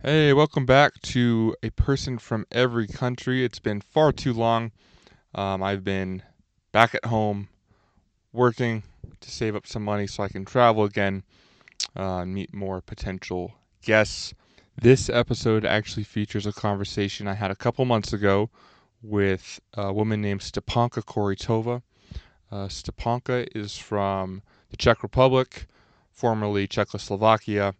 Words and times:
Hey, 0.00 0.32
welcome 0.32 0.64
back 0.64 1.00
to 1.00 1.56
A 1.60 1.70
Person 1.70 2.18
from 2.18 2.46
Every 2.52 2.86
Country. 2.86 3.44
It's 3.44 3.58
been 3.58 3.80
far 3.80 4.12
too 4.12 4.32
long. 4.32 4.70
Um, 5.34 5.60
I've 5.60 5.82
been 5.82 6.22
back 6.70 6.94
at 6.94 7.06
home 7.06 7.48
working 8.32 8.84
to 9.18 9.28
save 9.28 9.56
up 9.56 9.66
some 9.66 9.82
money 9.82 10.06
so 10.06 10.22
I 10.22 10.28
can 10.28 10.44
travel 10.44 10.84
again 10.84 11.24
uh, 11.96 12.18
and 12.18 12.32
meet 12.32 12.54
more 12.54 12.80
potential 12.80 13.54
guests. 13.82 14.34
This 14.80 15.10
episode 15.10 15.66
actually 15.66 16.04
features 16.04 16.46
a 16.46 16.52
conversation 16.52 17.26
I 17.26 17.34
had 17.34 17.50
a 17.50 17.56
couple 17.56 17.84
months 17.84 18.12
ago 18.12 18.50
with 19.02 19.58
a 19.74 19.92
woman 19.92 20.22
named 20.22 20.42
Stepanka 20.42 21.02
Korytova. 21.02 21.82
Uh, 22.52 22.68
Stepanka 22.68 23.48
is 23.52 23.76
from 23.76 24.42
the 24.70 24.76
Czech 24.76 25.02
Republic, 25.02 25.66
formerly 26.12 26.68
Czechoslovakia 26.68 27.74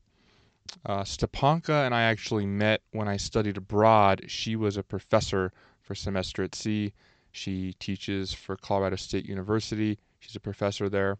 uh, 0.86 1.02
Stepanka 1.02 1.84
and 1.86 1.94
I 1.94 2.02
actually 2.02 2.46
met 2.46 2.82
when 2.92 3.08
I 3.08 3.16
studied 3.16 3.56
abroad. 3.56 4.24
She 4.26 4.56
was 4.56 4.76
a 4.76 4.82
professor 4.82 5.52
for 5.82 5.94
semester 5.94 6.42
at 6.42 6.54
sea. 6.54 6.92
She 7.32 7.74
teaches 7.74 8.32
for 8.32 8.56
Colorado 8.56 8.96
State 8.96 9.26
University. 9.26 9.98
She's 10.20 10.36
a 10.36 10.40
professor 10.40 10.88
there, 10.88 11.18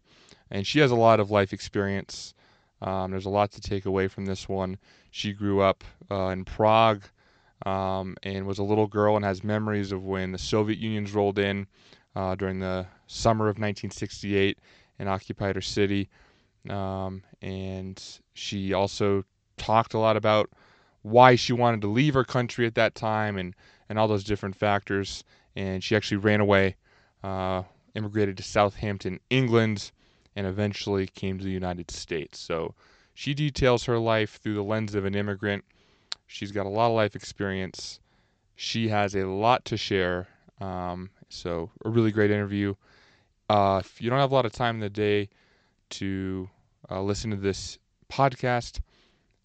and 0.51 0.67
she 0.67 0.81
has 0.81 0.91
a 0.91 0.97
lot 0.97 1.21
of 1.21 1.31
life 1.31 1.53
experience. 1.53 2.35
Um, 2.81 3.11
there's 3.11 3.27
a 3.27 3.31
lot 3.31 3.51
to 3.53 3.61
take 3.61 3.87
away 3.87 4.09
from 4.09 4.27
this 4.27 4.49
one. 4.49 4.79
She 5.11 5.33
grew 5.33 5.61
up 5.61 5.85
uh, 6.11 6.29
in 6.29 6.45
Prague 6.45 7.03
um, 7.67 8.17
and 8.23 8.47
was 8.47 8.59
a 8.59 8.65
little 8.65 8.87
girl 8.87 9.17
and 9.17 9.25
has 9.25 9.43
memories 9.43 9.93
of 9.93 10.05
when 10.05 10.33
the 10.33 10.39
Soviet 10.39 10.79
Union's 10.79 11.13
rolled 11.13 11.39
in 11.39 11.67
uh, 12.15 12.35
during 12.35 12.59
the 12.61 12.87
summer 13.07 13.45
of 13.47 13.57
1968 13.57 14.59
and 14.99 15.09
occupied 15.09 15.57
her 15.57 15.61
city. 15.61 16.09
Um, 16.69 17.23
and 17.43 18.03
she 18.35 18.73
also 18.73 19.25
talked 19.59 19.95
a 19.95 19.99
lot 19.99 20.17
about 20.17 20.51
why 21.03 21.35
she 21.35 21.53
wanted 21.53 21.81
to 21.83 21.89
leave 21.89 22.15
her 22.15 22.25
country 22.25 22.67
at 22.67 22.75
that 22.75 22.95
time 22.95 23.37
and, 23.37 23.55
and 23.89 23.99
all 23.99 24.09
those 24.09 24.25
different 24.25 24.57
factors. 24.57 25.25
And 25.57 25.83
she 25.83 25.97
actually 25.97 26.19
ran 26.19 26.41
away, 26.41 26.77
uh, 27.23 27.63
immigrated 27.95 28.37
to 28.37 28.43
Southampton, 28.43 29.21
England, 29.31 29.91
and 30.37 30.47
eventually 30.47 31.07
came 31.07 31.39
to 31.39 31.45
the 31.45 31.51
United 31.51 31.91
States. 31.91 32.39
So 32.39 32.75
she 33.15 33.35
details 33.35 33.85
her 33.85 33.99
life 33.99 34.39
through 34.41 34.55
the 34.55 34.63
lens 34.63 34.95
of 34.95 35.05
an 35.05 35.15
immigrant. 35.15 35.65
She's 36.29 36.53
got 36.53 36.67
a 36.67 36.69
lot 36.69 36.89
of 36.89 36.95
life 36.95 37.17
experience. 37.17 37.99
She 38.55 38.89
has 38.89 39.17
a 39.17 39.25
lot 39.25 39.65
to 39.67 39.77
share. 39.77 40.29
Um, 40.61 41.11
so, 41.29 41.71
a 41.85 41.89
really 41.91 42.13
great 42.13 42.31
interview. 42.31 42.75
Uh, 43.49 43.83
if 43.85 44.01
you 44.01 44.11
don't 44.11 44.19
have 44.19 44.31
a 44.31 44.35
lot 44.35 44.47
of 44.47 44.53
time 44.53 44.77
in 44.77 44.81
the 44.81 44.91
day 44.91 45.29
to 45.91 46.49
uh, 46.91 47.03
listen 47.03 47.31
to 47.31 47.37
this 47.37 47.79
podcast, 48.11 48.81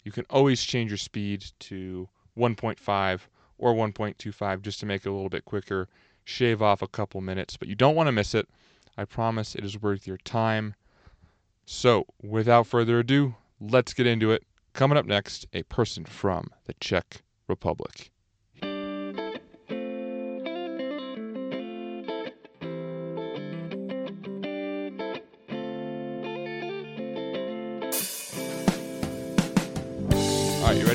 you 0.04 0.12
can 0.12 0.24
always 0.30 0.62
change 0.62 0.90
your 0.90 0.98
speed 0.98 1.44
to 1.58 2.08
1.5 2.38 3.20
or 3.58 3.74
1.25 3.74 4.62
just 4.62 4.80
to 4.80 4.86
make 4.86 5.04
it 5.04 5.08
a 5.08 5.12
little 5.12 5.28
bit 5.28 5.44
quicker, 5.44 5.88
shave 6.24 6.62
off 6.62 6.82
a 6.82 6.88
couple 6.88 7.20
minutes, 7.20 7.56
but 7.56 7.68
you 7.68 7.74
don't 7.74 7.96
want 7.96 8.06
to 8.06 8.12
miss 8.12 8.34
it. 8.34 8.48
I 8.96 9.04
promise 9.04 9.54
it 9.54 9.64
is 9.64 9.80
worth 9.80 10.06
your 10.06 10.18
time. 10.18 10.74
So, 11.66 12.06
without 12.22 12.66
further 12.66 12.98
ado, 13.00 13.34
let's 13.60 13.94
get 13.94 14.06
into 14.06 14.30
it. 14.30 14.44
Coming 14.74 14.98
up 14.98 15.06
next, 15.06 15.46
a 15.52 15.62
person 15.64 16.04
from 16.04 16.50
the 16.64 16.74
Czech 16.74 17.22
Republic. 17.48 18.10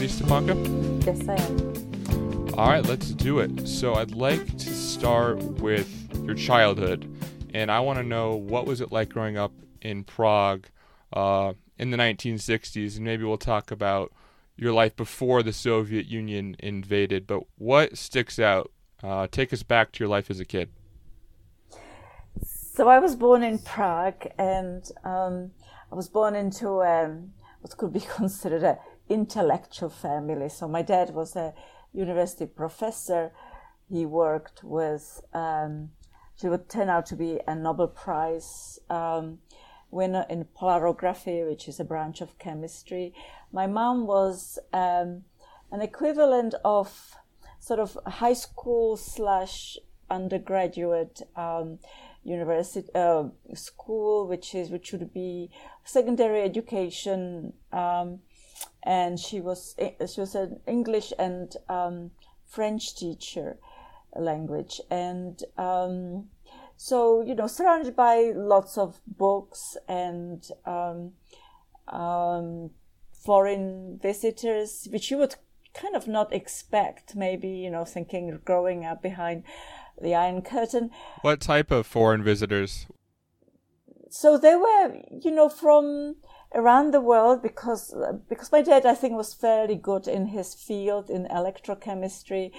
Ready, 0.10 0.24
Stepanka? 0.24 1.06
Yes, 1.06 1.28
I 1.28 1.36
am. 1.36 2.54
All 2.60 2.70
right, 2.70 2.86
let's 2.86 3.12
do 3.12 3.40
it. 3.40 3.68
So 3.68 3.96
I'd 3.96 4.12
like 4.12 4.58
to 4.58 4.70
start 4.74 5.42
with 5.42 5.90
your 6.24 6.36
childhood, 6.36 7.10
and 7.54 7.72
I 7.72 7.80
want 7.80 8.00
to 8.00 8.04
know 8.04 8.36
what 8.36 8.66
was 8.66 8.82
it 8.82 8.92
like 8.92 9.10
growing 9.10 9.38
up 9.38 9.54
in 9.82 10.04
Prague 10.04 10.68
uh, 11.14 11.54
in 11.78 11.92
the 11.92 11.98
1960s, 11.98 12.96
and 12.96 13.06
maybe 13.06 13.24
we'll 13.24 13.38
talk 13.38 13.72
about 13.72 14.12
your 14.58 14.74
life 14.74 14.96
before 14.96 15.42
the 15.42 15.54
Soviet 15.54 16.06
Union 16.08 16.56
invaded. 16.60 17.26
But 17.26 17.44
what 17.58 17.98
sticks 17.98 18.40
out? 18.40 18.72
Uh, 19.02 19.28
take 19.32 19.54
us 19.54 19.64
back 19.64 19.94
to 19.94 20.00
your 20.00 20.10
life 20.10 20.30
as 20.30 20.42
a 20.42 20.46
kid. 20.46 20.70
So 22.44 22.90
I 22.90 23.00
was 23.00 23.16
born 23.16 23.44
in 23.44 23.60
Prague, 23.60 24.28
and 24.38 24.84
um, 25.06 25.52
I 25.92 25.96
was 25.96 26.10
born 26.10 26.36
into 26.36 26.82
um, 26.82 27.32
what 27.62 27.76
could 27.78 27.94
be 27.94 28.00
considered 28.16 28.64
a 28.64 28.80
intellectual 29.10 29.90
family. 29.90 30.50
So 30.50 30.68
my 30.68 30.82
dad 30.82 31.10
was 31.12 31.36
a 31.36 31.54
university 31.94 32.46
professor. 32.46 33.32
He 33.90 34.06
worked 34.06 34.64
with, 34.64 35.22
um, 35.34 35.90
she 36.40 36.48
would 36.48 36.70
turn 36.70 36.90
out 36.90 37.06
to 37.08 37.16
be 37.16 37.40
a 37.48 37.56
Nobel 37.56 37.88
Prize 37.88 38.80
um, 38.90 39.40
winner 39.92 40.26
in 40.30 40.46
polarography, 40.46 41.48
which 41.48 41.68
is 41.68 41.80
a 41.80 41.84
branch 41.84 42.22
of 42.22 42.38
chemistry. 42.38 43.14
My 43.52 43.66
mom 43.66 44.06
was 44.06 44.60
um, 44.72 45.24
an 45.72 45.82
equivalent 45.82 46.54
of 46.64 47.16
sort 47.60 47.80
of 47.80 47.98
high 48.06 48.34
school 48.34 48.96
slash 48.96 49.78
undergraduate 50.10 51.22
um, 51.36 51.80
university 52.24 52.88
uh, 52.94 53.26
school, 53.54 54.28
which 54.28 54.54
is 54.54 54.70
which 54.70 54.92
would 54.92 55.14
be 55.14 55.50
secondary 55.84 56.42
education 56.42 57.54
um, 57.72 58.20
and 58.84 59.20
she 59.20 59.42
was 59.42 59.76
she 59.78 60.20
was 60.22 60.36
an 60.36 60.60
English 60.68 61.14
and 61.18 61.56
um, 61.68 62.12
French 62.48 62.96
teacher 62.96 63.58
language. 64.16 64.82
And 64.90 65.42
um, 65.58 66.30
so 66.78 67.22
you 67.22 67.36
know 67.36 67.48
surrounded 67.48 67.96
by 67.96 68.32
lots 68.36 68.78
of 68.78 69.00
books 69.06 69.78
and 69.88 70.48
um, 70.66 71.12
um, 71.88 72.72
foreign 73.12 74.00
visitors 74.02 74.88
which 74.92 75.12
you 75.12 75.18
would 75.18 75.36
kind 75.74 75.96
of 75.96 76.08
not 76.08 76.34
expect 76.34 77.16
maybe 77.16 77.50
you 77.50 77.70
know 77.70 77.86
thinking 77.86 78.40
growing 78.46 78.86
up 78.86 79.02
behind 79.02 79.44
the 80.02 80.16
iron 80.16 80.42
curtain. 80.42 80.90
What 81.22 81.42
type 81.42 81.72
of 81.72 81.86
foreign 81.86 82.24
visitors? 82.24 82.88
So 84.10 84.38
they 84.38 84.56
were 84.56 85.02
you 85.22 85.32
know 85.32 85.50
from 85.50 86.16
around 86.54 86.92
the 86.92 87.02
world 87.02 87.42
because 87.42 87.94
because 88.28 88.52
my 88.52 88.62
dad 88.62 88.86
I 88.86 88.96
think 88.96 89.14
was 89.14 89.34
fairly 89.34 89.76
good 89.76 90.08
in 90.08 90.28
his 90.28 90.54
field 90.54 91.10
in 91.10 91.26
electrochemistry, 91.26 92.52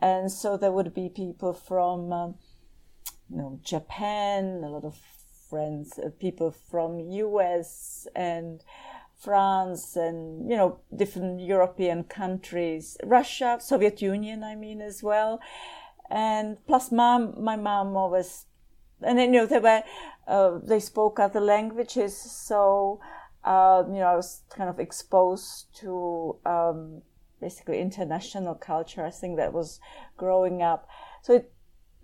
and 0.00 0.30
so 0.30 0.56
there 0.56 0.72
would 0.72 0.94
be 0.94 1.08
people 1.08 1.52
from 1.52 2.12
um, 2.12 2.34
you 3.30 3.36
know 3.36 3.60
Japan, 3.62 4.62
a 4.64 4.68
lot 4.68 4.84
of 4.84 4.96
friends, 5.50 5.98
uh, 5.98 6.10
people 6.18 6.50
from 6.50 7.00
U.S. 7.00 8.06
and 8.14 8.62
France, 9.16 9.96
and 9.96 10.48
you 10.50 10.56
know 10.56 10.80
different 10.94 11.40
European 11.40 12.04
countries, 12.04 12.96
Russia, 13.04 13.58
Soviet 13.60 14.00
Union, 14.00 14.42
I 14.42 14.54
mean 14.54 14.80
as 14.80 15.02
well, 15.02 15.40
and 16.10 16.56
plus 16.66 16.90
mom, 16.90 17.34
my 17.42 17.56
mom 17.56 17.96
always 17.96 18.46
and 19.02 19.18
then 19.18 19.32
you 19.32 19.40
know 19.40 19.46
they 19.46 19.58
were 19.58 19.82
uh, 20.26 20.58
they 20.62 20.80
spoke 20.80 21.18
other 21.18 21.40
languages 21.40 22.16
so 22.16 23.00
um, 23.48 23.94
you 23.94 24.00
know, 24.00 24.08
I 24.08 24.16
was 24.16 24.42
kind 24.50 24.68
of 24.68 24.78
exposed 24.78 25.74
to 25.80 26.36
um, 26.44 27.00
basically 27.40 27.80
international 27.80 28.54
culture. 28.54 29.04
I 29.06 29.10
think 29.10 29.38
that 29.38 29.54
was 29.54 29.80
growing 30.18 30.62
up. 30.62 30.86
So 31.22 31.36
it, 31.36 31.52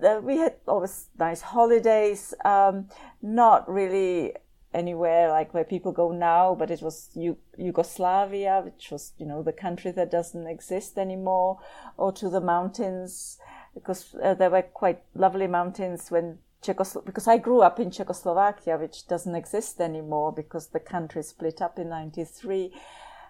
uh, 0.02 0.20
we 0.22 0.38
had 0.38 0.54
always 0.66 1.08
nice 1.18 1.42
holidays, 1.42 2.32
um, 2.44 2.88
not 3.20 3.68
really 3.68 4.32
anywhere 4.72 5.28
like 5.28 5.52
where 5.52 5.64
people 5.64 5.92
go 5.92 6.12
now, 6.12 6.54
but 6.54 6.70
it 6.70 6.80
was 6.80 7.10
U- 7.14 7.36
Yugoslavia, 7.58 8.62
which 8.64 8.90
was, 8.90 9.12
you 9.18 9.26
know, 9.26 9.42
the 9.42 9.52
country 9.52 9.92
that 9.92 10.10
doesn't 10.10 10.46
exist 10.46 10.96
anymore, 10.96 11.60
or 11.98 12.10
to 12.12 12.30
the 12.30 12.40
mountains, 12.40 13.38
because 13.74 14.16
uh, 14.22 14.32
there 14.34 14.50
were 14.50 14.62
quite 14.62 15.02
lovely 15.14 15.46
mountains 15.46 16.10
when 16.10 16.38
Because 16.66 17.28
I 17.28 17.38
grew 17.38 17.62
up 17.62 17.80
in 17.80 17.90
Czechoslovakia, 17.90 18.78
which 18.78 19.06
doesn't 19.06 19.34
exist 19.34 19.80
anymore 19.80 20.32
because 20.32 20.68
the 20.68 20.80
country 20.80 21.22
split 21.22 21.60
up 21.60 21.78
in 21.78 21.88
93. 21.88 22.72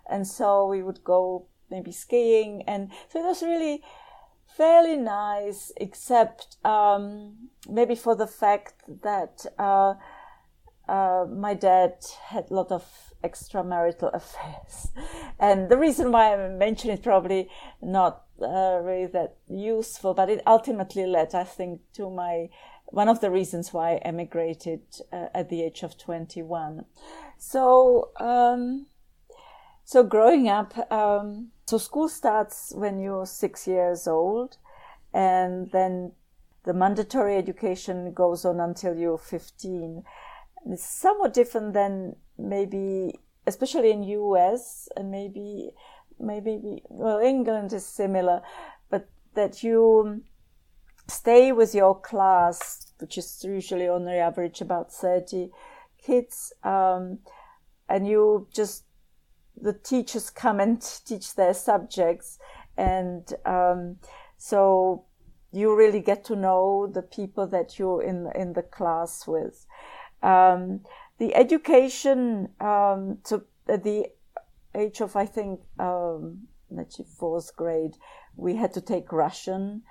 And 0.08 0.26
so 0.26 0.66
we 0.66 0.82
would 0.82 1.02
go 1.04 1.46
maybe 1.70 1.92
skiing. 1.92 2.62
And 2.66 2.90
so 3.08 3.20
it 3.20 3.26
was 3.26 3.42
really 3.42 3.82
fairly 4.56 4.96
nice, 4.96 5.72
except 5.76 6.56
um, 6.64 7.48
maybe 7.69 7.94
for 7.94 8.14
the 8.14 8.26
fact 8.26 8.82
that 9.02 9.46
uh, 9.58 9.94
uh, 10.88 11.26
my 11.28 11.54
dad 11.54 11.94
had 12.26 12.50
a 12.50 12.54
lot 12.54 12.70
of 12.70 12.84
extramarital 13.22 14.12
affairs. 14.14 14.92
And 15.38 15.69
the 15.69 15.78
reason 15.78 16.12
why 16.12 16.34
I 16.34 16.48
mention 16.48 16.90
it 16.90 17.02
probably 17.02 17.48
not 17.82 18.25
uh, 18.40 18.81
really 18.82 19.06
that 19.06 19.36
useful, 19.48 20.14
but 20.14 20.28
it 20.28 20.42
ultimately 20.46 21.06
led, 21.06 21.34
I 21.34 21.44
think, 21.44 21.81
to 21.94 22.10
my 22.10 22.50
one 22.86 23.08
of 23.08 23.20
the 23.20 23.31
reasons 23.31 23.72
why 23.72 23.94
I 23.94 23.96
emigrated 23.98 24.82
uh, 25.12 25.26
at 25.34 25.48
the 25.48 25.62
age 25.62 25.82
of 25.82 25.98
21. 25.98 26.84
So, 27.38 28.10
um, 28.20 28.86
so 29.84 30.02
growing 30.02 30.48
up, 30.48 30.92
um, 30.92 31.50
So 31.66 31.78
school 31.78 32.08
starts 32.08 32.72
when 32.76 33.00
you're 33.00 33.26
six 33.26 33.66
years 33.66 34.06
old, 34.06 34.58
and 35.12 35.70
then 35.72 36.12
the 36.64 36.75
mandatory 36.75 37.36
education 37.36 38.12
goes 38.12 38.44
on 38.44 38.60
until 38.60 38.96
you're 38.96 39.19
15. 39.19 40.02
It's 40.66 40.84
somewhat 40.84 41.32
different 41.32 41.72
than 41.72 42.16
maybe, 42.38 43.19
especially 43.46 43.92
in 43.92 44.02
US, 44.02 44.88
and 44.96 45.10
maybe, 45.10 45.70
maybe, 46.19 46.82
well, 46.88 47.19
England 47.19 47.72
is 47.72 47.86
similar, 47.86 48.42
but 48.90 49.08
that 49.34 49.62
you 49.62 50.22
stay 51.08 51.52
with 51.52 51.74
your 51.74 51.98
class, 51.98 52.92
which 52.98 53.18
is 53.18 53.42
usually 53.44 53.88
on 53.88 54.04
the 54.04 54.16
average 54.16 54.60
about 54.60 54.92
30 54.92 55.50
kids, 55.98 56.52
um, 56.62 57.18
and 57.88 58.06
you 58.06 58.48
just 58.52 58.84
the 59.60 59.72
teachers 59.72 60.30
come 60.30 60.60
and 60.60 60.82
teach 61.06 61.34
their 61.34 61.54
subjects, 61.54 62.38
and 62.76 63.34
um, 63.44 63.96
so 64.36 65.04
you 65.52 65.74
really 65.76 66.00
get 66.00 66.24
to 66.24 66.34
know 66.34 66.90
the 66.92 67.02
people 67.02 67.46
that 67.46 67.78
you're 67.78 68.02
in 68.02 68.30
in 68.34 68.54
the 68.54 68.62
class 68.62 69.26
with. 69.26 69.66
Um, 70.22 70.80
the 71.18 71.34
education 71.34 72.48
um, 72.60 73.18
to 73.24 73.44
at 73.68 73.84
the 73.84 74.06
age 74.74 75.00
of 75.00 75.16
I 75.16 75.26
think 75.26 75.60
um, 75.78 76.48
fourth 77.18 77.54
grade, 77.54 77.96
we 78.36 78.56
had 78.56 78.72
to 78.72 78.80
take 78.80 79.12
Russian. 79.12 79.82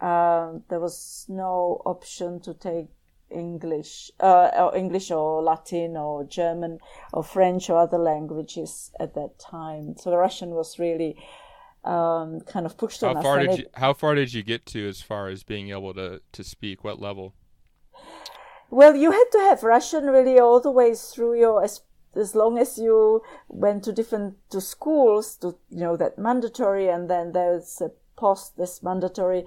Uh, 0.00 0.58
there 0.68 0.80
was 0.80 1.26
no 1.28 1.82
option 1.84 2.40
to 2.40 2.54
take 2.54 2.88
English, 3.30 4.10
uh, 4.20 4.50
or 4.56 4.76
English 4.76 5.10
or 5.10 5.42
Latin 5.42 5.96
or 5.96 6.24
German 6.24 6.78
or 7.12 7.22
French 7.22 7.70
or 7.70 7.78
other 7.78 7.98
languages 7.98 8.90
at 8.98 9.14
that 9.14 9.38
time. 9.38 9.96
So 9.96 10.14
Russian 10.14 10.50
was 10.50 10.78
really 10.78 11.16
um, 11.84 12.40
kind 12.40 12.66
of 12.66 12.76
pushed 12.76 13.02
how 13.02 13.14
on 13.14 13.22
far 13.22 13.40
us. 13.40 13.46
Did 13.46 13.50
it, 13.50 13.58
you, 13.60 13.66
how 13.74 13.94
far 13.94 14.14
did 14.14 14.32
you 14.34 14.42
get 14.42 14.66
to 14.66 14.88
as 14.88 15.00
far 15.00 15.28
as 15.28 15.42
being 15.42 15.70
able 15.70 15.94
to, 15.94 16.20
to 16.32 16.44
speak? 16.44 16.84
What 16.84 17.00
level? 17.00 17.34
Well, 18.70 18.96
you 18.96 19.10
had 19.10 19.24
to 19.32 19.38
have 19.38 19.62
Russian 19.62 20.06
really 20.06 20.38
all 20.38 20.60
the 20.60 20.70
way 20.70 20.94
through 20.94 21.38
your 21.38 21.62
as 21.62 21.82
as 22.14 22.34
long 22.34 22.58
as 22.58 22.76
you 22.76 23.22
went 23.48 23.84
to 23.84 23.92
different 23.92 24.34
to 24.50 24.60
schools 24.60 25.36
to 25.36 25.56
you 25.70 25.80
know 25.80 25.96
that 25.96 26.18
mandatory 26.18 26.88
and 26.88 27.08
then 27.08 27.30
there's 27.32 27.80
a 27.80 27.90
post 28.20 28.58
this 28.58 28.82
mandatory 28.82 29.44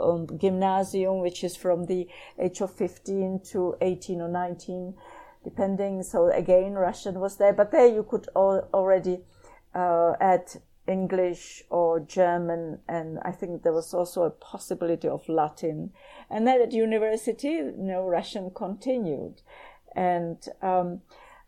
um, 0.00 0.28
gymnasium, 0.38 1.20
which 1.20 1.42
is 1.42 1.56
from 1.56 1.86
the 1.86 2.06
age 2.38 2.60
of 2.60 2.72
15 2.72 3.40
to 3.50 3.74
18 3.80 4.20
or 4.20 4.28
19, 4.28 4.94
depending. 5.42 6.02
So 6.04 6.30
again, 6.30 6.74
Russian 6.74 7.18
was 7.18 7.36
there, 7.36 7.52
but 7.52 7.72
there 7.72 7.86
you 7.86 8.04
could 8.08 8.28
al- 8.36 8.68
already 8.72 9.18
uh, 9.74 10.12
add 10.20 10.44
English 10.86 11.64
or 11.68 12.00
German, 12.00 12.78
and 12.88 13.18
I 13.22 13.32
think 13.32 13.62
there 13.62 13.72
was 13.72 13.92
also 13.92 14.22
a 14.22 14.30
possibility 14.30 15.08
of 15.08 15.28
Latin. 15.28 15.90
And 16.30 16.46
then 16.46 16.62
at 16.62 16.72
university, 16.72 17.54
know, 17.76 18.06
Russian 18.06 18.50
continued, 18.54 19.42
and 19.96 20.38
um, 20.62 21.02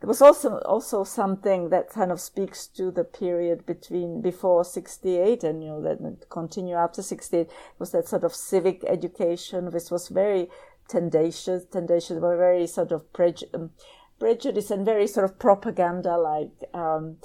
there 0.05 0.09
was 0.09 0.21
also 0.21 0.59
also 0.67 1.03
something 1.03 1.71
that 1.71 1.89
kind 1.89 2.13
of 2.13 2.21
speaks 2.21 2.67
to 2.67 2.91
the 2.91 3.05
period 3.05 3.65
between 3.65 4.21
before 4.21 4.63
68 4.63 5.43
and 5.43 5.63
you 5.63 5.71
know 5.71 5.81
that 5.81 6.29
continue 6.29 6.75
after 6.75 7.01
68 7.01 7.49
was 7.79 7.93
that 7.93 8.07
sort 8.07 8.23
of 8.23 8.35
civic 8.35 8.85
education 8.85 9.71
which 9.71 9.91
was 9.91 10.09
very 10.09 10.51
tendacious 10.89 11.65
tendacious 11.73 12.21
were 12.21 12.37
very 12.37 12.67
sort 12.67 12.93
of 12.93 13.11
preju- 13.15 13.55
um, 13.55 13.71
prejudice 14.19 14.71
and 14.71 14.85
very 14.85 15.07
sort 15.07 15.25
of 15.25 15.39
propaganda 15.39 16.19
like 16.19 16.51
um, 16.75 17.17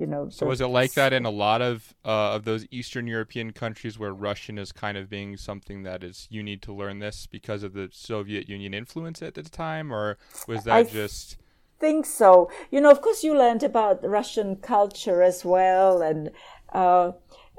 you 0.00 0.06
know 0.06 0.30
so 0.30 0.46
was 0.46 0.62
it 0.62 0.68
like 0.68 0.94
that 0.94 1.12
in 1.12 1.26
a 1.26 1.30
lot 1.30 1.60
of 1.60 1.94
uh, 2.06 2.32
of 2.32 2.44
those 2.46 2.66
eastern 2.70 3.06
european 3.06 3.52
countries 3.52 3.98
where 3.98 4.14
russian 4.14 4.56
is 4.56 4.72
kind 4.72 4.96
of 4.96 5.10
being 5.10 5.36
something 5.36 5.82
that 5.82 6.02
is 6.02 6.26
you 6.30 6.42
need 6.42 6.62
to 6.62 6.72
learn 6.72 6.98
this 6.98 7.26
because 7.26 7.62
of 7.62 7.74
the 7.74 7.90
soviet 7.92 8.48
union 8.48 8.72
influence 8.72 9.20
at 9.20 9.34
the 9.34 9.42
time 9.42 9.92
or 9.92 10.16
was 10.48 10.64
that 10.64 10.76
I 10.76 10.82
just 10.84 11.36
think 11.78 12.06
so. 12.06 12.50
You 12.70 12.80
know, 12.80 12.90
of 12.90 13.00
course, 13.00 13.22
you 13.24 13.36
learned 13.36 13.62
about 13.62 14.06
Russian 14.06 14.56
culture 14.56 15.22
as 15.22 15.44
well, 15.44 16.02
and 16.02 16.30
uh, 16.72 17.12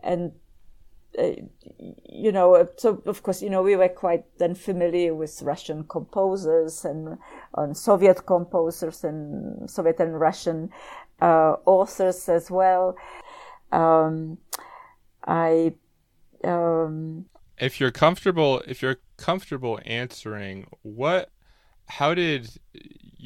and 0.03 0.33
uh, 1.17 1.31
you 2.09 2.31
know, 2.31 2.67
so 2.77 3.01
of 3.05 3.23
course, 3.23 3.41
you 3.41 3.49
know, 3.49 3.63
we 3.63 3.75
were 3.75 3.89
quite 3.89 4.25
then 4.37 4.55
familiar 4.55 5.15
with 5.15 5.41
Russian 5.41 5.83
composers 5.83 6.85
and 6.85 7.17
on 7.53 7.73
Soviet 7.73 8.25
composers 8.25 9.03
and 9.03 9.69
Soviet 9.69 9.99
and 9.99 10.19
Russian 10.19 10.69
uh, 11.21 11.55
authors 11.65 12.29
as 12.29 12.51
well. 12.51 12.95
Um, 13.71 14.37
I. 15.25 15.73
Um, 16.43 17.25
if 17.57 17.79
you're 17.79 17.91
comfortable, 17.91 18.61
if 18.67 18.81
you're 18.83 18.97
comfortable 19.17 19.79
answering, 19.85 20.67
what, 20.83 21.31
how 21.87 22.13
did 22.13 22.49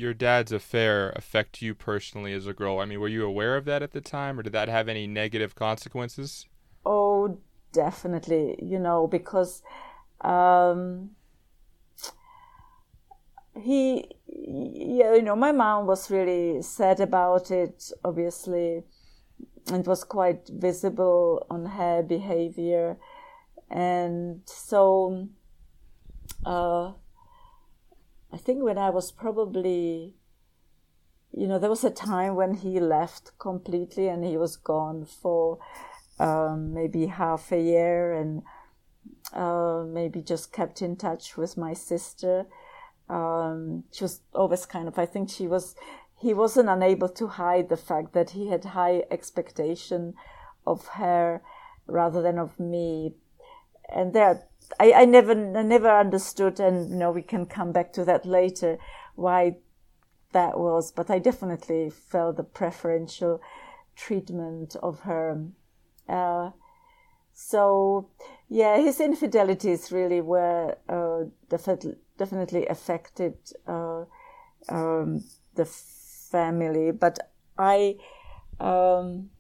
your 0.02 0.14
dad's 0.14 0.52
affair 0.52 1.12
affect 1.16 1.62
you 1.62 1.74
personally 1.74 2.34
as 2.34 2.48
a 2.48 2.54
girl? 2.54 2.80
I 2.80 2.86
mean, 2.86 3.00
were 3.00 3.08
you 3.08 3.26
aware 3.26 3.56
of 3.56 3.66
that 3.66 3.84
at 3.84 3.92
the 3.92 4.02
time, 4.02 4.40
or 4.40 4.44
did 4.44 4.54
that 4.54 4.68
have 4.68 4.90
any 4.90 5.08
negative 5.08 5.56
consequences? 5.56 6.48
Oh, 6.86 7.38
definitely. 7.72 8.58
You 8.62 8.80
know, 8.80 9.08
because 9.08 9.62
um, 10.22 11.12
he, 13.56 14.10
yeah, 14.28 15.14
you 15.16 15.22
know, 15.22 15.36
my 15.36 15.52
mom 15.52 15.86
was 15.86 16.10
really 16.10 16.62
sad 16.62 17.00
about 17.00 17.52
it. 17.52 17.92
Obviously, 18.04 18.84
it 19.72 19.88
was 19.88 20.04
quite 20.04 20.50
visible 20.50 21.46
on 21.50 21.66
her 21.66 22.02
behavior, 22.04 22.98
and 23.70 24.42
so. 24.46 25.30
Uh, 26.44 26.94
I 28.34 28.38
think 28.38 28.64
when 28.64 28.78
I 28.78 28.90
was 28.90 29.12
probably, 29.12 30.16
you 31.32 31.48
know, 31.48 31.60
there 31.60 31.70
was 31.70 31.84
a 31.84 31.90
time 31.90 32.36
when 32.36 32.54
he 32.56 32.80
left 32.80 33.38
completely 33.38 34.08
and 34.08 34.24
he 34.24 34.38
was 34.38 34.56
gone 34.56 35.06
for 35.06 35.60
um, 36.20 36.74
maybe 36.74 37.08
half 37.08 37.52
a 37.52 37.62
year 37.62 38.14
and 38.14 38.44
uh, 39.34 39.84
maybe 39.86 40.22
just 40.22 40.54
kept 40.54 40.82
in 40.82 40.96
touch 40.96 41.36
with 41.36 41.58
my 41.58 41.74
sister. 41.74 42.46
Um, 43.10 43.84
she 43.92 44.06
was 44.06 44.22
always 44.34 44.66
kind 44.66 44.88
of, 44.88 44.98
I 44.98 45.06
think 45.06 45.30
she 45.30 45.48
was, 45.48 45.76
he 46.18 46.34
wasn't 46.34 46.70
unable 46.70 47.10
to 47.10 47.28
hide 47.28 47.68
the 47.68 47.78
fact 47.78 48.14
that 48.14 48.30
he 48.30 48.48
had 48.48 48.64
high 48.64 49.04
expectation 49.12 50.14
of 50.66 50.88
her 50.90 51.42
rather 51.86 52.22
than 52.22 52.40
of 52.40 52.60
me. 52.60 53.16
And 53.94 54.14
there 54.14 54.48
I, 54.80 54.94
I 54.94 55.06
never 55.06 55.32
I 55.32 55.64
never 55.64 55.90
understood, 55.90 56.60
and 56.60 56.90
you 56.90 56.96
know 56.96 57.12
we 57.12 57.22
can 57.22 57.46
come 57.46 57.72
back 57.72 57.94
to 57.94 58.06
that 58.06 58.26
later, 58.26 58.78
why 59.16 59.58
that 60.32 60.60
was. 60.60 60.92
But 60.92 61.10
I 61.10 61.20
definitely 61.20 61.90
felt 61.90 62.38
the 62.38 62.44
preferential 62.44 63.42
treatment 63.96 64.76
of 64.82 65.02
her. 65.02 65.46
Uh, 66.08 66.52
so 67.34 68.10
yeah, 68.50 68.78
his 68.78 69.00
infidelities 69.00 69.92
really 69.92 70.22
were 70.22 70.78
uh, 70.90 71.30
definitely 71.50 71.96
definitely 72.18 72.68
affected 72.68 73.36
uh, 73.68 74.06
um, 74.70 75.24
the 75.56 75.66
family, 75.66 76.92
but 76.92 77.20
I. 77.58 77.98
Um, 78.60 79.32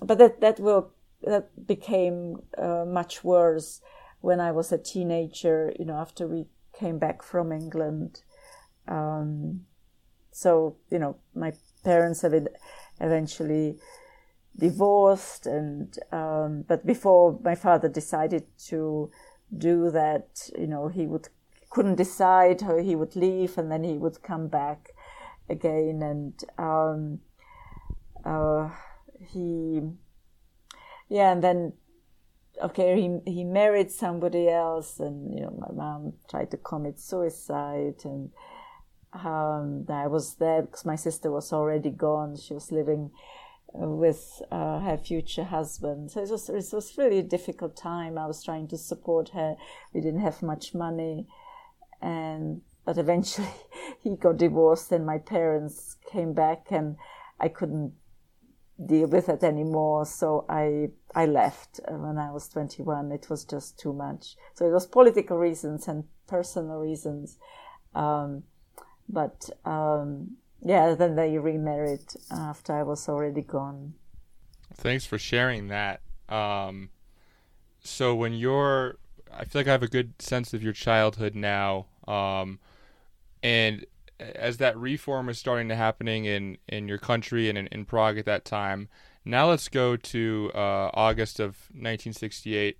but 0.00 0.18
that 0.18 0.40
that 0.40 0.60
will 0.60 0.90
that 1.22 1.66
became 1.66 2.42
uh, 2.58 2.84
much 2.86 3.24
worse 3.24 3.80
when 4.24 4.40
I 4.40 4.52
was 4.52 4.72
a 4.72 4.78
teenager, 4.78 5.74
you 5.78 5.84
know, 5.84 5.98
after 5.98 6.26
we 6.26 6.46
came 6.72 6.98
back 6.98 7.22
from 7.22 7.52
England. 7.52 8.22
Um, 8.88 9.66
so, 10.32 10.76
you 10.90 10.98
know, 10.98 11.16
my 11.34 11.52
parents 11.84 12.22
have 12.22 12.32
eventually 13.00 13.76
divorced 14.56 15.46
and, 15.46 15.98
um, 16.10 16.64
but 16.66 16.86
before 16.86 17.38
my 17.44 17.54
father 17.54 17.86
decided 17.86 18.44
to 18.68 19.10
do 19.58 19.90
that, 19.90 20.48
you 20.58 20.68
know, 20.68 20.88
he 20.88 21.06
would, 21.06 21.28
couldn't 21.68 21.96
decide 21.96 22.62
how 22.62 22.78
he 22.78 22.96
would 22.96 23.14
leave 23.14 23.58
and 23.58 23.70
then 23.70 23.84
he 23.84 23.98
would 23.98 24.22
come 24.22 24.48
back 24.48 24.92
again 25.50 26.00
and, 26.02 26.44
um, 26.56 27.20
uh, 28.24 28.70
he, 29.20 29.82
yeah, 31.10 31.30
and 31.30 31.44
then 31.44 31.74
okay, 32.64 33.00
he 33.00 33.30
he 33.30 33.44
married 33.44 33.90
somebody 33.90 34.48
else, 34.48 34.98
and 34.98 35.34
you 35.34 35.42
know, 35.42 35.56
my 35.58 35.72
mom 35.72 36.14
tried 36.28 36.50
to 36.50 36.56
commit 36.56 36.98
suicide, 36.98 38.00
and 38.04 38.30
um, 39.12 39.86
I 39.88 40.06
was 40.06 40.36
there 40.36 40.62
because 40.62 40.84
my 40.84 40.96
sister 40.96 41.30
was 41.30 41.52
already 41.52 41.90
gone. 41.90 42.36
She 42.36 42.54
was 42.54 42.72
living 42.72 43.10
with 43.72 44.40
uh, 44.50 44.80
her 44.80 44.96
future 44.96 45.44
husband, 45.44 46.10
so 46.10 46.22
it 46.22 46.30
was 46.30 46.48
it 46.48 46.72
was 46.72 46.96
really 46.96 47.18
a 47.18 47.22
difficult 47.22 47.76
time. 47.76 48.16
I 48.18 48.26
was 48.26 48.42
trying 48.42 48.68
to 48.68 48.78
support 48.78 49.30
her. 49.30 49.56
We 49.92 50.00
didn't 50.00 50.20
have 50.20 50.42
much 50.42 50.74
money, 50.74 51.26
and 52.00 52.62
but 52.84 52.98
eventually 52.98 53.48
he 54.00 54.16
got 54.16 54.38
divorced, 54.38 54.90
and 54.90 55.04
my 55.04 55.18
parents 55.18 55.96
came 56.10 56.32
back, 56.32 56.68
and 56.70 56.96
I 57.38 57.48
couldn't 57.48 57.92
deal 58.84 59.06
with 59.06 59.28
it 59.28 59.42
anymore. 59.42 60.06
So 60.06 60.44
I 60.48 60.90
I 61.14 61.26
left 61.26 61.80
when 61.88 62.18
I 62.18 62.30
was 62.30 62.48
21. 62.48 63.12
It 63.12 63.30
was 63.30 63.44
just 63.44 63.78
too 63.78 63.92
much. 63.92 64.36
So 64.54 64.66
it 64.66 64.72
was 64.72 64.86
political 64.86 65.38
reasons 65.38 65.88
and 65.88 66.04
personal 66.26 66.78
reasons. 66.78 67.38
Um, 67.94 68.44
but 69.08 69.50
um, 69.64 70.36
yeah, 70.62 70.94
then 70.94 71.14
they 71.14 71.38
remarried 71.38 72.04
after 72.30 72.72
I 72.72 72.82
was 72.82 73.08
already 73.08 73.42
gone. 73.42 73.94
Thanks 74.72 75.06
for 75.06 75.18
sharing 75.18 75.68
that. 75.68 76.00
Um, 76.28 76.90
so 77.82 78.14
when 78.14 78.32
you're, 78.32 78.96
I 79.32 79.44
feel 79.44 79.60
like 79.60 79.68
I 79.68 79.72
have 79.72 79.82
a 79.82 79.88
good 79.88 80.20
sense 80.20 80.54
of 80.54 80.62
your 80.62 80.72
childhood 80.72 81.34
now, 81.34 81.86
um, 82.08 82.58
and 83.42 83.84
as 84.20 84.58
that 84.58 84.76
reform 84.76 85.28
is 85.28 85.38
starting 85.38 85.68
to 85.68 85.76
happening 85.76 86.24
in 86.24 86.58
in 86.68 86.88
your 86.88 86.98
country 86.98 87.48
and 87.48 87.58
in, 87.58 87.66
in 87.68 87.84
Prague 87.84 88.18
at 88.18 88.26
that 88.26 88.44
time. 88.44 88.88
Now 89.24 89.48
let's 89.48 89.68
go 89.68 89.96
to 89.96 90.50
uh, 90.54 90.90
August 90.92 91.40
of 91.40 91.56
1968, 91.72 92.78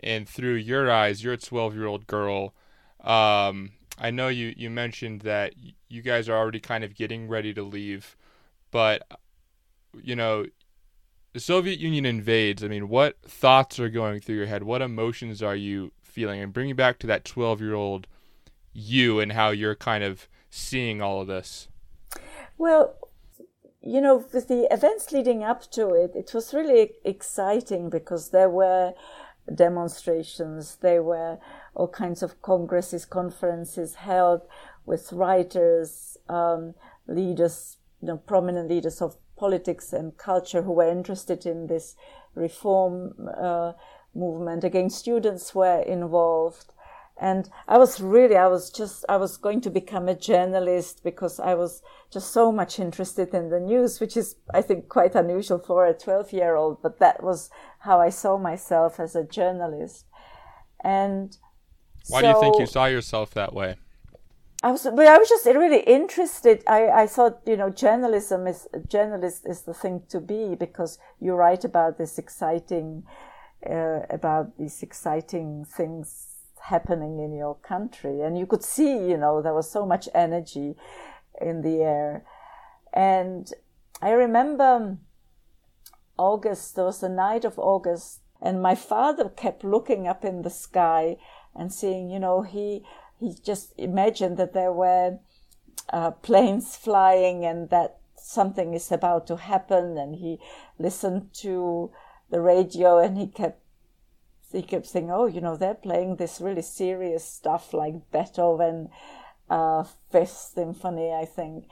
and 0.00 0.28
through 0.28 0.54
your 0.54 0.90
eyes, 0.90 1.24
you're 1.24 1.34
a 1.34 1.38
12 1.38 1.74
year 1.74 1.86
old 1.86 2.06
girl. 2.06 2.54
Um, 3.02 3.72
I 3.98 4.10
know 4.10 4.28
you 4.28 4.54
you 4.56 4.70
mentioned 4.70 5.22
that 5.22 5.54
you 5.88 6.02
guys 6.02 6.28
are 6.28 6.36
already 6.36 6.60
kind 6.60 6.84
of 6.84 6.94
getting 6.94 7.28
ready 7.28 7.52
to 7.54 7.62
leave, 7.62 8.16
but 8.70 9.02
you 10.02 10.16
know 10.16 10.46
the 11.34 11.40
Soviet 11.40 11.80
Union 11.80 12.06
invades, 12.06 12.62
I 12.62 12.68
mean, 12.68 12.88
what 12.88 13.20
thoughts 13.22 13.80
are 13.80 13.88
going 13.88 14.20
through 14.20 14.36
your 14.36 14.46
head? 14.46 14.62
What 14.62 14.80
emotions 14.80 15.42
are 15.42 15.56
you 15.56 15.90
feeling? 16.00 16.40
And 16.40 16.52
bring 16.52 16.68
me 16.68 16.72
back 16.74 17.00
to 17.00 17.08
that 17.08 17.24
12 17.24 17.60
year 17.60 17.74
old 17.74 18.06
you 18.72 19.18
and 19.18 19.32
how 19.32 19.50
you're 19.50 19.74
kind 19.74 20.04
of 20.04 20.28
seeing 20.54 21.02
all 21.02 21.20
of 21.20 21.26
this. 21.26 21.68
Well, 22.56 22.94
you 23.82 24.00
know, 24.00 24.24
with 24.32 24.48
the 24.48 24.72
events 24.72 25.12
leading 25.12 25.42
up 25.42 25.70
to 25.72 25.90
it, 25.90 26.12
it 26.14 26.32
was 26.32 26.54
really 26.54 26.92
exciting 27.04 27.90
because 27.90 28.30
there 28.30 28.48
were 28.48 28.94
demonstrations, 29.52 30.76
there 30.76 31.02
were 31.02 31.38
all 31.74 31.88
kinds 31.88 32.22
of 32.22 32.40
congresses, 32.40 33.04
conferences 33.04 33.96
held 33.96 34.42
with 34.86 35.12
writers, 35.12 36.16
um, 36.28 36.74
leaders, 37.06 37.78
you 38.00 38.08
know, 38.08 38.16
prominent 38.16 38.68
leaders 38.68 39.02
of 39.02 39.16
politics 39.36 39.92
and 39.92 40.16
culture 40.16 40.62
who 40.62 40.72
were 40.72 40.88
interested 40.88 41.44
in 41.44 41.66
this 41.66 41.96
reform 42.34 43.28
uh, 43.36 43.72
movement. 44.14 44.64
Again, 44.64 44.88
students 44.88 45.54
were 45.54 45.80
involved. 45.82 46.73
And 47.20 47.48
I 47.68 47.78
was 47.78 48.00
really, 48.00 48.36
I 48.36 48.48
was 48.48 48.70
just, 48.70 49.04
I 49.08 49.16
was 49.16 49.36
going 49.36 49.60
to 49.62 49.70
become 49.70 50.08
a 50.08 50.16
journalist 50.16 51.04
because 51.04 51.38
I 51.38 51.54
was 51.54 51.80
just 52.10 52.32
so 52.32 52.50
much 52.50 52.80
interested 52.80 53.32
in 53.32 53.50
the 53.50 53.60
news, 53.60 54.00
which 54.00 54.16
is, 54.16 54.36
I 54.52 54.62
think, 54.62 54.88
quite 54.88 55.14
unusual 55.14 55.58
for 55.60 55.86
a 55.86 55.94
12 55.94 56.32
year 56.32 56.56
old, 56.56 56.82
but 56.82 56.98
that 56.98 57.22
was 57.22 57.50
how 57.80 58.00
I 58.00 58.08
saw 58.08 58.36
myself 58.36 58.98
as 58.98 59.14
a 59.14 59.22
journalist. 59.22 60.06
And 60.82 61.36
why 62.08 62.20
so, 62.20 62.26
do 62.26 62.36
you 62.36 62.40
think 62.40 62.58
you 62.58 62.66
saw 62.66 62.86
yourself 62.86 63.32
that 63.34 63.54
way? 63.54 63.76
I 64.64 64.72
was, 64.72 64.82
but 64.82 65.06
I 65.06 65.16
was 65.16 65.28
just 65.28 65.46
really 65.46 65.80
interested. 65.80 66.64
I, 66.66 66.88
I 66.88 67.06
thought, 67.06 67.42
you 67.46 67.56
know, 67.56 67.70
journalism 67.70 68.46
is 68.48 68.66
journalist 68.88 69.46
is 69.46 69.62
the 69.62 69.74
thing 69.74 70.02
to 70.08 70.20
be 70.20 70.56
because 70.56 70.98
you 71.20 71.34
write 71.34 71.64
about 71.64 71.96
this 71.96 72.18
exciting, 72.18 73.04
uh, 73.70 74.00
about 74.10 74.58
these 74.58 74.82
exciting 74.82 75.64
things 75.64 76.33
happening 76.64 77.18
in 77.18 77.32
your 77.32 77.56
country, 77.56 78.20
and 78.20 78.38
you 78.38 78.46
could 78.46 78.64
see, 78.64 79.08
you 79.10 79.16
know, 79.16 79.42
there 79.42 79.54
was 79.54 79.70
so 79.70 79.86
much 79.86 80.08
energy 80.14 80.76
in 81.40 81.62
the 81.62 81.82
air, 81.82 82.24
and 82.92 83.52
I 84.00 84.10
remember 84.10 84.98
August. 86.16 86.76
There 86.76 86.84
was 86.84 87.00
the 87.00 87.08
night 87.08 87.44
of 87.44 87.58
August, 87.58 88.20
and 88.40 88.62
my 88.62 88.74
father 88.74 89.28
kept 89.28 89.64
looking 89.64 90.06
up 90.06 90.24
in 90.24 90.42
the 90.42 90.50
sky 90.50 91.16
and 91.54 91.72
seeing, 91.72 92.10
you 92.10 92.18
know, 92.18 92.42
he 92.42 92.84
he 93.18 93.34
just 93.44 93.72
imagined 93.78 94.36
that 94.36 94.52
there 94.52 94.72
were 94.72 95.18
uh, 95.92 96.10
planes 96.10 96.76
flying 96.76 97.44
and 97.44 97.70
that 97.70 97.98
something 98.16 98.74
is 98.74 98.90
about 98.90 99.26
to 99.26 99.36
happen 99.36 99.98
and 99.98 100.16
he 100.16 100.38
listened 100.78 101.32
to 101.32 101.90
the 102.30 102.40
radio 102.40 102.98
and 102.98 103.18
he 103.18 103.26
kept 103.26 103.60
he 104.54 104.62
kept 104.62 104.86
saying 104.86 105.10
oh 105.10 105.26
you 105.26 105.40
know 105.40 105.56
they're 105.56 105.74
playing 105.74 106.16
this 106.16 106.40
really 106.40 106.62
serious 106.62 107.24
stuff 107.24 107.74
like 107.74 107.94
beethoven 108.12 108.88
uh, 109.50 109.84
fifth 110.10 110.52
symphony 110.54 111.12
i 111.12 111.24
think. 111.24 111.66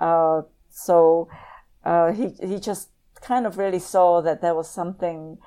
Uh, 0.00 0.42
so 0.70 1.28
uh, 1.84 2.12
he 2.12 2.28
he 2.40 2.58
just 2.58 2.90
kind 3.20 3.46
of 3.46 3.58
really 3.58 3.80
saw 3.80 4.20
that 4.22 4.40
there 4.40 4.54
was 4.54 4.70
something 4.70 5.38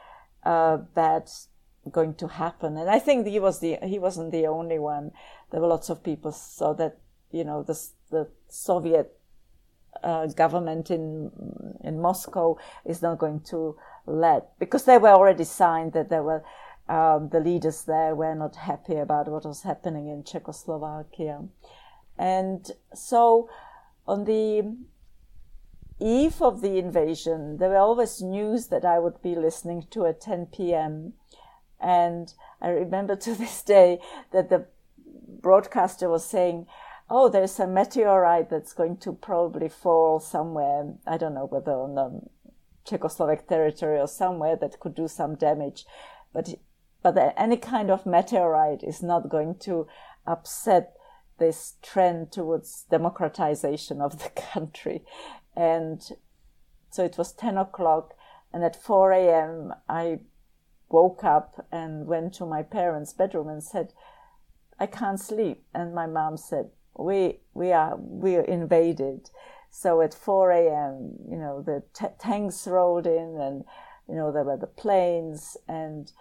uh, 0.44 0.78
bad 0.78 1.30
going 1.90 2.14
to 2.16 2.28
happen. 2.28 2.78
And 2.78 2.90
i 2.90 3.00
think 3.00 3.26
he 3.26 3.40
was 3.40 3.60
the 3.60 3.78
he 3.84 4.00
wasn't 4.00 4.32
the 4.32 4.48
only 4.48 4.80
one. 4.80 5.12
There 5.52 5.62
were 5.62 5.68
lots 5.68 5.90
of 5.90 6.04
people 6.04 6.32
saw 6.32 6.74
that 6.74 6.98
you 7.32 7.44
know 7.44 7.64
the 7.64 7.80
the 8.10 8.28
Soviet 8.50 9.18
uh, 10.04 10.28
government 10.28 10.92
in 10.92 11.32
in 11.84 12.02
Moscow 12.02 12.58
is 12.86 13.02
not 13.02 13.18
going 13.18 13.42
to 13.42 13.78
let 14.06 14.58
because 14.60 14.86
they 14.86 14.98
were 14.98 15.10
already 15.10 15.44
signed 15.44 15.94
that 15.94 16.10
there 16.10 16.24
were 16.24 16.44
um, 16.92 17.30
the 17.30 17.40
leaders 17.40 17.84
there 17.86 18.16
were 18.16 18.36
not 18.36 18.56
happy 18.56 18.96
about 18.96 19.28
what 19.28 19.46
was 19.46 19.64
happening 19.64 20.08
in 20.08 20.24
Czechoslovakia, 20.24 21.46
and 22.18 22.72
so 22.94 23.50
on 24.08 24.26
the 24.26 24.76
eve 26.00 26.42
of 26.42 26.62
the 26.62 26.78
invasion, 26.78 27.58
there 27.58 27.70
were 27.70 27.78
always 27.78 28.22
news 28.22 28.68
that 28.68 28.84
I 28.84 29.00
would 29.00 29.22
be 29.22 29.36
listening 29.36 29.86
to 29.92 30.06
at 30.06 30.22
10 30.22 30.48
p.m. 30.48 31.14
And 31.80 32.34
I 32.62 32.70
remember 32.70 33.16
to 33.16 33.36
this 33.36 33.62
day 33.62 34.00
that 34.32 34.50
the 34.50 34.66
broadcaster 35.42 36.10
was 36.10 36.26
saying, 36.26 36.68
oh, 37.10 37.30
there's 37.30 37.60
a 37.60 37.68
meteorite 37.68 38.50
that's 38.50 38.74
going 38.74 38.98
to 38.98 39.14
probably 39.14 39.70
fall 39.70 40.20
somewhere. 40.20 40.94
I 41.06 41.18
don't 41.18 41.34
know 41.34 41.46
whether 41.46 41.74
on 41.74 41.96
the 41.96 42.22
Czechoslovak 42.86 43.48
territory 43.48 44.00
or 44.00 44.08
somewhere 44.08 44.56
that 44.56 44.80
could 44.80 44.96
do 44.96 45.08
some 45.08 45.36
damage. 45.36 45.86
But, 46.34 46.56
but 47.04 47.34
any 47.38 47.58
kind 47.58 47.90
of 47.90 48.06
meteorite 48.06 48.84
is 48.84 49.02
not 49.02 49.30
going 49.30 49.56
to 49.60 49.88
upset 50.26 50.94
this 51.40 51.74
trend 51.82 52.32
towards 52.32 52.86
democratization 52.90 54.02
of 54.02 54.22
the 54.24 54.30
country. 54.54 55.04
And 55.56 56.02
so 56.92 57.04
it 57.04 57.18
was 57.18 57.34
10 57.34 57.58
o'clock. 57.58 58.14
And 58.54 58.64
at 58.64 58.82
4 58.82 59.12
a.m., 59.14 59.74
I 59.90 60.20
woke 60.90 61.24
up 61.24 61.66
and 61.72 62.06
went 62.06 62.34
to 62.36 62.46
my 62.46 62.62
parents' 62.62 63.14
bedroom 63.14 63.48
and 63.48 63.64
said, 63.64 63.94
I 64.80 64.86
can't 64.86 65.20
sleep. 65.20 65.64
And 65.74 65.96
my 65.96 66.06
mom 66.06 66.38
said, 66.38 66.70
we, 66.98 67.40
we 67.54 67.72
are, 67.72 67.96
we 67.98 68.36
are 68.36 68.42
invaded. 68.42 69.30
So 69.70 70.02
at 70.02 70.14
4 70.14 70.52
a.m., 70.52 71.14
you 71.30 71.38
know, 71.38 71.62
the 71.62 71.84
t- 71.94 72.14
tanks 72.20 72.68
rolled 72.68 73.08
in 73.08 73.40
and, 73.40 73.64
you 74.08 74.16
know, 74.16 74.32
there 74.32 74.44
were 74.44 74.58
the 74.58 74.68
planes. 74.68 75.56
And 75.68 76.12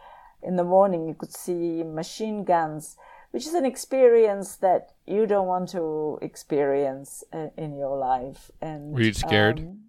in 0.42 0.56
the 0.56 0.64
morning, 0.64 1.06
you 1.06 1.14
could 1.14 1.32
see 1.32 1.82
machine 1.82 2.44
guns, 2.44 2.96
which 3.30 3.46
is 3.46 3.54
an 3.54 3.64
experience 3.64 4.56
that 4.56 4.92
you 5.06 5.26
don't 5.26 5.46
want 5.46 5.68
to 5.70 6.18
experience 6.22 7.24
uh, 7.32 7.48
in 7.56 7.76
your 7.76 7.96
life. 7.96 8.50
And 8.60 8.92
were 8.92 9.02
you 9.02 9.12
scared? 9.12 9.60
Um, 9.60 9.84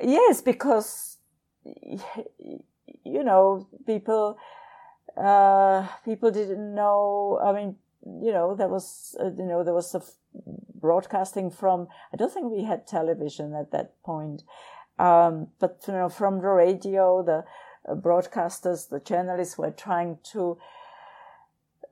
yes, 0.00 0.42
because, 0.42 1.18
you 1.64 3.24
know, 3.24 3.66
people, 3.86 4.38
uh, 5.16 5.86
people 6.04 6.30
didn't 6.30 6.74
know. 6.74 7.40
I 7.42 7.52
mean, 7.52 7.76
you 8.04 8.32
know, 8.32 8.54
there 8.54 8.68
was, 8.68 9.16
uh, 9.20 9.30
you 9.36 9.46
know, 9.46 9.64
there 9.64 9.74
was 9.74 9.94
a 9.94 9.98
f- 9.98 10.12
broadcasting 10.80 11.50
from. 11.50 11.88
I 12.12 12.16
don't 12.16 12.32
think 12.32 12.52
we 12.52 12.64
had 12.64 12.86
television 12.86 13.54
at 13.54 13.70
that 13.72 14.00
point, 14.02 14.42
um, 14.98 15.48
but 15.58 15.82
you 15.88 15.94
know, 15.94 16.08
from 16.08 16.40
the 16.40 16.48
radio, 16.48 17.22
the 17.22 17.44
broadcasters, 17.94 18.88
the 18.88 19.00
journalists 19.00 19.56
were 19.56 19.70
trying 19.70 20.18
to 20.32 20.58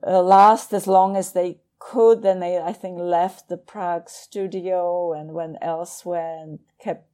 uh, 0.05 0.21
last 0.21 0.73
as 0.73 0.87
long 0.87 1.15
as 1.15 1.33
they 1.33 1.59
could. 1.79 2.21
Then 2.21 2.39
they, 2.39 2.59
I 2.59 2.73
think, 2.73 2.99
left 2.99 3.47
the 3.47 3.57
Prague 3.57 4.09
studio 4.09 5.13
and 5.13 5.33
went 5.33 5.57
elsewhere 5.61 6.37
and 6.41 6.59
kept, 6.79 7.07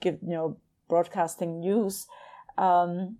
give, 0.00 0.18
you 0.22 0.34
know, 0.34 0.56
broadcasting 0.88 1.60
news. 1.60 2.06
Um, 2.58 3.16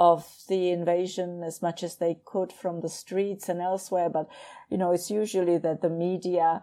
of 0.00 0.26
the 0.48 0.70
invasion 0.70 1.42
as 1.44 1.60
much 1.60 1.82
as 1.82 1.96
they 1.96 2.18
could 2.24 2.50
from 2.50 2.80
the 2.80 2.88
streets 2.88 3.50
and 3.50 3.60
elsewhere. 3.60 4.08
But, 4.08 4.28
you 4.70 4.78
know, 4.78 4.92
it's 4.92 5.10
usually 5.10 5.58
that 5.58 5.82
the 5.82 5.90
media, 5.90 6.62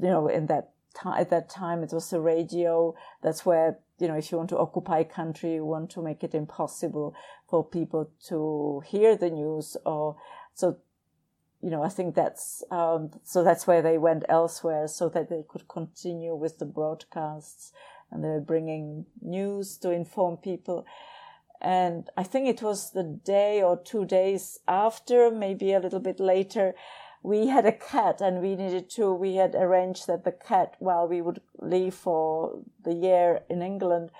you 0.00 0.08
know, 0.08 0.26
in 0.26 0.46
that 0.46 0.71
at 1.16 1.30
that 1.30 1.48
time, 1.48 1.82
it 1.82 1.92
was 1.92 2.10
the 2.10 2.20
radio. 2.20 2.94
That's 3.22 3.44
where, 3.44 3.78
you 3.98 4.08
know, 4.08 4.14
if 4.14 4.30
you 4.30 4.38
want 4.38 4.50
to 4.50 4.58
occupy 4.58 5.00
a 5.00 5.04
country, 5.04 5.54
you 5.54 5.64
want 5.64 5.90
to 5.90 6.02
make 6.02 6.22
it 6.24 6.34
impossible 6.34 7.14
for 7.48 7.64
people 7.64 8.10
to 8.28 8.82
hear 8.86 9.16
the 9.16 9.30
news 9.30 9.76
or 9.84 10.16
so, 10.54 10.78
you 11.60 11.70
know, 11.70 11.82
I 11.82 11.88
think 11.88 12.14
that's, 12.14 12.64
um, 12.70 13.10
so 13.22 13.44
that's 13.44 13.66
where 13.66 13.82
they 13.82 13.98
went 13.98 14.24
elsewhere 14.28 14.88
so 14.88 15.08
that 15.10 15.28
they 15.28 15.44
could 15.48 15.68
continue 15.68 16.34
with 16.34 16.58
the 16.58 16.66
broadcasts. 16.66 17.72
and 18.12 18.22
they 18.22 18.28
were 18.28 18.40
bringing 18.40 19.06
news 19.22 19.78
to 19.78 19.90
inform 19.90 20.36
people. 20.36 20.84
And 21.60 22.10
I 22.16 22.24
think 22.24 22.48
it 22.48 22.62
was 22.62 22.90
the 22.90 23.04
day 23.04 23.62
or 23.62 23.80
two 23.82 24.04
days 24.04 24.58
after, 24.68 25.30
maybe 25.30 25.72
a 25.72 25.80
little 25.80 26.00
bit 26.00 26.20
later, 26.20 26.74
we 27.22 27.46
had 27.46 27.64
a 27.64 27.72
cat 27.72 28.20
and 28.20 28.42
we 28.42 28.56
needed 28.56 28.90
to, 28.90 29.12
we 29.12 29.36
had 29.36 29.54
arranged 29.54 30.06
that 30.08 30.24
the 30.24 30.32
cat, 30.32 30.74
while 30.80 31.06
we 31.06 31.22
would 31.22 31.40
leave 31.58 31.94
for 31.94 32.58
the 32.82 32.94
year 32.94 33.42
in 33.48 33.62
England, 33.62 34.10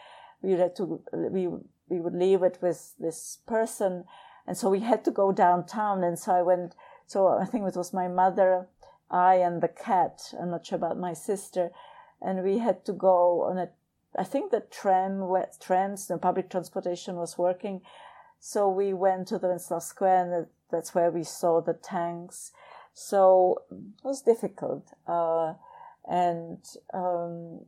we 0.40 0.52
had 0.52 0.76
to, 0.76 1.02
we, 1.12 1.48
we 1.88 2.00
would 2.00 2.14
leave 2.14 2.42
it 2.42 2.58
with 2.60 2.94
this 2.98 3.38
person. 3.46 4.04
And 4.46 4.56
so 4.56 4.70
we 4.70 4.80
had 4.80 5.04
to 5.04 5.10
go 5.10 5.32
downtown. 5.32 6.04
And 6.04 6.18
so 6.18 6.32
I 6.32 6.42
went, 6.42 6.76
so 7.06 7.26
I 7.26 7.44
think 7.44 7.66
it 7.66 7.76
was 7.76 7.92
my 7.92 8.06
mother, 8.06 8.68
I 9.10 9.36
and 9.36 9.60
the 9.60 9.68
cat. 9.68 10.32
I'm 10.40 10.50
not 10.50 10.66
sure 10.66 10.76
about 10.76 10.98
my 10.98 11.12
sister. 11.12 11.70
And 12.20 12.44
we 12.44 12.58
had 12.58 12.84
to 12.84 12.92
go 12.92 13.42
on 13.42 13.58
a, 13.58 13.68
I 14.16 14.22
think 14.24 14.52
the 14.52 14.60
tram, 14.60 15.28
trams, 15.60 16.06
the 16.06 16.18
public 16.18 16.50
transportation 16.50 17.16
was 17.16 17.36
working. 17.36 17.80
So 18.38 18.68
we 18.68 18.92
went 18.92 19.28
to 19.28 19.38
the 19.38 19.48
Wenceslas 19.48 19.86
Square 19.86 20.32
and 20.32 20.46
that's 20.70 20.94
where 20.94 21.10
we 21.10 21.24
saw 21.24 21.60
the 21.60 21.74
tanks 21.74 22.52
so 22.94 23.62
it 23.70 24.04
was 24.04 24.22
difficult. 24.22 24.92
Uh, 25.06 25.54
and, 26.08 26.58
um, 26.92 27.60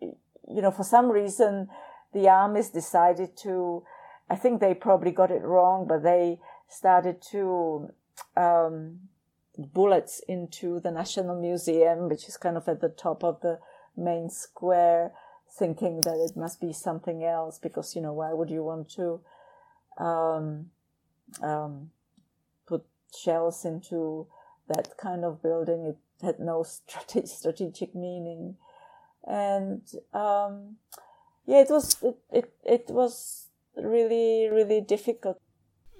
you 0.00 0.62
know, 0.62 0.70
for 0.70 0.84
some 0.84 1.10
reason, 1.10 1.68
the 2.12 2.28
armies 2.28 2.70
decided 2.70 3.36
to, 3.38 3.82
I 4.30 4.36
think 4.36 4.60
they 4.60 4.74
probably 4.74 5.10
got 5.10 5.30
it 5.30 5.42
wrong, 5.42 5.86
but 5.86 6.02
they 6.02 6.38
started 6.68 7.22
to, 7.30 7.92
um, 8.36 9.00
bullets 9.58 10.20
into 10.28 10.80
the 10.80 10.90
National 10.90 11.34
Museum, 11.40 12.08
which 12.08 12.28
is 12.28 12.36
kind 12.36 12.56
of 12.56 12.68
at 12.68 12.80
the 12.80 12.88
top 12.88 13.24
of 13.24 13.40
the 13.40 13.58
main 13.96 14.30
square, 14.30 15.12
thinking 15.50 16.02
that 16.02 16.16
it 16.16 16.36
must 16.36 16.60
be 16.60 16.72
something 16.72 17.24
else 17.24 17.58
because, 17.58 17.96
you 17.96 18.02
know, 18.02 18.12
why 18.12 18.32
would 18.32 18.50
you 18.50 18.62
want 18.62 18.88
to, 18.90 19.20
um, 19.98 20.70
um, 21.42 21.90
shells 23.16 23.64
into 23.64 24.26
that 24.68 24.96
kind 24.96 25.24
of 25.24 25.42
building. 25.42 25.86
It 25.86 25.98
had 26.24 26.40
no 26.40 26.62
strategic 27.24 27.94
meaning, 27.94 28.56
and 29.26 29.82
um, 30.12 30.76
yeah, 31.46 31.60
it 31.60 31.70
was 31.70 31.96
it, 32.02 32.18
it 32.32 32.52
it 32.64 32.84
was 32.88 33.48
really 33.76 34.48
really 34.50 34.80
difficult. 34.80 35.38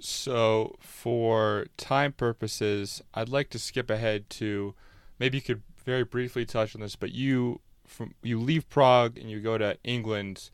So, 0.01 0.75
for 0.79 1.67
time 1.75 2.13
purposes, 2.13 3.01
I'd 3.13 3.27
like 3.27 3.49
to 3.49 3.59
skip 3.59 3.89
ahead 3.89 4.29
to 4.31 4.73
maybe 5.19 5.37
you 5.37 5.41
could 5.41 5.61
very 5.83 6.03
briefly 6.03 6.45
touch 6.45 6.73
on 6.73 6.81
this, 6.81 6.95
but 6.95 7.11
you 7.11 7.61
from 7.85 8.13
you 8.21 8.39
leave 8.39 8.69
Prague 8.69 9.17
and 9.17 9.29
you 9.29 9.39
go 9.41 9.57
to 9.57 9.77
England 9.83 10.49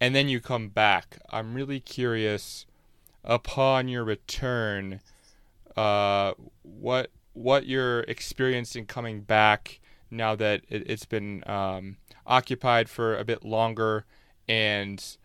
and 0.00 0.14
then 0.14 0.28
you 0.28 0.40
come 0.40 0.68
back. 0.68 1.18
I'm 1.30 1.54
really 1.54 1.80
curious 1.80 2.66
upon 3.24 3.88
your 3.88 4.04
return 4.04 5.00
uh, 5.76 6.32
what 6.62 7.10
what 7.32 7.66
you're 7.66 8.00
experiencing 8.00 8.86
coming 8.86 9.20
back 9.20 9.80
now 10.10 10.34
that 10.34 10.62
it, 10.68 10.88
has 10.88 11.04
been 11.04 11.42
um, 11.46 11.98
occupied 12.26 12.88
for 12.88 13.16
a 13.16 13.24
bit 13.24 13.44
longer, 13.44 14.06
and 14.48 15.16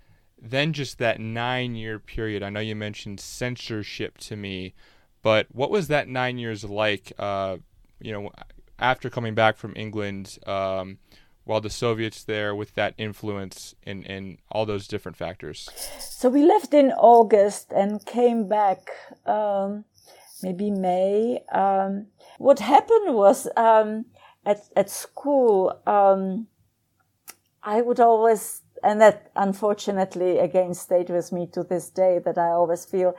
then 0.42 0.74
just 0.74 0.98
that 0.98 1.20
nine 1.20 1.76
year 1.76 2.00
period. 2.00 2.44
I 2.44 2.50
know 2.50 2.60
you 2.60 2.76
mentioned 2.76 3.20
censorship 3.20 4.18
to 4.20 4.36
me, 4.36 4.74
but 5.22 5.48
what 5.52 5.72
was 5.72 5.88
that 5.88 6.08
nine 6.08 6.38
years 6.38 6.64
like? 6.64 7.14
Uh, 7.18 7.58
you 8.02 8.12
know, 8.12 8.32
after 8.80 9.10
coming 9.10 9.36
back 9.36 9.58
from 9.58 9.74
England. 9.76 10.38
Um, 10.46 10.98
while 11.44 11.62
the 11.62 11.70
Soviets 11.70 12.24
there 12.24 12.56
with 12.56 12.76
that 12.76 12.94
influence 12.98 13.76
and, 13.84 14.06
and 14.06 14.38
all 14.52 14.66
those 14.66 14.88
different 14.88 15.18
factors? 15.18 15.68
So 16.00 16.30
we 16.30 16.44
left 16.46 16.74
in 16.74 16.92
August 16.92 17.72
and 17.76 18.06
came 18.06 18.48
back 18.48 18.90
um, 19.26 19.86
maybe 20.44 20.72
May. 20.72 21.44
Um, 21.52 22.08
what 22.38 22.60
happened 22.60 23.16
was 23.16 23.48
um, 23.56 24.06
at 24.46 24.60
at 24.76 24.90
school, 24.90 25.80
um, 25.86 26.48
I 27.64 27.82
would 27.82 28.00
always, 28.00 28.62
and 28.84 29.00
that 29.02 29.32
unfortunately 29.36 30.40
again 30.40 30.74
stayed 30.74 31.10
with 31.10 31.32
me 31.32 31.48
to 31.54 31.64
this 31.64 31.90
day. 31.90 32.20
That 32.20 32.38
I 32.38 32.50
always 32.50 32.86
feel, 32.86 33.16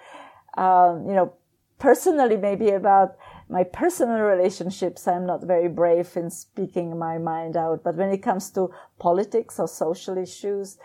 um, 0.56 1.06
you 1.06 1.14
know, 1.14 1.34
personally 1.78 2.36
maybe 2.36 2.70
about 2.70 3.16
my 3.48 3.64
personal 3.64 4.20
relationships, 4.20 5.06
I'm 5.06 5.26
not 5.26 5.44
very 5.44 5.68
brave 5.68 6.16
in 6.16 6.30
speaking 6.30 6.98
my 6.98 7.18
mind 7.18 7.56
out. 7.56 7.84
But 7.84 7.96
when 7.96 8.10
it 8.10 8.22
comes 8.22 8.50
to 8.52 8.70
politics 8.98 9.60
or 9.60 9.68
social 9.68 10.16
issues, 10.16 10.78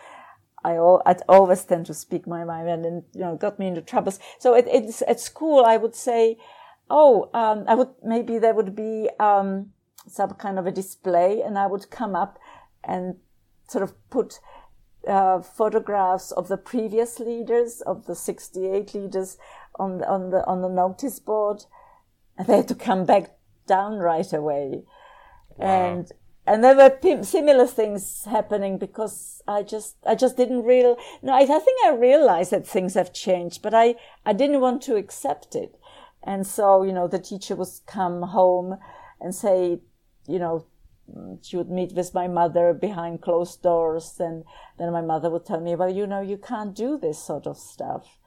I, 0.75 1.15
always 1.29 1.63
tend 1.63 1.85
to 1.87 1.93
speak 1.93 2.27
my 2.27 2.43
mind 2.43 2.69
and, 2.69 3.03
you 3.13 3.21
know, 3.21 3.35
got 3.35 3.59
me 3.59 3.67
into 3.67 3.81
troubles. 3.81 4.19
So 4.39 4.55
it, 4.55 4.65
it's 4.67 5.01
at 5.07 5.19
school, 5.19 5.63
I 5.65 5.77
would 5.77 5.95
say, 5.95 6.37
oh, 6.89 7.29
um, 7.33 7.65
I 7.67 7.75
would, 7.75 7.89
maybe 8.03 8.39
there 8.39 8.53
would 8.53 8.75
be, 8.75 9.09
um, 9.19 9.71
some 10.07 10.31
kind 10.31 10.57
of 10.57 10.65
a 10.65 10.71
display 10.71 11.41
and 11.41 11.57
I 11.57 11.67
would 11.67 11.89
come 11.89 12.15
up 12.15 12.39
and 12.83 13.15
sort 13.67 13.83
of 13.83 13.93
put, 14.09 14.39
uh, 15.07 15.41
photographs 15.41 16.31
of 16.31 16.47
the 16.47 16.57
previous 16.57 17.19
leaders, 17.19 17.81
of 17.81 18.05
the 18.05 18.15
68 18.15 18.93
leaders 18.93 19.37
on 19.79 19.99
the, 19.99 20.07
on 20.07 20.29
the, 20.31 20.45
on 20.45 20.61
the 20.61 20.69
notice 20.69 21.19
board. 21.19 21.65
And 22.37 22.47
they 22.47 22.57
had 22.57 22.67
to 22.67 22.75
come 22.75 23.05
back 23.05 23.37
down 23.67 23.97
right 23.97 24.31
away. 24.31 24.83
Wow. 25.57 25.67
And 25.67 26.11
and 26.47 26.63
there 26.63 26.75
were 26.75 27.23
similar 27.23 27.67
things 27.67 28.23
happening 28.23 28.77
because 28.77 29.41
I 29.47 29.63
just, 29.63 29.97
I 30.05 30.15
just 30.15 30.37
didn't 30.37 30.63
real, 30.63 30.97
no, 31.21 31.33
I, 31.33 31.41
I 31.41 31.59
think 31.59 31.85
I 31.85 31.93
realized 31.93 32.51
that 32.51 32.65
things 32.65 32.93
have 32.93 33.11
changed, 33.11 33.61
but 33.61 33.73
I, 33.73 33.95
I 34.25 34.31
didn't 34.31 34.61
want 34.61 34.81
to 34.83 34.95
accept 34.95 35.55
it. 35.55 35.77
And 36.23 36.47
so, 36.47 36.83
you 36.83 36.93
know, 36.93 37.07
the 37.07 37.19
teacher 37.19 37.55
would 37.55 37.67
come 37.85 38.21
home 38.21 38.77
and 39.19 39.35
say, 39.35 39.81
you 40.25 40.39
know, 40.39 40.65
she 41.41 41.57
would 41.57 41.69
meet 41.69 41.93
with 41.93 42.13
my 42.13 42.27
mother 42.29 42.73
behind 42.73 43.21
closed 43.21 43.61
doors. 43.61 44.15
And 44.19 44.45
then 44.77 44.91
my 44.91 45.01
mother 45.01 45.29
would 45.29 45.45
tell 45.45 45.59
me, 45.59 45.75
well, 45.75 45.93
you 45.93 46.07
know, 46.07 46.21
you 46.21 46.37
can't 46.37 46.73
do 46.73 46.97
this 46.97 47.21
sort 47.21 47.45
of 47.45 47.57
stuff 47.57 48.17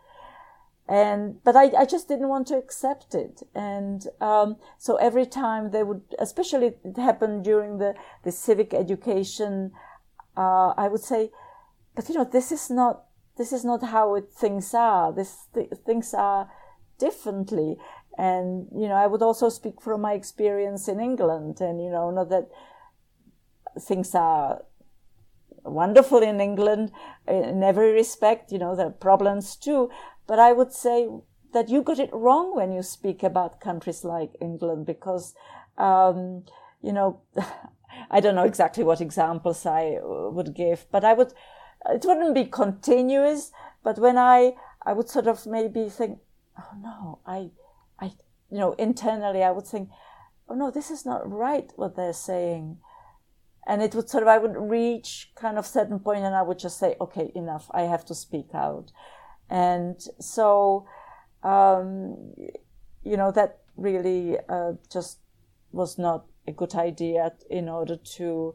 and 0.90 1.42
but 1.44 1.54
I, 1.54 1.70
I 1.78 1.84
just 1.84 2.08
didn't 2.08 2.28
want 2.28 2.48
to 2.48 2.56
accept 2.56 3.14
it. 3.14 3.44
And 3.54 4.04
um, 4.20 4.56
so 4.76 4.96
every 4.96 5.24
time 5.24 5.70
they 5.70 5.84
would 5.84 6.02
especially 6.18 6.72
it 6.84 6.96
happened 6.96 7.44
during 7.44 7.78
the, 7.78 7.94
the 8.24 8.32
civic 8.32 8.74
education 8.74 9.70
uh, 10.36 10.74
i 10.76 10.88
would 10.88 11.00
say 11.00 11.30
but 11.94 12.08
you 12.08 12.14
know 12.16 12.24
this 12.24 12.50
is 12.50 12.70
not 12.70 13.04
this 13.38 13.52
is 13.52 13.64
not 13.64 13.82
how 13.82 14.16
it, 14.16 14.30
things 14.32 14.74
are. 14.74 15.12
This 15.12 15.46
th- 15.54 15.70
things 15.86 16.12
are 16.12 16.50
differently. 16.98 17.76
And 18.18 18.66
you 18.74 18.88
know 18.88 18.96
i 18.96 19.06
would 19.06 19.22
also 19.22 19.48
speak 19.48 19.80
from 19.80 20.00
my 20.00 20.12
experience 20.14 20.88
in 20.88 21.00
england 21.00 21.60
and 21.60 21.80
you 21.80 21.90
know 21.90 22.10
not 22.10 22.28
that 22.28 22.48
things 23.80 24.14
are 24.14 24.62
wonderful 25.64 26.18
in 26.18 26.40
england 26.40 26.90
in 27.28 27.62
every 27.62 27.92
respect 27.92 28.50
you 28.52 28.58
know 28.58 28.74
there 28.74 28.88
are 28.88 28.90
problems 29.08 29.56
too 29.56 29.90
but 30.30 30.38
I 30.38 30.52
would 30.52 30.72
say 30.72 31.08
that 31.52 31.68
you 31.68 31.82
got 31.82 31.98
it 31.98 32.10
wrong 32.12 32.54
when 32.54 32.70
you 32.70 32.84
speak 32.84 33.24
about 33.24 33.60
countries 33.60 34.04
like 34.04 34.30
England 34.40 34.86
because, 34.86 35.34
um, 35.76 36.44
you 36.80 36.92
know, 36.92 37.22
I 38.12 38.20
don't 38.20 38.36
know 38.36 38.44
exactly 38.44 38.84
what 38.84 39.00
examples 39.00 39.66
I 39.66 39.98
would 40.00 40.54
give, 40.54 40.86
but 40.92 41.04
I 41.04 41.14
would, 41.14 41.32
it 41.86 42.04
wouldn't 42.04 42.36
be 42.36 42.44
continuous, 42.44 43.50
but 43.82 43.98
when 43.98 44.16
I, 44.16 44.52
I 44.86 44.92
would 44.92 45.08
sort 45.08 45.26
of 45.26 45.48
maybe 45.48 45.88
think, 45.88 46.20
oh 46.56 46.76
no, 46.80 47.18
I, 47.26 47.50
I, 47.98 48.12
you 48.52 48.58
know, 48.58 48.74
internally 48.74 49.42
I 49.42 49.50
would 49.50 49.66
think, 49.66 49.88
oh 50.48 50.54
no, 50.54 50.70
this 50.70 50.92
is 50.92 51.04
not 51.04 51.28
right 51.28 51.72
what 51.74 51.96
they're 51.96 52.12
saying. 52.12 52.78
And 53.66 53.82
it 53.82 53.96
would 53.96 54.08
sort 54.08 54.22
of, 54.22 54.28
I 54.28 54.38
would 54.38 54.54
reach 54.56 55.32
kind 55.34 55.58
of 55.58 55.66
certain 55.66 55.98
point 55.98 56.22
and 56.22 56.36
I 56.36 56.42
would 56.42 56.60
just 56.60 56.78
say, 56.78 56.94
okay, 57.00 57.32
enough. 57.34 57.68
I 57.72 57.82
have 57.82 58.04
to 58.04 58.14
speak 58.14 58.54
out. 58.54 58.92
And 59.50 60.00
so, 60.20 60.86
um, 61.42 62.16
you 63.02 63.16
know, 63.16 63.32
that 63.32 63.58
really 63.76 64.38
uh, 64.48 64.74
just 64.90 65.18
was 65.72 65.98
not 65.98 66.24
a 66.46 66.52
good 66.52 66.74
idea 66.74 67.32
in 67.50 67.68
order 67.68 67.96
to. 67.96 68.54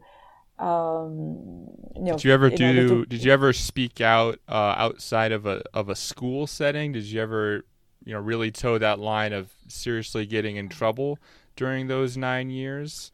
Um, 0.58 1.68
you 1.96 2.04
know, 2.04 2.14
did 2.14 2.24
you 2.24 2.32
ever 2.32 2.50
do? 2.50 2.88
To, 2.88 3.06
did 3.06 3.24
you 3.24 3.32
ever 3.32 3.52
speak 3.52 4.00
out 4.00 4.40
uh, 4.48 4.76
outside 4.78 5.34
of 5.34 5.46
a 5.46 5.64
of 5.74 5.90
a 5.90 5.96
school 5.96 6.48
setting? 6.48 6.94
Did 6.94 7.04
you 7.04 7.22
ever, 7.22 7.66
you 8.06 8.14
know, 8.14 8.20
really 8.22 8.52
toe 8.52 8.78
that 8.78 9.00
line 9.00 9.34
of 9.34 9.54
seriously 9.68 10.26
getting 10.26 10.56
in 10.56 10.70
trouble 10.70 11.20
during 11.58 11.88
those 11.88 12.16
nine 12.16 12.50
years? 12.50 13.12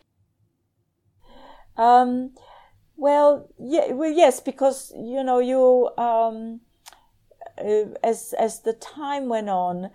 Um, 1.77 2.31
well, 2.95 3.49
yeah, 3.59 3.91
well, 3.93 4.11
yes, 4.11 4.39
because 4.39 4.93
you 4.95 5.23
know 5.23 5.39
you 5.39 5.89
um, 5.97 6.61
as 7.57 8.33
as 8.37 8.61
the 8.61 8.73
time 8.73 9.29
went 9.29 9.49
on, 9.49 9.91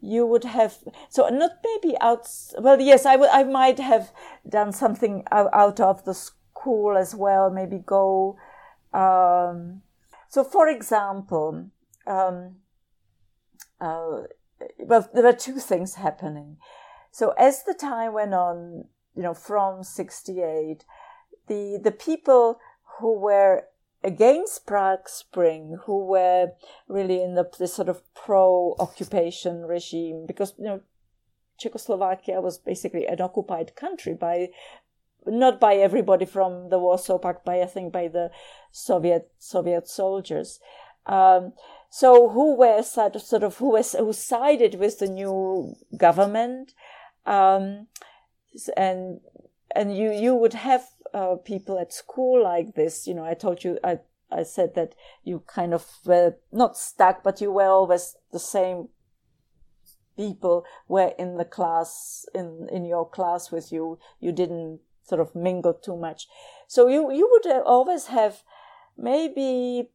you 0.00 0.26
would 0.26 0.44
have 0.44 0.78
so 1.08 1.28
not 1.28 1.52
maybe 1.64 1.96
out. 2.00 2.28
Well, 2.58 2.80
yes, 2.80 3.06
I 3.06 3.16
would. 3.16 3.30
I 3.30 3.44
might 3.44 3.78
have 3.78 4.10
done 4.48 4.72
something 4.72 5.24
out, 5.30 5.50
out 5.52 5.80
of 5.80 6.04
the 6.04 6.14
school 6.14 6.96
as 6.96 7.14
well. 7.14 7.50
Maybe 7.50 7.78
go. 7.78 8.36
Um, 8.92 9.82
so, 10.28 10.44
for 10.44 10.68
example, 10.68 11.70
um, 12.06 12.56
uh, 13.80 14.22
well, 14.78 15.08
there 15.12 15.24
were 15.24 15.32
two 15.32 15.58
things 15.58 15.96
happening. 15.96 16.56
So, 17.12 17.30
as 17.38 17.64
the 17.64 17.74
time 17.74 18.12
went 18.12 18.34
on, 18.34 18.84
you 19.14 19.22
know, 19.22 19.34
from 19.34 19.82
'68, 19.82 20.84
the 21.46 21.80
the 21.82 21.92
people 21.92 22.58
who 22.98 23.18
were 23.18 23.64
against 24.02 24.66
Prague 24.66 25.08
Spring, 25.08 25.78
who 25.84 26.04
were 26.04 26.52
really 26.88 27.22
in 27.22 27.34
the, 27.34 27.48
the 27.58 27.68
sort 27.68 27.88
of 27.88 28.02
pro-occupation 28.14 29.62
regime, 29.62 30.24
because 30.26 30.54
you 30.58 30.64
know 30.64 30.80
Czechoslovakia 31.58 32.40
was 32.40 32.58
basically 32.58 33.06
an 33.06 33.20
occupied 33.20 33.76
country 33.76 34.14
by 34.14 34.48
not 35.26 35.60
by 35.60 35.74
everybody 35.74 36.24
from 36.24 36.70
the 36.70 36.78
Warsaw 36.78 37.18
Pact, 37.18 37.44
by 37.44 37.60
I 37.60 37.66
think 37.66 37.92
by 37.92 38.08
the 38.08 38.30
Soviet 38.70 39.30
Soviet 39.38 39.88
soldiers. 39.88 40.60
Um, 41.06 41.52
so 41.90 42.28
who 42.30 42.56
were 42.56 42.82
sort 42.82 43.16
of, 43.16 43.22
sort 43.22 43.42
of 43.42 43.58
who 43.58 43.72
was 43.72 43.92
who 43.92 44.12
sided 44.12 44.76
with 44.76 44.98
the 44.98 45.08
new 45.08 45.74
government, 45.96 46.72
um, 47.26 47.88
and 48.76 49.20
and 49.74 49.96
you 49.96 50.10
you 50.10 50.34
would 50.34 50.54
have 50.54 50.86
uh, 51.14 51.36
people 51.36 51.78
at 51.78 51.92
school 51.92 52.42
like 52.42 52.74
this. 52.74 53.06
You 53.06 53.14
know, 53.14 53.24
I 53.24 53.34
told 53.34 53.64
you 53.64 53.78
I 53.84 53.98
I 54.30 54.44
said 54.44 54.74
that 54.74 54.94
you 55.24 55.42
kind 55.46 55.74
of 55.74 55.86
were 56.04 56.36
not 56.52 56.76
stuck, 56.76 57.22
but 57.22 57.40
you 57.40 57.52
were 57.52 57.68
always 57.68 58.16
the 58.32 58.38
same 58.38 58.88
people 60.16 60.64
were 60.88 61.12
in 61.18 61.36
the 61.36 61.44
class 61.44 62.26
in 62.34 62.68
in 62.70 62.84
your 62.84 63.08
class 63.08 63.50
with 63.50 63.72
you. 63.72 63.98
You 64.20 64.32
didn't 64.32 64.80
sort 65.02 65.20
of 65.20 65.34
mingle 65.34 65.74
too 65.74 65.96
much, 65.96 66.28
so 66.66 66.88
you 66.88 67.10
you 67.12 67.28
would 67.30 67.46
always 67.64 68.06
have 68.06 68.42
maybe 68.96 69.90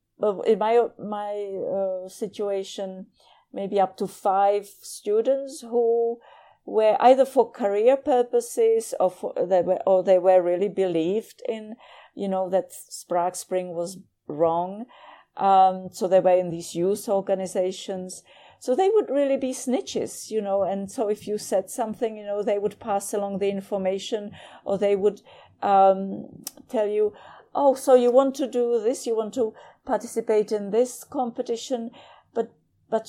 in 0.45 0.59
my 0.59 0.87
my 0.97 1.33
uh, 1.77 2.09
situation 2.09 3.07
maybe 3.55 3.79
up 3.79 3.95
to 3.97 4.05
five 4.05 4.67
students 4.81 5.61
who 5.61 6.19
were 6.65 6.97
either 6.99 7.25
for 7.25 7.49
career 7.51 7.95
purposes 7.95 8.93
or 8.99 9.11
for, 9.11 9.33
they 9.35 9.61
were 9.61 9.79
or 9.85 10.03
they 10.03 10.17
were 10.17 10.41
really 10.41 10.69
believed 10.69 11.41
in 11.47 11.75
you 12.15 12.27
know 12.27 12.49
that 12.49 12.71
Prague 13.07 13.35
Spring 13.35 13.73
was 13.73 13.97
wrong. 14.27 14.85
Um, 15.37 15.89
so 15.91 16.07
they 16.07 16.21
were 16.21 16.37
in 16.37 16.49
these 16.49 16.75
youth 16.75 17.09
organizations. 17.09 18.23
So 18.59 18.73
they 18.73 18.89
would 18.89 19.09
really 19.09 19.37
be 19.37 19.51
snitches, 19.51 20.31
you 20.31 20.41
know. 20.41 20.63
And 20.63 20.89
so 20.89 21.09
if 21.09 21.27
you 21.27 21.37
said 21.37 21.69
something, 21.69 22.17
you 22.17 22.25
know, 22.25 22.41
they 22.41 22.57
would 22.57 22.79
pass 22.79 23.13
along 23.13 23.39
the 23.39 23.49
information, 23.49 24.31
or 24.63 24.77
they 24.77 24.95
would 24.95 25.21
um, 25.61 26.43
tell 26.69 26.87
you, 26.87 27.13
"Oh, 27.53 27.75
so 27.75 27.95
you 27.95 28.11
want 28.11 28.33
to 28.35 28.47
do 28.47 28.81
this? 28.81 29.05
You 29.05 29.15
want 29.15 29.33
to 29.35 29.53
participate 29.85 30.51
in 30.51 30.71
this 30.71 31.03
competition?" 31.03 31.91
but 32.33 32.51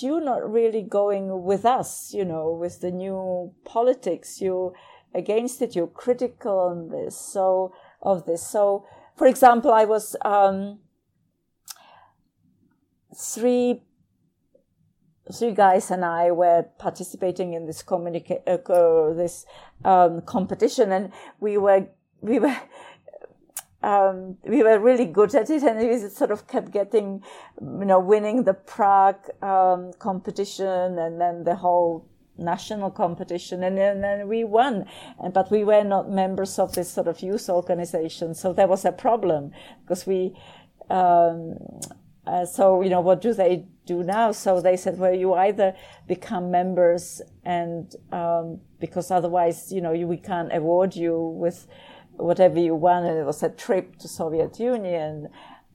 you're 0.03 0.25
not 0.25 0.51
really 0.51 0.83
going 0.83 1.45
with 1.45 1.65
us, 1.65 2.13
you 2.15 2.25
know, 2.25 2.51
with 2.53 2.81
the 2.81 2.91
new 2.91 3.53
politics. 3.65 4.41
You're 4.41 4.73
against 5.15 5.63
it. 5.63 5.77
You're 5.77 5.87
critical 5.87 6.59
on 6.59 6.89
this. 6.89 7.19
So 7.19 7.73
of 8.03 8.25
this. 8.25 8.47
So, 8.47 8.87
for 9.17 9.27
example, 9.27 9.73
I 9.73 9.85
was 9.85 10.17
um, 10.25 10.79
three 13.15 13.83
three 15.33 15.51
guys 15.51 15.91
and 15.91 16.05
I 16.05 16.31
were 16.31 16.67
participating 16.79 17.55
in 17.55 17.67
this 17.67 17.83
communica- 17.83 18.47
uh, 18.47 19.15
this 19.15 19.45
um, 19.85 20.21
competition, 20.23 20.93
and 20.93 21.13
we 21.41 21.59
were 21.59 21.89
we 22.21 22.39
were 22.39 22.57
um, 23.87 24.37
we 24.45 24.65
were 24.65 24.81
really 24.81 25.05
good 25.05 25.33
at 25.37 25.49
it, 25.49 25.63
and 25.63 25.79
we 25.79 25.97
sort 26.09 26.33
of 26.33 26.49
kept 26.49 26.73
getting, 26.73 27.23
you 27.61 27.85
know, 27.85 28.01
winning 28.01 28.43
the 28.43 28.55
Prague 28.55 29.31
um, 29.43 29.93
competition, 30.01 30.99
and 30.99 31.21
then 31.21 31.45
the 31.45 31.55
whole 31.55 32.05
national 32.37 32.91
competition, 32.91 33.63
and 33.63 33.79
then, 33.79 33.97
and 33.97 34.05
then 34.05 34.29
we 34.29 34.43
won. 34.43 34.87
But 35.33 35.53
we 35.53 35.63
were 35.63 35.85
not 35.85 36.11
members 36.11 36.59
of 36.59 36.75
this 36.75 36.91
sort 36.91 37.07
of 37.07 37.23
youth 37.23 37.49
organization, 37.49 38.35
so 38.35 38.53
there 38.53 38.67
was 38.67 38.85
a 38.85 38.93
problem 38.93 39.53
because 39.83 40.05
we. 40.05 40.37
Um, 40.91 41.57
uh, 42.27 42.45
so 42.45 42.83
you 42.83 42.91
know 42.91 43.01
what 43.01 43.21
do 43.21 43.33
they 43.33 43.67
do 43.87 44.03
now? 44.03 44.33
So 44.33 44.61
they 44.61 44.77
said, 44.77 44.99
well, 44.99 45.15
you 45.15 45.35
either 45.35 45.77
become 46.09 46.51
members, 46.51 47.23
and 47.45 47.95
um, 48.11 48.59
because 48.81 49.13
otherwise, 49.13 49.71
you 49.71 49.81
know, 49.81 49.93
you, 49.93 50.09
we 50.09 50.17
can't 50.17 50.53
award 50.53 50.97
you 50.97 51.17
with 51.17 51.69
whatever 52.17 52.59
you 52.59 52.75
wanted. 52.75 53.19
It 53.19 53.25
was 53.25 53.43
a 53.43 53.51
trip 53.51 53.97
to 53.99 54.09
Soviet 54.09 54.59
Union, 54.59 55.29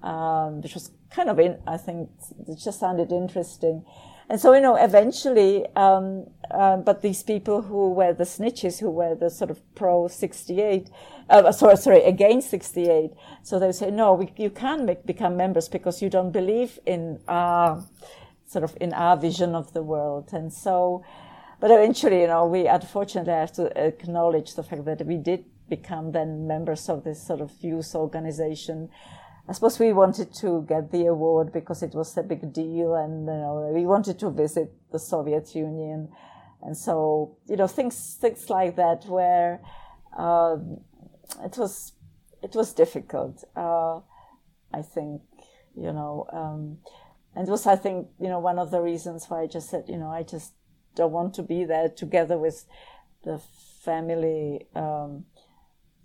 um, 0.04 0.62
which 0.62 0.74
was 0.74 0.92
kind 1.10 1.30
of, 1.30 1.40
in, 1.40 1.58
I 1.68 1.78
think, 1.78 2.10
it 2.48 2.56
just 2.56 2.80
sounded 2.80 3.12
interesting. 3.12 3.86
And 4.32 4.40
so, 4.40 4.54
you 4.54 4.62
know, 4.62 4.78
eventually, 4.78 5.68
um, 5.76 6.28
uh, 6.50 6.78
but 6.78 7.02
these 7.02 7.22
people 7.22 7.64
who 7.64 7.92
were 7.92 8.14
the 8.14 8.24
snitches, 8.24 8.80
who 8.80 8.90
were 8.90 9.14
the 9.14 9.30
sort 9.30 9.52
of 9.52 9.60
pro 9.76 10.08
68, 10.08 10.90
uh, 11.30 11.52
sorry, 11.52 11.76
sorry, 11.76 12.02
against 12.04 12.50
68. 12.50 13.12
So 13.44 13.60
they 13.60 13.74
say, 13.74 13.92
no, 13.92 14.14
we, 14.14 14.32
you 14.38 14.50
can't 14.50 14.86
make, 14.86 15.06
become 15.06 15.36
members 15.36 15.68
because 15.68 16.02
you 16.02 16.10
don't 16.10 16.32
believe 16.32 16.80
in 16.86 17.20
our, 17.28 17.84
sort 18.46 18.64
of 18.64 18.78
in 18.80 18.94
our 18.94 19.18
vision 19.18 19.54
of 19.54 19.74
the 19.74 19.84
world. 19.84 20.30
And 20.32 20.54
so, 20.54 21.04
but 21.60 21.70
eventually, 21.70 22.22
you 22.22 22.28
know, 22.28 22.46
we 22.46 22.68
unfortunately 22.68 23.34
have 23.34 23.52
to 23.54 23.66
acknowledge 23.78 24.56
the 24.56 24.64
fact 24.64 24.86
that 24.86 25.06
we 25.06 25.18
did 25.18 25.44
become 25.72 26.12
then 26.12 26.46
members 26.46 26.90
of 26.90 27.04
this 27.04 27.26
sort 27.26 27.42
of 27.42 27.52
youth 27.62 27.96
organization. 27.96 28.90
I 29.50 29.54
suppose 29.54 29.80
we 29.80 29.94
wanted 29.94 30.34
to 30.42 30.66
get 30.68 30.92
the 30.92 31.06
award 31.08 31.52
because 31.52 31.82
it 31.82 31.96
was 31.96 32.16
a 32.18 32.24
big 32.24 32.54
deal, 32.54 32.94
and 32.94 33.26
you 33.26 33.34
know, 33.34 33.72
we 33.74 33.86
wanted 33.86 34.20
to 34.20 34.30
visit 34.30 34.72
the 34.92 35.00
Soviet 35.00 35.56
Union, 35.56 36.10
and 36.62 36.78
so 36.78 37.38
you 37.48 37.56
know 37.56 37.68
things 37.68 38.18
things 38.22 38.50
like 38.50 38.76
that 38.76 39.06
where 39.06 39.62
uh, 40.16 40.58
it 41.44 41.58
was 41.58 41.94
it 42.44 42.54
was 42.54 42.74
difficult. 42.74 43.44
Uh, 43.56 44.02
I 44.74 44.82
think 44.84 45.22
you 45.76 45.92
know, 45.94 46.28
um, 46.34 46.78
and 47.36 47.48
it 47.48 47.52
was 47.52 47.66
I 47.66 47.78
think 47.78 48.08
you 48.20 48.28
know 48.28 48.40
one 48.40 48.60
of 48.60 48.72
the 48.72 48.82
reasons 48.82 49.26
why 49.30 49.42
I 49.44 49.48
just 49.48 49.70
said 49.70 49.86
you 49.88 49.98
know 49.98 50.12
I 50.12 50.24
just 50.24 50.54
don't 50.96 51.14
want 51.14 51.34
to 51.36 51.44
be 51.44 51.64
there 51.64 51.90
together 51.90 52.38
with 52.38 52.66
the 53.24 53.42
family. 53.84 54.68
Um, 54.76 55.26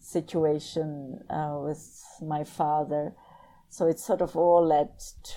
situation 0.06 1.24
uh, 1.28 1.58
with 1.60 2.04
my 2.22 2.44
father. 2.44 3.12
So 3.68 3.86
it 3.86 3.98
sort 3.98 4.22
of 4.22 4.36
all 4.36 4.64
led 4.64 4.90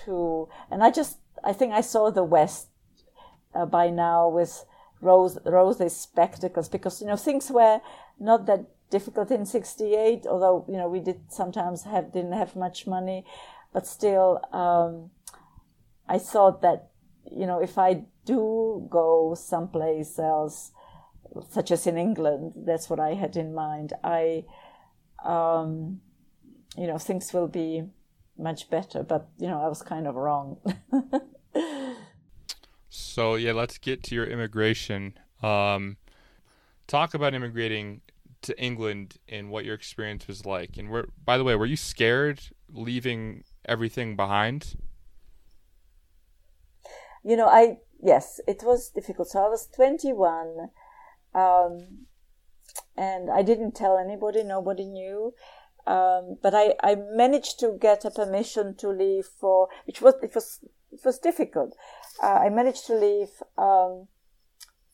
to, 0.04 0.48
and 0.70 0.82
I 0.82 0.90
just, 0.90 1.18
I 1.42 1.52
think 1.52 1.72
I 1.72 1.80
saw 1.80 2.10
the 2.10 2.24
West 2.24 2.68
uh, 3.54 3.66
by 3.66 3.90
now 3.90 4.28
with 4.28 4.64
rose, 5.00 5.38
rosy 5.44 5.88
spectacles 5.88 6.68
because, 6.68 7.00
you 7.00 7.08
know, 7.08 7.16
things 7.16 7.50
were 7.50 7.80
not 8.18 8.46
that 8.46 8.66
difficult 8.90 9.30
in 9.30 9.44
68, 9.44 10.26
although, 10.26 10.64
you 10.68 10.76
know, 10.76 10.88
we 10.88 11.00
did 11.00 11.20
sometimes 11.28 11.82
have, 11.82 12.12
didn't 12.12 12.32
have 12.32 12.54
much 12.54 12.86
money, 12.86 13.24
but 13.72 13.86
still, 13.86 14.40
um, 14.52 15.10
I 16.08 16.18
thought 16.18 16.62
that, 16.62 16.90
you 17.30 17.46
know, 17.46 17.60
if 17.60 17.76
I 17.76 18.04
do 18.24 18.86
go 18.88 19.34
someplace 19.34 20.18
else, 20.18 20.72
such 21.48 21.70
as 21.70 21.86
in 21.86 21.96
England, 21.96 22.52
that's 22.56 22.90
what 22.90 23.00
I 23.00 23.14
had 23.14 23.36
in 23.36 23.54
mind. 23.54 23.92
I, 24.02 24.44
um, 25.24 26.00
you 26.76 26.86
know, 26.86 26.98
things 26.98 27.32
will 27.32 27.48
be 27.48 27.84
much 28.38 28.70
better. 28.70 29.02
But 29.02 29.28
you 29.38 29.48
know, 29.48 29.60
I 29.60 29.68
was 29.68 29.82
kind 29.82 30.06
of 30.06 30.14
wrong. 30.14 30.58
so 32.88 33.34
yeah, 33.34 33.52
let's 33.52 33.78
get 33.78 34.02
to 34.04 34.14
your 34.14 34.26
immigration. 34.26 35.14
Um, 35.42 35.96
talk 36.86 37.14
about 37.14 37.34
immigrating 37.34 38.00
to 38.42 38.58
England 38.62 39.16
and 39.28 39.50
what 39.50 39.64
your 39.64 39.74
experience 39.74 40.26
was 40.26 40.46
like. 40.46 40.76
And 40.78 40.90
where, 40.90 41.06
by 41.24 41.36
the 41.38 41.44
way, 41.44 41.54
were 41.54 41.66
you 41.66 41.76
scared 41.76 42.40
leaving 42.72 43.44
everything 43.66 44.16
behind? 44.16 44.76
You 47.22 47.36
know, 47.36 47.46
I 47.46 47.78
yes, 48.02 48.40
it 48.46 48.62
was 48.64 48.90
difficult. 48.90 49.28
So 49.28 49.44
I 49.44 49.48
was 49.48 49.68
21. 49.74 50.70
Um, 51.34 52.06
and 52.96 53.30
I 53.30 53.42
didn't 53.42 53.74
tell 53.74 53.98
anybody, 53.98 54.42
nobody 54.44 54.84
knew. 54.84 55.34
Um, 55.86 56.36
but 56.42 56.54
I, 56.54 56.74
I 56.82 56.94
managed 56.94 57.58
to 57.60 57.76
get 57.80 58.04
a 58.04 58.10
permission 58.10 58.76
to 58.76 58.88
leave 58.88 59.26
for, 59.26 59.68
which 59.86 60.02
was, 60.02 60.14
it 60.22 60.34
was, 60.34 60.60
it 60.92 61.00
was 61.04 61.18
difficult. 61.18 61.74
Uh, 62.22 62.26
I 62.26 62.48
managed 62.50 62.86
to 62.86 62.94
leave, 62.94 63.42
um, 63.56 64.08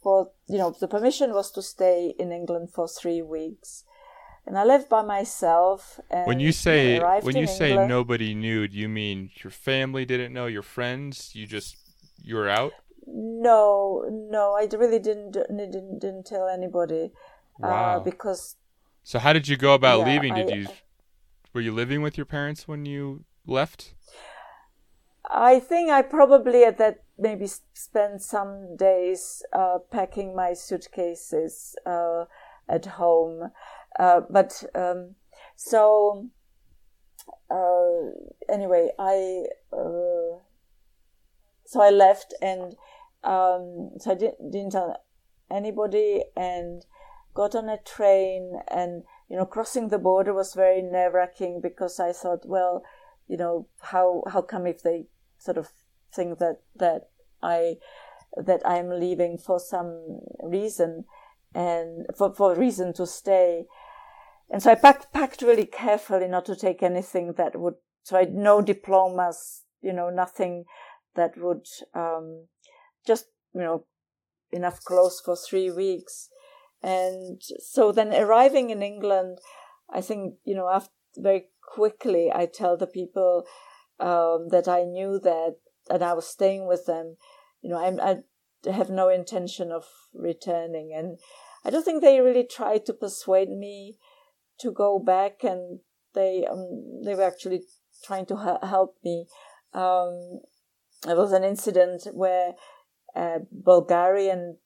for, 0.02 0.30
you 0.48 0.58
know, 0.58 0.74
the 0.78 0.86
permission 0.86 1.32
was 1.32 1.50
to 1.52 1.62
stay 1.62 2.14
in 2.18 2.30
England 2.30 2.70
for 2.72 2.86
three 2.86 3.22
weeks. 3.22 3.82
And 4.46 4.56
I 4.56 4.64
lived 4.64 4.88
by 4.88 5.02
myself. 5.02 5.98
when 6.24 6.38
you 6.38 6.52
say, 6.52 7.00
when 7.22 7.36
you 7.36 7.48
say 7.48 7.70
England, 7.70 7.88
nobody 7.88 8.32
knew, 8.32 8.68
do 8.68 8.76
you 8.76 8.88
mean 8.88 9.30
your 9.42 9.50
family 9.50 10.04
didn't 10.04 10.32
know, 10.32 10.46
your 10.46 10.62
friends? 10.62 11.34
You 11.34 11.48
just, 11.48 11.76
you 12.22 12.36
were 12.36 12.48
out? 12.48 12.72
No, 13.06 14.04
no, 14.10 14.54
I 14.54 14.68
really 14.76 14.98
didn't, 14.98 15.32
didn't, 15.32 15.98
didn't 16.00 16.26
tell 16.26 16.48
anybody. 16.48 17.12
Uh, 17.62 17.68
wow. 17.68 17.96
Uh, 17.96 18.00
because. 18.00 18.56
So 19.04 19.18
how 19.18 19.32
did 19.32 19.46
you 19.46 19.56
go 19.56 19.74
about 19.74 20.00
yeah, 20.00 20.14
leaving? 20.14 20.34
Did 20.34 20.50
I, 20.50 20.54
you 20.54 20.66
were 21.52 21.60
you 21.60 21.72
living 21.72 22.02
with 22.02 22.18
your 22.18 22.26
parents 22.26 22.68
when 22.68 22.84
you 22.84 23.24
left? 23.46 23.94
I 25.30 25.58
think 25.58 25.90
I 25.90 26.02
probably 26.02 26.64
at 26.64 26.78
that 26.78 27.02
maybe 27.18 27.48
spent 27.72 28.22
some 28.22 28.76
days 28.76 29.42
uh, 29.52 29.78
packing 29.90 30.36
my 30.36 30.52
suitcases 30.52 31.74
uh, 31.86 32.24
at 32.68 32.84
home, 32.86 33.50
uh, 33.98 34.20
but 34.28 34.64
um, 34.74 35.14
so 35.56 36.28
uh, 37.50 38.10
anyway, 38.52 38.90
I 38.98 39.44
uh, 39.72 40.38
so 41.64 41.80
I 41.80 41.90
left 41.90 42.34
and 42.42 42.76
um, 43.24 43.90
so 43.98 44.12
I 44.12 44.14
didn't, 44.14 44.50
didn't 44.50 44.72
tell 44.72 44.96
anybody 45.50 46.24
and 46.36 46.84
got 47.34 47.54
on 47.54 47.68
a 47.68 47.78
train 47.78 48.60
and 48.68 49.02
you 49.28 49.36
know 49.36 49.44
crossing 49.44 49.88
the 49.88 49.98
border 49.98 50.32
was 50.32 50.54
very 50.54 50.82
nerve 50.82 51.14
wracking 51.14 51.60
because 51.60 52.00
I 52.00 52.12
thought 52.12 52.46
well 52.46 52.82
you 53.28 53.36
know 53.36 53.68
how 53.80 54.22
how 54.28 54.42
come 54.42 54.66
if 54.66 54.82
they 54.82 55.06
sort 55.38 55.58
of 55.58 55.68
think 56.12 56.38
that 56.38 56.60
that 56.74 57.10
I 57.42 57.76
that 58.36 58.62
I'm 58.66 58.90
leaving 58.90 59.38
for 59.38 59.60
some 59.60 60.20
reason 60.42 61.04
and 61.54 62.06
for 62.16 62.34
for 62.34 62.52
a 62.52 62.58
reason 62.58 62.92
to 62.94 63.06
stay. 63.06 63.66
And 64.50 64.62
so 64.62 64.70
I 64.70 64.74
packed 64.74 65.12
packed 65.12 65.42
really 65.42 65.66
carefully 65.66 66.28
not 66.28 66.44
to 66.46 66.56
take 66.56 66.82
anything 66.82 67.34
that 67.34 67.58
would 67.58 67.74
so 68.02 68.16
I 68.16 68.20
had 68.20 68.34
no 68.34 68.62
diplomas 68.62 69.62
you 69.82 69.92
know 69.92 70.10
nothing 70.10 70.64
that 71.14 71.36
would 71.36 71.66
um, 71.94 72.46
just 73.06 73.26
you 73.54 73.60
know 73.60 73.84
enough 74.52 74.82
clothes 74.84 75.20
for 75.24 75.36
three 75.36 75.70
weeks 75.70 76.28
and 76.82 77.42
so 77.58 77.92
then 77.92 78.14
arriving 78.14 78.70
in 78.70 78.82
England, 78.82 79.38
I 79.92 80.00
think, 80.00 80.34
you 80.44 80.54
know, 80.54 80.68
after 80.68 80.92
very 81.16 81.48
quickly, 81.62 82.30
I 82.32 82.46
tell 82.46 82.76
the 82.76 82.86
people 82.86 83.44
um, 83.98 84.48
that 84.50 84.68
I 84.68 84.84
knew 84.84 85.18
that 85.20 85.56
and 85.88 86.02
I 86.02 86.12
was 86.12 86.26
staying 86.26 86.66
with 86.68 86.86
them, 86.86 87.16
you 87.62 87.70
know, 87.70 87.78
I, 87.78 88.20
I 88.68 88.72
have 88.72 88.90
no 88.90 89.08
intention 89.08 89.72
of 89.72 89.84
returning. 90.12 90.92
And 90.94 91.18
I 91.64 91.70
don't 91.70 91.84
think 91.84 92.02
they 92.02 92.20
really 92.20 92.44
tried 92.44 92.86
to 92.86 92.92
persuade 92.92 93.50
me 93.50 93.96
to 94.60 94.70
go 94.70 94.98
back 94.98 95.42
and 95.42 95.80
they, 96.14 96.46
um, 96.48 97.02
they 97.04 97.14
were 97.14 97.24
actually 97.24 97.62
trying 98.04 98.26
to 98.26 98.36
ha- 98.36 98.66
help 98.66 98.96
me. 99.02 99.26
Um, 99.72 100.40
there 101.04 101.16
was 101.16 101.32
an 101.32 101.44
incident 101.44 102.06
where 102.12 102.54
a 103.16 103.38
Bulgarian 103.50 104.58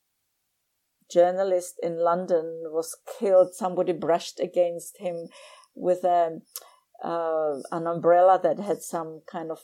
journalist 1.11 1.75
in 1.83 1.99
London 1.99 2.63
was 2.67 2.97
killed. 3.19 3.55
Somebody 3.55 3.93
brushed 3.93 4.41
against 4.41 4.99
him 4.99 5.29
with 5.75 6.05
a, 6.05 6.41
uh, 7.03 7.55
an 7.71 7.87
umbrella 7.87 8.41
that 8.43 8.59
had 8.59 8.83
some 8.83 9.23
kind 9.31 9.51
of 9.51 9.61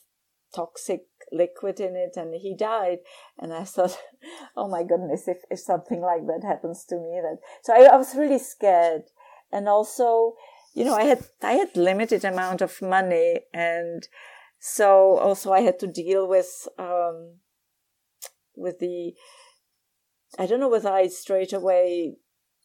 toxic 0.55 1.07
liquid 1.33 1.81
in 1.81 1.97
it 1.97 2.17
and 2.17 2.35
he 2.35 2.55
died 2.57 2.99
and 3.37 3.53
i 3.53 3.65
thought 3.65 3.99
oh 4.57 4.69
my 4.69 4.85
goodness 4.85 5.27
if, 5.27 5.39
if 5.51 5.59
something 5.59 6.01
like 6.01 6.25
that 6.27 6.47
happens 6.47 6.85
to 6.85 6.95
me 6.95 7.21
that 7.21 7.39
so 7.65 7.75
I, 7.75 7.93
I 7.93 7.97
was 7.97 8.15
really 8.15 8.39
scared 8.39 9.03
and 9.53 9.69
also 9.69 10.35
you 10.73 10.85
know 10.85 10.95
i 10.95 11.03
had 11.03 11.27
i 11.43 11.55
had 11.55 11.77
limited 11.77 12.25
amount 12.25 12.63
of 12.63 12.81
money 12.81 13.41
and 13.53 14.07
so 14.61 15.19
also 15.19 15.53
i 15.53 15.61
had 15.61 15.81
to 15.81 15.89
deal 15.89 16.29
with 16.29 16.69
um 16.79 17.35
with 18.57 18.79
the 18.79 19.15
I 20.39 20.47
don't 20.47 20.61
know 20.61 20.69
whether 20.69 20.91
I 20.91 21.07
straight 21.09 21.53
away 21.53 22.17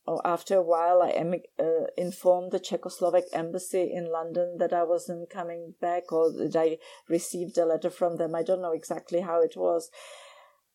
or 0.06 0.26
after 0.26 0.58
a 0.58 0.64
while 0.64 1.02
I 1.02 1.10
em- 1.10 1.34
uh, 1.60 1.86
informed 1.96 2.52
the 2.52 2.60
Czechoslovak 2.60 3.26
embassy 3.34 3.92
in 3.94 4.12
London 4.12 4.58
that 4.58 4.74
I 4.74 4.84
wasn't 4.84 5.30
coming 5.30 5.76
back, 5.80 6.12
or 6.12 6.32
that 6.32 6.56
I 6.56 6.80
received 7.08 7.58
a 7.58 7.66
letter 7.66 7.90
from 7.90 8.18
them. 8.18 8.34
I 8.34 8.44
don't 8.44 8.62
know 8.62 8.72
exactly 8.72 9.22
how 9.22 9.42
it 9.42 9.56
was, 9.56 9.92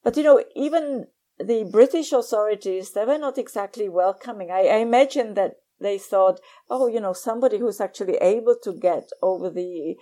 but 0.04 0.16
you 0.16 0.22
know, 0.22 0.44
even 0.54 1.08
the 1.38 1.68
British 1.70 2.12
authorities 2.12 2.92
they 2.92 3.04
were 3.04 3.18
not 3.18 3.36
exactly 3.36 3.88
welcoming. 3.88 4.50
I, 4.50 4.66
I 4.66 4.76
imagine 4.76 5.34
that 5.34 5.56
they 5.80 5.98
thought, 5.98 6.40
oh, 6.70 6.86
you 6.86 7.00
know, 7.00 7.12
somebody 7.12 7.58
who's 7.58 7.80
actually 7.80 8.16
able 8.16 8.56
to 8.62 8.72
get 8.72 9.10
over 9.20 9.50
the 9.50 9.96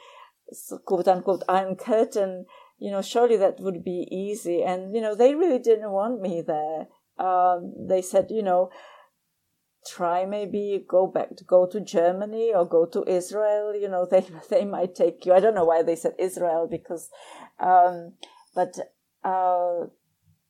quote 0.85 1.09
unquote 1.09 1.42
iron 1.48 1.77
curtain 1.77 2.44
you 2.85 2.90
know, 2.90 3.01
surely 3.01 3.38
that 3.38 3.61
would 3.61 3.83
be 3.83 4.07
easy. 4.11 4.62
And, 4.62 4.94
you 4.94 5.01
know, 5.01 5.14
they 5.14 5.35
really 5.35 5.59
didn't 5.59 5.90
want 5.90 6.20
me 6.20 6.42
there. 6.42 6.88
Um, 7.18 7.73
they 7.88 8.03
said, 8.03 8.27
you 8.29 8.42
know, 8.42 8.68
try 9.87 10.27
maybe 10.27 10.85
go 10.87 11.07
back 11.07 11.35
to 11.37 11.44
go 11.44 11.66
to 11.66 11.81
Germany 11.81 12.53
or 12.55 12.68
go 12.68 12.85
to 12.85 13.03
Israel. 13.09 13.75
You 13.75 13.88
know, 13.88 14.07
they, 14.11 14.27
they 14.51 14.66
might 14.66 14.94
take 14.94 15.25
you. 15.25 15.33
I 15.33 15.40
don't 15.40 15.55
know 15.55 15.64
why 15.64 15.83
they 15.83 15.97
said 15.97 16.12
Israel 16.18 16.68
because, 16.70 17.09
um, 17.59 18.12
but, 18.55 18.79
uh, 19.25 19.87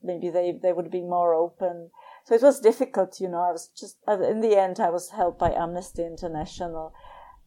maybe 0.02 0.28
they, 0.28 0.58
they 0.60 0.72
would 0.72 0.90
be 0.90 1.02
more 1.02 1.34
open. 1.34 1.90
So 2.24 2.34
it 2.34 2.42
was 2.42 2.58
difficult, 2.58 3.20
you 3.20 3.28
know, 3.28 3.42
I 3.42 3.52
was 3.52 3.70
just, 3.78 3.98
uh, 4.08 4.20
in 4.22 4.40
the 4.40 4.58
end, 4.58 4.80
I 4.80 4.90
was 4.90 5.10
helped 5.10 5.38
by 5.38 5.52
Amnesty 5.52 6.02
International, 6.04 6.92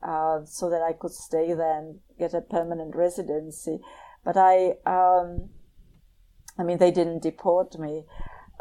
uh, 0.02 0.46
so 0.46 0.70
that 0.70 0.82
I 0.82 0.94
could 0.94 1.12
stay 1.12 1.54
there 1.54 1.80
and 1.80 2.00
get 2.18 2.34
a 2.34 2.42
permanent 2.42 2.96
residency. 2.96 3.80
But 4.28 4.36
I, 4.36 4.72
um, 4.86 5.52
I 6.60 6.64
mean, 6.64 6.80
they 6.80 6.92
didn't 6.92 7.24
deport 7.24 7.80
me, 7.80 8.04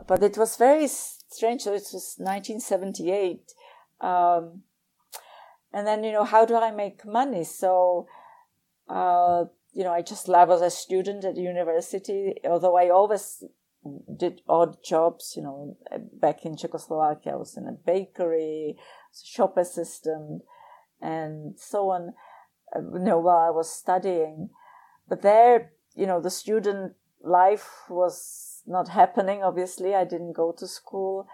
but 0.07 0.23
it 0.23 0.39
was 0.39 0.57
very 0.57 0.87
strange. 0.87 1.67
It 1.67 1.73
was 1.73 2.15
1978. 2.19 3.53
Um, 4.01 4.63
and 5.73 5.85
then, 5.85 6.05
you 6.05 6.13
know, 6.13 6.23
how 6.23 6.45
do 6.45 6.55
I 6.55 6.71
make 6.71 7.05
money? 7.05 7.43
So, 7.43 8.07
uh, 8.89 9.47
you 9.73 9.83
know, 9.83 9.93
I 9.93 10.03
just 10.03 10.29
I 10.29 10.45
as 10.45 10.61
a 10.61 10.71
student 10.71 11.25
at 11.25 11.37
university, 11.37 12.35
although 12.45 12.77
I 12.77 12.91
always 12.91 13.43
did 14.17 14.43
odd 14.49 14.77
jobs, 14.85 15.35
you 15.37 15.43
know, 15.43 15.77
back 16.13 16.45
in 16.45 16.57
Czechoslovakia, 16.57 17.33
I 17.33 17.37
was 17.37 17.57
in 17.57 17.67
a 17.67 17.73
bakery, 17.73 18.77
shop 19.21 19.57
assistant, 19.57 20.43
and 21.03 21.59
so 21.59 21.91
on, 21.91 22.15
uh, 22.73 22.83
you 22.93 23.01
know, 23.01 23.19
while 23.19 23.49
I 23.49 23.51
was 23.51 23.69
studying. 23.69 24.51
But 25.09 25.23
there, 25.23 25.73
you 25.95 26.07
know, 26.07 26.21
the 26.21 26.31
student 26.31 26.95
life 27.23 27.69
was 27.89 28.63
not 28.67 28.89
happening. 28.89 29.43
Obviously, 29.43 29.95
I 29.95 30.05
didn't 30.05 30.33
go 30.33 30.53
to 30.59 30.67
school. 30.67 31.29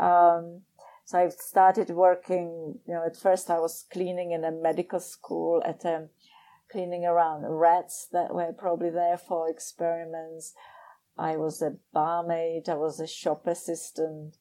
Um, 0.00 0.62
so 1.04 1.18
I 1.18 1.28
started 1.28 1.90
working, 1.90 2.78
you 2.86 2.94
know, 2.94 3.04
at 3.04 3.16
first 3.16 3.50
I 3.50 3.58
was 3.58 3.84
cleaning 3.92 4.32
in 4.32 4.44
a 4.44 4.50
medical 4.50 5.00
school 5.00 5.62
at 5.66 5.84
um, 5.84 6.08
cleaning 6.70 7.04
around 7.04 7.44
rats 7.46 8.08
that 8.12 8.34
were 8.34 8.52
probably 8.52 8.90
there 8.90 9.18
for 9.18 9.48
experiments. 9.48 10.54
I 11.18 11.36
was 11.36 11.60
a 11.60 11.76
barmaid. 11.92 12.68
I 12.68 12.74
was 12.74 12.98
a 12.98 13.06
shop 13.06 13.46
assistant. 13.46 14.36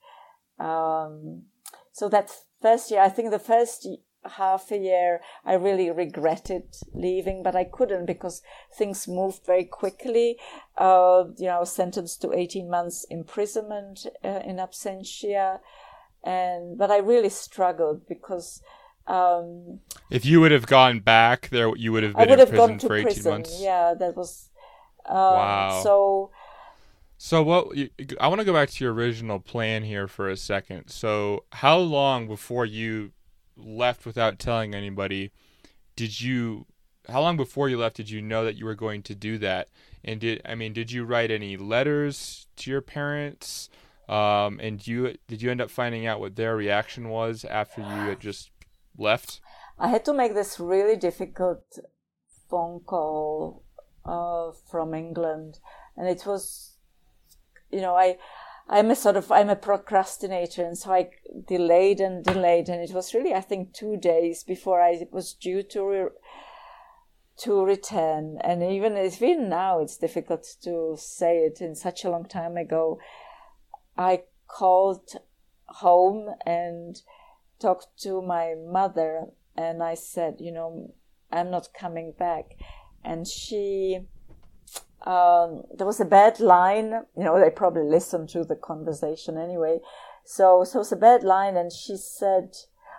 Um, 0.58 1.44
so 1.92 2.08
that 2.10 2.32
first 2.62 2.90
year, 2.92 3.02
I 3.02 3.10
think 3.10 3.32
the 3.32 3.40
first 3.40 3.88
half 4.26 4.72
a 4.72 4.78
year, 4.78 5.22
I 5.46 5.54
really 5.54 5.90
regretted 5.90 6.64
leaving, 6.94 7.44
but 7.44 7.56
I 7.56 7.64
couldn't 7.64 8.06
because 8.06 8.42
things 8.74 9.08
moved 9.08 9.46
very 9.46 9.66
quickly. 9.66 10.38
Uh, 10.78 11.26
you 11.38 11.48
know, 11.48 11.62
I 11.62 11.64
sentenced 11.64 12.22
to 12.22 12.34
18 12.34 12.70
months 12.70 13.06
imprisonment 13.10 14.06
uh, 14.24 14.42
in 14.46 14.58
absentia. 14.58 15.60
And, 16.24 16.78
but 16.78 16.92
I 16.92 16.98
really 16.98 17.30
struggled 17.30 18.08
because, 18.08 18.62
um, 19.08 19.80
if 20.12 20.26
you 20.26 20.40
would 20.40 20.52
have 20.52 20.68
gone 20.68 21.00
back 21.00 21.50
there, 21.50 21.76
you 21.76 21.92
would 21.92 22.04
have 22.04 22.14
been 22.14 22.28
I 22.28 22.30
would 22.30 22.40
have 22.40 22.54
gone 22.54 22.78
to 22.78 22.88
prison. 22.88 23.32
Months. 23.32 23.60
Yeah, 23.60 23.96
that 23.98 24.16
was, 24.16 24.50
um, 25.08 25.16
wow. 25.16 25.82
So, 25.84 26.32
so 27.18 27.44
what 27.44 27.78
I 28.20 28.28
want 28.28 28.40
to 28.40 28.46
go 28.46 28.54
back 28.54 28.70
to 28.72 28.84
your 28.84 28.94
original 28.94 29.40
plan 29.40 29.84
here 29.84 30.08
for 30.08 30.30
a 30.30 30.38
second. 30.38 30.90
So 30.90 31.46
how 31.52 31.78
long 31.78 32.28
before 32.28 32.66
you 32.66 33.12
left 33.64 34.06
without 34.06 34.40
telling 34.40 34.74
anybody, 34.74 35.32
did 35.96 36.22
you? 36.22 36.66
How 37.10 37.22
long 37.22 37.36
before 37.36 37.68
you 37.68 37.78
left 37.78 37.98
did 37.98 38.10
you 38.10 38.22
know 38.22 38.46
that 38.46 38.56
you 38.56 38.66
were 38.66 38.76
going 38.76 39.02
to 39.04 39.16
do 39.16 39.38
that? 39.40 39.70
And 40.04 40.20
did 40.20 40.42
I 40.46 40.56
mean, 40.56 40.74
did 40.74 40.92
you 40.92 41.04
write 41.04 41.32
any 41.32 41.58
letters 41.58 42.48
to 42.58 42.72
your 42.72 42.82
parents? 42.82 43.70
Um, 44.10 44.60
and 44.60 44.86
you 44.86 45.16
did 45.28 45.42
you 45.42 45.52
end 45.52 45.62
up 45.62 45.72
finding 45.72 46.06
out 46.06 46.20
what 46.20 46.36
their 46.36 46.56
reaction 46.56 47.10
was 47.10 47.46
after 47.46 47.82
you 47.82 47.88
had 47.88 48.20
just 48.20 48.52
left? 48.98 49.40
I 49.80 49.88
had 49.88 50.06
to 50.06 50.14
make 50.14 50.34
this 50.34 50.60
really 50.60 50.96
difficult 50.96 51.64
phone 52.50 52.82
call 52.82 53.64
uh, 54.06 54.52
from 54.70 54.94
England, 54.94 55.60
and 55.96 56.08
it 56.08 56.26
was, 56.26 56.76
you 57.72 57.82
know, 57.82 57.96
I 57.96 58.18
I'm 58.68 58.92
a 58.92 58.96
sort 58.96 59.18
of 59.18 59.32
I'm 59.32 59.50
a 59.50 59.56
procrastinator, 59.56 60.64
and 60.64 60.78
so 60.78 60.94
I 60.94 61.10
delayed 61.48 62.00
and 62.00 62.24
delayed, 62.24 62.70
and 62.70 62.82
it 62.82 62.94
was 62.94 63.14
really 63.14 63.34
I 63.34 63.42
think 63.42 63.74
two 63.74 63.98
days 63.98 64.44
before 64.44 64.82
I 64.82 65.06
was 65.12 65.34
due 65.34 65.64
to 65.64 65.84
re- 65.84 66.10
to 67.38 67.66
return. 67.66 68.38
And 68.42 68.64
even 68.64 68.98
even 68.98 69.50
now, 69.50 69.80
it's 69.80 69.98
difficult 69.98 70.46
to 70.64 70.96
say 70.98 71.40
it 71.40 71.60
in 71.62 71.76
such 71.76 72.06
a 72.06 72.10
long 72.10 72.26
time 72.26 72.58
ago. 72.58 73.00
I 73.98 74.24
called 74.48 75.16
home 75.66 76.30
and 76.46 77.02
talked 77.60 77.88
to 78.00 78.22
my 78.22 78.56
mother, 78.56 79.28
and 79.56 79.84
I 79.84 79.96
said, 79.96 80.36
you 80.40 80.52
know, 80.52 80.94
I'm 81.32 81.52
not 81.52 81.74
coming 81.74 82.14
back. 82.18 82.56
And 83.04 83.28
she, 83.28 84.02
um, 85.04 85.64
there 85.74 85.88
was 85.88 86.00
a 86.00 86.06
bad 86.06 86.40
line. 86.40 86.92
You 87.18 87.24
know, 87.24 87.40
they 87.40 87.50
probably 87.50 87.84
listened 87.84 88.30
to 88.30 88.44
the 88.44 88.56
conversation 88.56 89.38
anyway. 89.38 89.80
So, 90.24 90.64
so 90.64 90.80
it 90.80 90.82
was 90.82 90.92
a 90.92 90.98
bad 90.98 91.24
line. 91.24 91.58
And 91.58 91.72
she 91.72 91.98
said, 91.98 92.56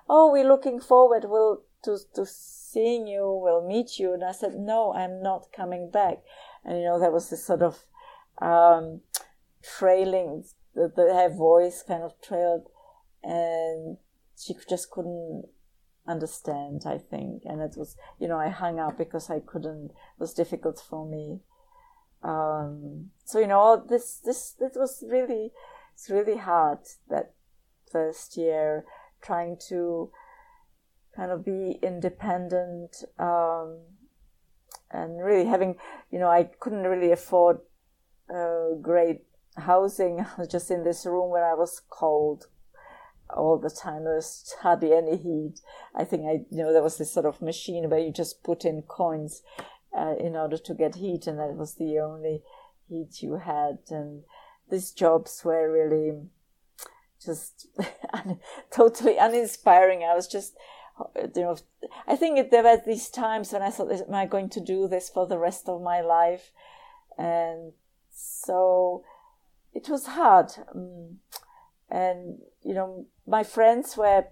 Oh, 0.09 0.31
we're 0.31 0.49
looking 0.49 0.81
forward 0.81 1.25
we'll, 1.27 1.63
to, 1.85 1.99
to 2.15 2.27
seeing 2.27 3.07
you. 3.07 3.41
We'll 3.43 3.67
meet 3.67 3.99
you. 3.99 4.13
And 4.13 4.25
I 4.25 4.33
said, 4.33 4.55
No, 4.55 4.93
I'm 4.95 5.23
not 5.23 5.53
coming 5.55 5.91
back. 5.91 6.19
And, 6.65 6.79
you 6.79 6.85
know, 6.85 6.99
there 6.99 7.13
was 7.13 7.31
this 7.31 7.45
sort 7.45 7.63
of, 7.63 7.85
um, 8.39 9.01
trailing, 9.63 10.45
the, 10.75 10.93
the, 10.95 11.15
her 11.15 11.29
voice 11.29 11.85
kind 11.87 12.03
of 12.03 12.21
trailed 12.21 12.69
and 13.23 13.99
she 14.37 14.55
just 14.69 14.91
couldn't 14.91 15.45
understand, 16.07 16.83
I 16.85 16.99
think. 16.99 17.43
And 17.45 17.61
it 17.61 17.75
was, 17.77 17.97
you 18.19 18.29
know, 18.29 18.39
I 18.39 18.49
hung 18.49 18.81
up 18.81 18.99
because 18.99 19.31
I 19.31 19.41
couldn't, 19.41 19.87
it 19.87 20.21
was 20.21 20.35
difficult 20.35 20.81
for 20.81 21.07
me. 21.07 21.41
Um, 22.23 23.11
so, 23.25 23.39
you 23.39 23.47
know, 23.47 23.85
this, 23.89 24.21
this, 24.25 24.55
it 24.61 24.73
was 24.77 25.03
really, 25.09 25.51
it's 25.95 26.11
really 26.11 26.37
hard 26.37 26.79
that 27.09 27.33
first 27.91 28.37
year 28.37 28.85
trying 29.21 29.57
to 29.69 30.11
kind 31.15 31.31
of 31.31 31.45
be 31.45 31.79
independent, 31.83 33.05
um, 33.19 33.79
and 34.91 35.23
really 35.23 35.47
having, 35.47 35.77
you 36.11 36.19
know, 36.19 36.29
I 36.29 36.45
couldn't 36.59 36.85
really 36.85 37.13
afford, 37.13 37.59
uh, 38.35 38.75
great 38.81 39.25
housing. 39.57 40.21
I 40.39 40.41
was 40.41 40.49
just 40.49 40.71
in 40.71 40.85
this 40.85 41.05
room 41.07 41.31
where 41.31 41.51
I 41.51 41.55
was 41.55 41.81
cold, 41.89 42.47
all 43.37 43.59
the 43.59 43.71
time. 43.71 44.05
There 44.05 44.17
was 44.17 44.55
hardly 44.61 44.93
any 44.93 45.17
heat. 45.17 45.61
I 45.95 46.05
think 46.05 46.27
I, 46.27 46.45
you 46.51 46.63
know, 46.63 46.73
there 46.73 46.83
was 46.83 46.99
this 46.99 47.13
sort 47.13 47.27
of 47.27 47.43
machine 47.43 47.89
where 47.89 48.01
you 48.01 48.13
just 48.13 48.43
put 48.43 48.65
in 48.65 48.83
coins 48.83 49.43
uh, 49.97 50.15
in 50.19 50.37
order 50.37 50.57
to 50.57 50.75
get 50.75 50.97
heat, 50.97 51.27
and 51.27 51.39
that 51.39 51.55
was 51.55 51.75
the 51.75 51.99
only 51.99 52.43
heat 52.89 53.23
you 53.23 53.37
had. 53.37 53.79
And 53.91 54.23
these 54.71 54.91
jobs 54.93 55.43
were 55.45 55.71
really 55.71 56.21
just 57.25 57.69
totally 58.71 59.17
uninspiring. 59.17 60.03
I 60.03 60.15
was 60.15 60.27
just, 60.27 60.57
you 61.17 61.43
know, 61.43 61.57
I 62.07 62.17
think 62.17 62.51
there 62.51 62.63
were 62.63 62.81
these 62.85 63.09
times 63.09 63.53
when 63.53 63.63
I 63.63 63.71
thought, 63.71 63.93
am 63.93 64.15
I 64.15 64.27
going 64.27 64.51
to 64.51 64.61
do 64.61 64.89
this 64.89 65.09
for 65.09 65.27
the 65.27 65.39
rest 65.39 65.69
of 65.69 65.83
my 65.83 66.01
life? 66.01 66.51
And 67.19 67.73
so 68.11 69.05
it 69.75 69.89
was 69.89 70.07
hard. 70.07 70.53
Um, 70.75 71.19
and 71.93 72.39
you 72.63 72.75
know 72.75 73.07
my 73.27 73.45
friends 73.45 73.97
were 73.97 74.25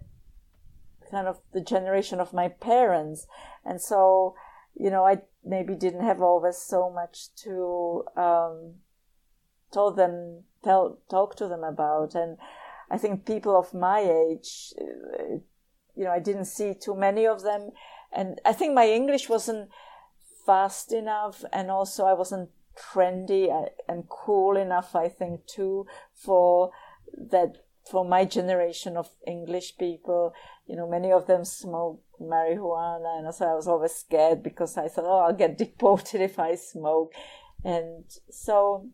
kind 1.10 1.28
of 1.28 1.38
the 1.52 1.60
generation 1.60 2.18
of 2.18 2.32
my 2.32 2.48
parents 2.48 3.26
and 3.64 3.80
so 3.80 4.34
you 4.74 4.90
know 4.90 5.04
i 5.04 5.18
maybe 5.44 5.74
didn't 5.74 6.04
have 6.04 6.20
always 6.20 6.58
so 6.58 6.90
much 6.90 7.34
to 7.34 8.04
um 8.16 8.74
told 9.72 9.96
them 9.96 10.44
tell 10.64 10.98
talk 11.08 11.36
to 11.36 11.48
them 11.48 11.64
about. 11.64 12.14
And 12.14 12.38
i 12.90 12.98
think 12.98 13.26
people 13.26 13.56
of 13.56 13.72
my 13.72 14.00
age 14.00 14.74
uh, 14.80 15.38
you 15.96 16.04
know 16.04 16.10
i 16.10 16.18
didn't 16.18 16.46
see 16.46 16.74
too 16.74 16.94
many 16.94 17.26
of 17.26 17.42
them. 17.42 17.70
And 18.12 18.40
i 18.44 18.52
think 18.52 18.74
my 18.74 18.88
english 18.88 19.28
wasn't 19.28 19.70
fast 20.44 20.92
enough 20.92 21.44
and 21.52 21.70
also 21.70 22.06
i 22.06 22.12
wasn't 22.12 22.50
trendy 22.76 23.48
uh, 23.50 23.68
and 23.86 24.08
cool 24.08 24.56
enough 24.56 24.96
i 24.96 25.08
think 25.08 25.46
too 25.46 25.86
for 26.14 26.72
that 27.14 27.58
for 27.90 28.04
my 28.04 28.24
generation 28.24 28.96
of 28.96 29.10
English 29.26 29.76
people, 29.76 30.32
you 30.66 30.76
know, 30.76 30.88
many 30.88 31.10
of 31.10 31.26
them 31.26 31.44
smoke 31.44 32.00
marijuana, 32.20 33.18
and 33.18 33.34
so 33.34 33.46
I 33.46 33.54
was 33.54 33.66
always 33.66 33.94
scared 33.94 34.42
because 34.42 34.76
I 34.76 34.88
thought, 34.88 35.04
oh, 35.06 35.26
I'll 35.26 35.34
get 35.34 35.58
deported 35.58 36.20
if 36.20 36.38
I 36.38 36.54
smoke, 36.54 37.12
and 37.64 38.04
so 38.30 38.88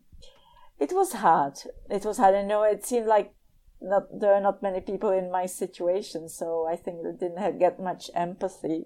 it 0.79 0.93
was 0.93 1.13
hard. 1.13 1.59
It 1.89 2.05
was 2.05 2.17
hard. 2.17 2.35
I 2.35 2.43
know 2.43 2.63
it 2.63 2.85
seemed 2.85 3.07
like 3.07 3.33
not 3.81 4.19
there 4.19 4.33
are 4.33 4.41
not 4.41 4.63
many 4.63 4.81
people 4.81 5.11
in 5.11 5.31
my 5.31 5.45
situation, 5.45 6.29
so 6.29 6.67
I 6.67 6.75
think 6.75 6.99
I 7.05 7.11
didn't 7.11 7.37
have, 7.37 7.59
get 7.59 7.79
much 7.79 8.09
empathy. 8.15 8.85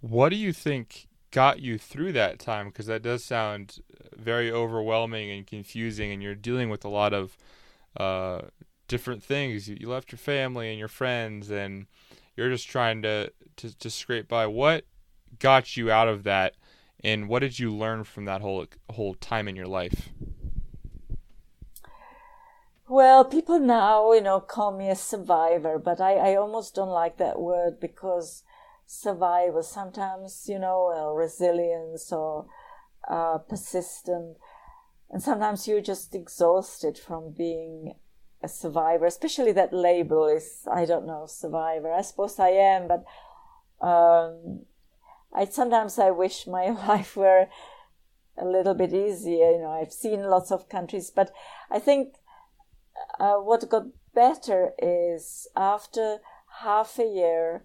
What 0.00 0.30
do 0.30 0.36
you 0.36 0.52
think 0.52 1.08
got 1.30 1.60
you 1.60 1.78
through 1.78 2.12
that 2.12 2.38
time? 2.38 2.68
Because 2.68 2.86
that 2.86 3.02
does 3.02 3.24
sound 3.24 3.80
very 4.16 4.50
overwhelming 4.50 5.30
and 5.30 5.46
confusing, 5.46 6.10
and 6.12 6.22
you're 6.22 6.34
dealing 6.34 6.70
with 6.70 6.84
a 6.84 6.88
lot 6.88 7.12
of 7.12 7.36
uh, 7.96 8.42
different 8.88 9.22
things. 9.22 9.68
You, 9.68 9.76
you 9.80 9.88
left 9.88 10.12
your 10.12 10.18
family 10.18 10.70
and 10.70 10.78
your 10.78 10.88
friends, 10.88 11.50
and 11.50 11.86
you're 12.36 12.50
just 12.50 12.68
trying 12.68 13.02
to, 13.02 13.32
to 13.56 13.78
to 13.78 13.90
scrape 13.90 14.28
by. 14.28 14.46
What 14.46 14.84
got 15.38 15.76
you 15.76 15.90
out 15.90 16.08
of 16.08 16.24
that, 16.24 16.54
and 17.02 17.28
what 17.28 17.40
did 17.40 17.58
you 17.58 17.74
learn 17.74 18.04
from 18.04 18.24
that 18.26 18.40
whole 18.40 18.66
whole 18.90 19.14
time 19.14 19.48
in 19.48 19.56
your 19.56 19.66
life? 19.66 20.10
Well, 22.88 23.24
people 23.24 23.58
now, 23.58 24.12
you 24.12 24.20
know, 24.20 24.38
call 24.38 24.76
me 24.76 24.88
a 24.90 24.94
survivor, 24.94 25.76
but 25.78 26.00
I, 26.00 26.14
I 26.14 26.36
almost 26.36 26.76
don't 26.76 26.88
like 26.88 27.16
that 27.16 27.40
word 27.40 27.80
because 27.80 28.44
survivor 28.86 29.62
sometimes, 29.64 30.44
you 30.48 30.60
know, 30.60 30.92
uh, 30.96 31.12
resilience 31.12 32.12
or 32.12 32.46
uh, 33.08 33.38
persistent 33.38 34.36
and 35.10 35.22
sometimes 35.22 35.68
you're 35.68 35.80
just 35.80 36.14
exhausted 36.14 36.98
from 36.98 37.32
being 37.32 37.94
a 38.42 38.48
survivor 38.48 39.06
especially 39.06 39.52
that 39.52 39.72
label 39.72 40.26
is 40.26 40.66
i 40.70 40.84
don't 40.84 41.06
know 41.06 41.26
survivor. 41.26 41.92
I 41.92 42.02
suppose 42.02 42.38
i 42.38 42.50
am 42.50 42.88
but 42.88 43.04
um, 43.86 44.60
i 45.34 45.44
sometimes 45.44 45.98
i 45.98 46.10
wish 46.10 46.46
my 46.46 46.68
life 46.88 47.16
were 47.16 47.48
a 48.38 48.44
little 48.44 48.74
bit 48.74 48.92
easier 48.92 49.52
you 49.52 49.60
know. 49.60 49.70
I've 49.70 49.92
seen 49.92 50.22
lots 50.22 50.52
of 50.52 50.68
countries 50.68 51.10
but 51.10 51.32
i 51.70 51.78
think 51.78 52.14
uh, 53.18 53.36
what 53.36 53.68
got 53.68 53.86
better 54.14 54.72
is 54.78 55.46
after 55.56 56.18
half 56.60 56.98
a 56.98 57.04
year 57.04 57.64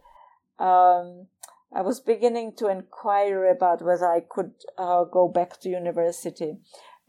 um, 0.59 1.27
i 1.73 1.81
was 1.81 1.99
beginning 1.99 2.53
to 2.57 2.67
inquire 2.67 3.45
about 3.45 3.81
whether 3.81 4.07
i 4.07 4.21
could 4.21 4.53
uh, 4.77 5.03
go 5.03 5.27
back 5.27 5.59
to 5.59 5.69
university. 5.69 6.57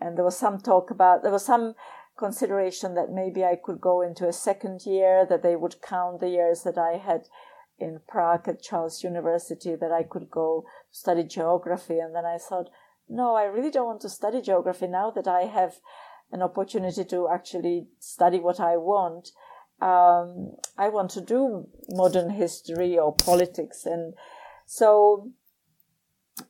And 0.00 0.16
there 0.16 0.24
was 0.24 0.36
some 0.36 0.58
talk 0.58 0.90
about 0.90 1.22
there 1.22 1.30
was 1.30 1.44
some 1.44 1.74
consideration 2.22 2.94
that 2.94 3.10
maybe 3.10 3.42
I 3.44 3.56
could 3.56 3.80
go 3.80 4.00
into 4.00 4.28
a 4.28 4.32
second 4.32 4.86
year, 4.86 5.26
that 5.28 5.42
they 5.42 5.56
would 5.56 5.82
count 5.82 6.20
the 6.20 6.28
years 6.28 6.62
that 6.62 6.78
I 6.78 6.92
had 6.96 7.22
in 7.80 7.98
Prague 8.06 8.46
at 8.46 8.62
Charles 8.62 9.02
University, 9.02 9.74
that 9.74 9.90
I 9.90 10.04
could 10.04 10.30
go 10.30 10.64
study 10.92 11.24
geography. 11.24 11.98
And 11.98 12.14
then 12.14 12.24
I 12.24 12.38
thought, 12.38 12.70
no, 13.08 13.34
I 13.34 13.42
really 13.54 13.72
don't 13.72 13.88
want 13.88 14.02
to 14.02 14.08
study 14.08 14.40
geography 14.40 14.86
now 14.86 15.10
that 15.10 15.26
I 15.26 15.42
have 15.58 15.80
an 16.30 16.42
opportunity 16.42 17.04
to 17.04 17.28
actually 17.28 17.88
study 17.98 18.38
what 18.38 18.60
I 18.60 18.76
want. 18.76 19.30
Um, 19.80 20.52
I 20.78 20.90
want 20.90 21.10
to 21.16 21.20
do 21.20 21.66
modern 21.88 22.30
history 22.30 22.96
or 22.96 23.16
politics. 23.16 23.84
And 23.84 24.14
so, 24.64 25.32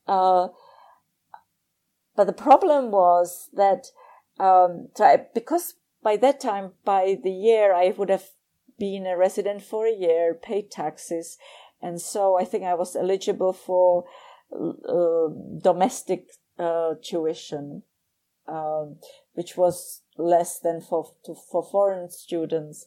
uh, 0.06 0.48
but 2.14 2.26
the 2.26 2.34
problem 2.34 2.90
was 2.90 3.48
that 3.54 3.86
um, 4.42 4.88
so 4.96 5.04
I, 5.04 5.26
because 5.34 5.74
by 6.02 6.16
that 6.16 6.40
time, 6.40 6.72
by 6.84 7.16
the 7.22 7.30
year, 7.30 7.72
I 7.72 7.94
would 7.96 8.08
have 8.08 8.24
been 8.76 9.06
a 9.06 9.16
resident 9.16 9.62
for 9.62 9.86
a 9.86 9.94
year, 9.94 10.34
paid 10.34 10.70
taxes, 10.70 11.38
and 11.80 12.00
so 12.00 12.36
I 12.36 12.44
think 12.44 12.64
I 12.64 12.74
was 12.74 12.96
eligible 12.96 13.52
for 13.52 14.04
uh, 14.52 15.28
domestic 15.62 16.26
uh, 16.58 16.94
tuition, 17.02 17.84
um, 18.48 18.96
which 19.34 19.56
was 19.56 20.02
less 20.18 20.58
than 20.58 20.80
for 20.80 21.12
to, 21.24 21.34
for 21.34 21.62
foreign 21.62 22.10
students. 22.10 22.86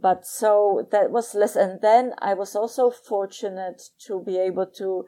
But 0.00 0.26
so 0.26 0.88
that 0.90 1.10
was 1.10 1.34
less, 1.34 1.56
and 1.56 1.80
then 1.82 2.14
I 2.18 2.32
was 2.32 2.56
also 2.56 2.90
fortunate 2.90 3.82
to 4.06 4.22
be 4.24 4.38
able 4.38 4.66
to 4.78 5.04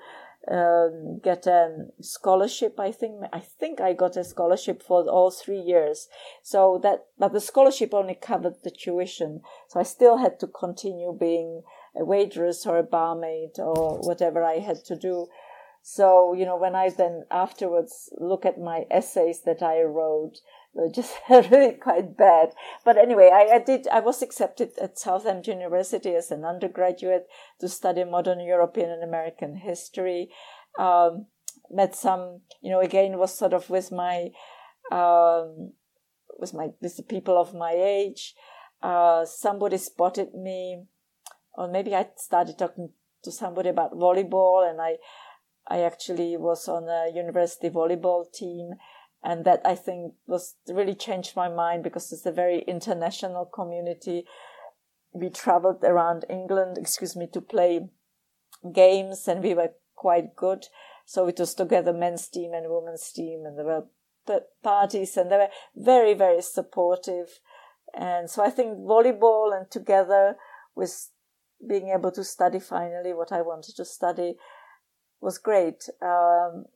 um, 0.51 1.19
get 1.23 1.47
a 1.47 1.87
scholarship. 2.01 2.79
I 2.79 2.93
think 2.93 3.25
I 3.33 3.41
think 3.41 3.81
I 3.81 3.93
got 3.93 4.17
a 4.17 4.25
scholarship 4.25 4.83
for 4.83 5.09
all 5.09 5.31
three 5.31 5.61
years. 5.61 6.09
So 6.43 6.79
that, 6.83 7.07
but 7.19 7.33
the 7.33 7.41
scholarship 7.41 7.93
only 7.93 8.15
covered 8.15 8.63
the 8.63 8.71
tuition. 8.71 9.43
So 9.69 9.81
I 9.81 9.83
still 9.83 10.19
had 10.19 10.39
to 10.41 10.47
continue 10.47 11.17
being 11.19 11.63
a 11.97 12.05
waitress 12.05 12.67
or 12.67 12.79
a 12.79 12.83
barmaid 12.83 13.59
or 13.59 13.99
whatever 13.99 14.45
I 14.45 14.59
had 14.59 14.85
to 14.87 14.97
do. 14.97 15.29
So 15.83 16.33
you 16.33 16.45
know, 16.45 16.57
when 16.57 16.75
I 16.75 16.91
then 16.91 17.25
afterwards 17.31 18.11
look 18.19 18.47
at 18.47 18.61
my 18.61 18.87
essays 18.91 19.43
that 19.43 19.63
I 19.63 19.83
wrote, 19.83 20.39
just 20.95 21.15
really 21.29 21.73
quite 21.73 22.17
bad. 22.17 22.51
But 22.85 22.99
anyway, 22.99 23.31
I, 23.33 23.57
I, 23.57 23.59
did, 23.59 23.87
I 23.89 24.01
was 24.01 24.23
accepted 24.23 24.73
at 24.81 24.99
Southampton 24.99 25.59
University 25.59 26.15
as 26.15 26.31
an 26.31 26.45
undergraduate 26.45 27.27
to 27.61 27.69
study 27.69 28.05
modern 28.05 28.41
European 28.41 28.91
and 28.91 29.03
American 29.03 29.57
history. 29.57 30.31
Um, 30.79 31.27
met 31.71 31.95
some, 31.95 32.41
you 32.63 32.71
know, 32.71 32.81
again 32.81 33.19
was 33.19 33.37
sort 33.37 33.53
of 33.53 33.69
with 33.71 33.91
my, 33.91 34.31
um, 34.93 35.73
with 36.39 36.53
my, 36.55 36.69
with 36.81 36.97
the 36.97 37.03
people 37.03 37.41
of 37.41 37.55
my 37.55 37.73
age. 37.73 38.35
Uh, 38.83 39.25
somebody 39.25 39.79
spotted 39.79 40.35
me, 40.35 40.85
or 41.55 41.69
maybe 41.69 41.95
I 41.95 42.07
started 42.17 42.59
talking 42.59 42.91
to 43.23 43.33
somebody 43.33 43.71
about 43.71 43.93
volleyball, 43.93 44.69
and 44.69 44.81
I 44.81 44.97
I 45.69 45.81
actually 45.81 46.37
was 46.37 46.69
on 46.69 46.89
a 46.89 47.11
university 47.13 47.71
volleyball 47.71 48.31
team, 48.33 48.75
and 49.27 49.45
that 49.45 49.61
I 49.65 49.75
think 49.75 50.15
was 50.29 50.55
really 50.69 50.95
changed 50.95 51.35
my 51.35 51.49
mind 51.49 51.83
because 51.83 52.13
it's 52.13 52.27
a 52.27 52.31
very 52.31 52.61
international 52.61 53.45
community. 53.45 54.25
We 55.13 55.31
traveled 55.31 55.83
around 55.83 56.25
England, 56.31 56.79
excuse 56.79 57.17
me, 57.17 57.27
to 57.33 57.41
play 57.41 57.89
games, 58.73 59.27
and 59.27 59.43
we 59.43 59.55
were 59.55 59.73
quite 59.97 60.37
good. 60.37 60.67
So 61.07 61.27
it 61.27 61.41
was 61.41 61.55
together 61.55 61.93
men's 61.93 62.29
team 62.29 62.53
and 62.55 62.71
women's 62.71 63.11
team, 63.11 63.43
and 63.45 63.59
there 63.59 63.65
were 63.65 64.43
parties, 64.63 65.17
and 65.17 65.29
they 65.29 65.39
were 65.39 65.51
very, 65.75 66.15
very 66.15 66.41
supportive. 66.41 67.41
And 67.99 68.31
so 68.31 68.45
I 68.45 68.51
think 68.51 68.79
volleyball 68.79 69.57
and 69.57 69.69
together 69.69 70.37
with 70.77 71.11
being 71.69 71.89
able 71.89 72.13
to 72.13 72.23
study 72.23 72.61
finally 72.61 73.13
what 73.13 73.33
I 73.33 73.43
wanted 73.43 73.75
to 73.77 73.85
study 73.85 74.37
was 75.21 75.39
great. 75.39 75.89
Um, 76.01 76.67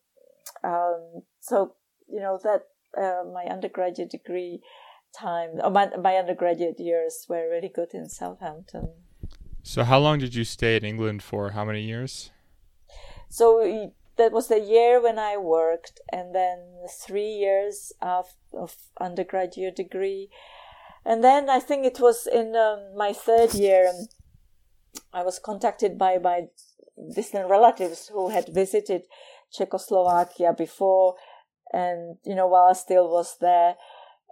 um, 0.65 1.23
so 1.39 1.75
you 2.11 2.21
know 2.21 2.39
that 2.43 2.63
uh, 2.97 3.25
my 3.33 3.45
undergraduate 3.45 4.11
degree 4.11 4.61
time, 5.19 5.51
or 5.63 5.71
my, 5.71 5.89
my 5.97 6.17
undergraduate 6.17 6.79
years 6.79 7.27
were 7.29 7.49
really 7.51 7.69
good 7.69 7.95
in 7.95 8.09
Southampton. 8.09 8.91
So 9.63 9.85
how 9.85 9.99
long 9.99 10.19
did 10.19 10.35
you 10.35 10.45
stay 10.45 10.77
in 10.77 10.85
England 10.85 11.23
for? 11.23 11.51
How 11.51 11.65
many 11.65 11.83
years? 11.83 12.31
So 13.29 13.93
that 14.17 14.33
was 14.33 14.49
the 14.49 14.61
year 14.61 15.01
when 15.03 15.19
I 15.19 15.37
worked, 15.37 16.01
and 16.13 16.35
then 16.35 16.59
three 16.89 17.31
years 17.31 17.93
of, 18.01 18.27
of 18.53 18.77
undergraduate 19.01 19.77
degree, 19.77 20.31
and 21.05 21.23
then 21.23 21.49
I 21.49 21.61
think 21.61 21.87
it 21.87 22.01
was 22.01 22.27
in 22.27 22.57
um, 22.57 22.97
my 22.97 23.13
third 23.13 23.55
year. 23.55 23.93
I 25.13 25.23
was 25.23 25.39
contacted 25.39 25.97
by 25.97 26.19
my 26.19 26.49
distant 27.15 27.49
relatives 27.49 28.09
who 28.09 28.31
had 28.31 28.49
visited 28.49 29.03
Czechoslovakia 29.53 30.53
before, 30.53 31.15
and 31.73 32.17
you 32.25 32.35
know 32.35 32.47
while 32.47 32.69
I 32.71 32.75
still 32.75 33.11
was 33.11 33.37
there, 33.41 33.77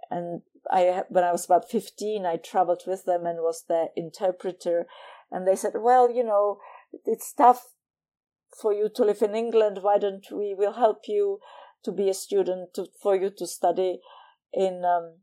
and 0.09 0.41
I 0.69 1.03
when 1.09 1.23
I 1.23 1.31
was 1.31 1.45
about 1.45 1.69
fifteen, 1.69 2.25
I 2.25 2.37
traveled 2.37 2.83
with 2.85 3.05
them 3.05 3.25
and 3.25 3.39
was 3.39 3.63
their 3.67 3.87
interpreter, 3.95 4.87
and 5.31 5.47
they 5.47 5.55
said, 5.55 5.73
well, 5.75 6.11
you 6.11 6.23
know, 6.23 6.59
it's 7.05 7.33
tough 7.33 7.67
for 8.59 8.73
you 8.73 8.89
to 8.95 9.03
live 9.03 9.21
in 9.21 9.35
England. 9.35 9.79
Why 9.81 9.97
don't 9.97 10.25
we? 10.31 10.55
We'll 10.57 10.73
help 10.73 11.03
you 11.07 11.39
to 11.83 11.91
be 11.91 12.09
a 12.09 12.13
student 12.13 12.73
to, 12.73 12.87
for 13.01 13.15
you 13.15 13.29
to 13.37 13.47
study 13.47 13.99
in 14.53 14.83
um, 14.85 15.17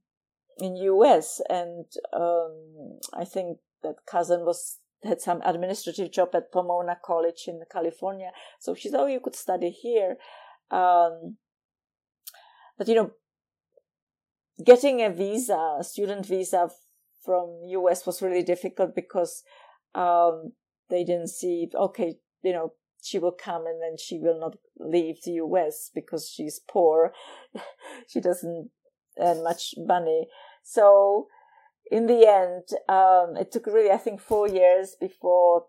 in 0.58 0.76
US, 0.76 1.40
and 1.48 1.86
um, 2.12 2.98
I 3.12 3.24
think 3.24 3.58
that 3.82 4.06
cousin 4.06 4.44
was 4.44 4.78
had 5.04 5.20
some 5.20 5.42
administrative 5.44 6.10
job 6.10 6.30
at 6.34 6.50
Pomona 6.52 6.96
College 7.04 7.44
in 7.46 7.60
California. 7.70 8.30
So 8.58 8.74
she 8.74 8.88
said, 8.88 9.00
"Oh, 9.00 9.06
you 9.06 9.20
could 9.20 9.36
study 9.36 9.70
here." 9.70 10.16
Um, 10.70 11.36
but 12.78 12.88
you 12.88 12.94
know, 12.94 13.10
getting 14.64 15.02
a 15.02 15.10
visa, 15.10 15.76
a 15.80 15.84
student 15.84 16.26
visa 16.26 16.70
from 17.24 17.60
US 17.68 18.06
was 18.06 18.22
really 18.22 18.42
difficult 18.42 18.94
because 18.94 19.42
um, 19.94 20.52
they 20.90 21.04
didn't 21.04 21.28
see. 21.28 21.68
Okay, 21.74 22.16
you 22.42 22.52
know, 22.52 22.72
she 23.02 23.18
will 23.18 23.32
come 23.32 23.66
and 23.66 23.80
then 23.82 23.96
she 23.98 24.18
will 24.18 24.40
not 24.40 24.56
leave 24.78 25.16
the 25.24 25.32
US 25.32 25.90
because 25.94 26.28
she's 26.28 26.60
poor. 26.68 27.12
she 28.08 28.20
doesn't 28.20 28.70
earn 29.18 29.42
much 29.42 29.74
money. 29.78 30.28
So 30.62 31.28
in 31.90 32.06
the 32.06 32.26
end, 32.26 32.64
um, 32.88 33.36
it 33.36 33.52
took 33.52 33.66
really, 33.66 33.90
I 33.90 33.98
think, 33.98 34.20
four 34.20 34.48
years 34.48 34.96
before 35.00 35.66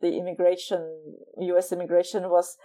the 0.00 0.16
immigration, 0.16 1.22
U.S. 1.40 1.72
immigration 1.72 2.30
was 2.30 2.56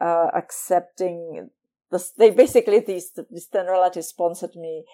uh, 0.00 0.28
accepting. 0.34 1.50
The, 1.90 2.04
they 2.16 2.30
basically 2.30 2.80
these 2.80 3.12
these 3.30 3.46
ten 3.46 3.66
relatives 3.66 4.08
sponsored 4.08 4.56
me 4.56 4.84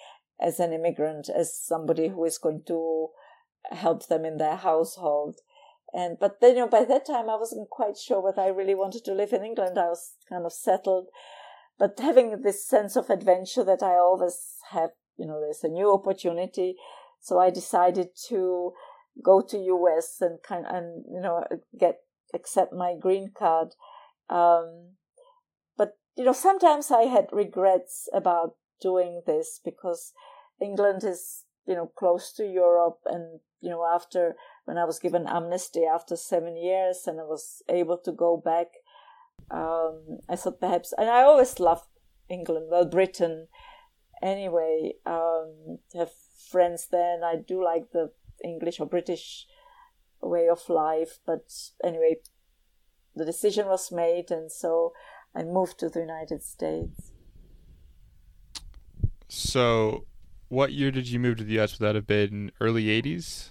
as 0.40 0.60
an 0.60 0.72
immigrant, 0.72 1.28
as 1.28 1.58
somebody 1.58 2.08
who 2.08 2.24
is 2.24 2.38
going 2.38 2.62
to 2.66 3.08
help 3.70 4.06
them 4.06 4.24
in 4.24 4.36
their 4.36 4.56
household. 4.56 5.40
And 5.92 6.18
but 6.18 6.40
then 6.40 6.56
you 6.56 6.62
know 6.62 6.68
by 6.68 6.84
that 6.84 7.06
time 7.06 7.28
I 7.30 7.36
wasn't 7.36 7.70
quite 7.70 7.96
sure 7.96 8.20
whether 8.20 8.42
I 8.42 8.48
really 8.48 8.74
wanted 8.74 9.04
to 9.04 9.14
live 9.14 9.32
in 9.32 9.44
England. 9.44 9.78
I 9.78 9.88
was 9.88 10.12
kind 10.28 10.44
of 10.44 10.52
settled, 10.52 11.08
but 11.78 11.98
having 11.98 12.42
this 12.42 12.66
sense 12.66 12.96
of 12.96 13.10
adventure 13.10 13.64
that 13.64 13.82
I 13.82 13.94
always 13.94 14.56
have 14.70 14.90
you 15.16 15.26
know, 15.26 15.40
there's 15.40 15.64
a 15.64 15.68
new 15.68 15.92
opportunity. 15.92 16.76
So 17.20 17.38
I 17.38 17.50
decided 17.50 18.08
to 18.28 18.72
go 19.22 19.40
to 19.40 19.58
US 19.58 20.18
and 20.20 20.38
kind 20.42 20.66
and 20.68 21.04
you 21.08 21.20
know 21.20 21.44
get 21.78 22.00
accept 22.34 22.72
my 22.72 22.94
green 22.98 23.30
card. 23.36 23.68
Um, 24.28 24.96
you 26.16 26.24
know, 26.24 26.32
sometimes 26.32 26.90
I 26.90 27.02
had 27.02 27.28
regrets 27.32 28.08
about 28.12 28.56
doing 28.80 29.22
this 29.26 29.60
because 29.64 30.12
England 30.60 31.04
is 31.04 31.44
you 31.66 31.74
know 31.74 31.90
close 31.96 32.32
to 32.34 32.44
Europe, 32.44 33.00
and 33.06 33.40
you 33.60 33.70
know 33.70 33.84
after 33.84 34.36
when 34.64 34.78
I 34.78 34.84
was 34.84 34.98
given 34.98 35.26
amnesty 35.26 35.84
after 35.84 36.16
seven 36.16 36.56
years 36.56 37.06
and 37.06 37.20
I 37.20 37.24
was 37.24 37.62
able 37.68 37.98
to 37.98 38.12
go 38.12 38.36
back, 38.36 38.68
um, 39.50 40.20
I 40.28 40.36
thought 40.36 40.60
perhaps, 40.60 40.92
and 40.96 41.08
I 41.10 41.22
always 41.22 41.58
loved 41.58 41.88
England, 42.28 42.66
well 42.70 42.86
Britain 42.86 43.48
anyway, 44.24 44.94
um, 45.06 45.78
have 45.94 46.10
friends 46.50 46.88
there, 46.90 47.14
and 47.14 47.24
I 47.24 47.36
do 47.36 47.62
like 47.62 47.92
the 47.92 48.10
English 48.42 48.80
or 48.80 48.86
British 48.86 49.46
way 50.20 50.48
of 50.48 50.68
life. 50.68 51.18
But 51.26 51.52
anyway, 51.82 52.16
the 53.14 53.24
decision 53.24 53.66
was 53.66 53.92
made, 53.92 54.30
and 54.30 54.50
so 54.50 54.92
I 55.34 55.42
moved 55.42 55.78
to 55.80 55.88
the 55.88 56.00
United 56.00 56.42
States. 56.42 57.12
So, 59.28 60.06
what 60.48 60.72
year 60.72 60.90
did 60.90 61.08
you 61.08 61.18
move 61.18 61.38
to 61.38 61.44
the 61.44 61.54
U.S.? 61.54 61.78
Would 61.78 61.86
that 61.86 61.94
have 61.94 62.06
been 62.06 62.52
early 62.60 62.84
'80s? 62.84 63.48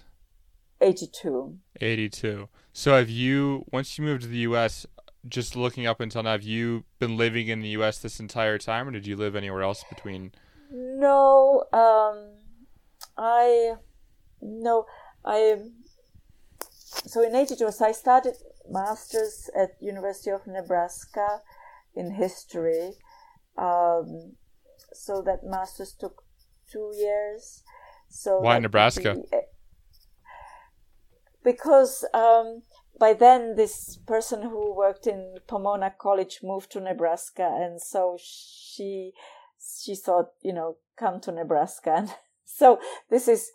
82. 0.80 1.58
82. 1.80 2.48
So, 2.72 2.96
have 2.96 3.10
you 3.10 3.64
once 3.70 3.98
you 3.98 4.04
moved 4.04 4.22
to 4.22 4.28
the 4.28 4.38
U.S. 4.38 4.86
Just 5.26 5.56
looking 5.56 5.86
up 5.86 6.00
until 6.00 6.22
now, 6.22 6.32
have 6.32 6.42
you 6.42 6.84
been 6.98 7.16
living 7.16 7.48
in 7.48 7.60
the 7.60 7.68
U.S. 7.68 7.98
this 7.98 8.20
entire 8.20 8.58
time, 8.58 8.88
or 8.88 8.90
did 8.90 9.06
you 9.06 9.16
live 9.16 9.34
anywhere 9.34 9.62
else 9.62 9.84
between 9.88 10.32
no, 10.74 11.64
um, 11.72 12.32
I 13.16 13.74
no, 14.42 14.86
I. 15.24 15.56
So 17.06 17.22
in 17.22 17.34
'82, 17.34 17.68
I 17.80 17.92
started 17.92 18.34
masters 18.68 19.50
at 19.56 19.76
University 19.80 20.30
of 20.30 20.46
Nebraska 20.46 21.40
in 21.94 22.14
history. 22.14 22.92
Um, 23.56 24.36
so 24.92 25.22
that 25.22 25.44
masters 25.44 25.94
took 25.98 26.24
two 26.70 26.92
years. 26.96 27.62
So 28.08 28.40
why 28.40 28.58
Nebraska? 28.58 29.14
Be, 29.14 29.38
because 31.42 32.04
um, 32.14 32.62
by 32.98 33.12
then 33.12 33.54
this 33.56 33.98
person 34.06 34.42
who 34.42 34.74
worked 34.74 35.06
in 35.06 35.36
Pomona 35.46 35.92
College 35.98 36.40
moved 36.42 36.72
to 36.72 36.80
Nebraska, 36.80 37.48
and 37.60 37.80
so 37.80 38.18
she 38.20 39.12
she 39.82 39.94
thought, 39.94 40.30
you 40.42 40.52
know, 40.52 40.76
come 40.96 41.20
to 41.20 41.32
Nebraska. 41.32 41.94
And 41.96 42.14
so 42.44 42.78
this 43.10 43.28
is, 43.28 43.50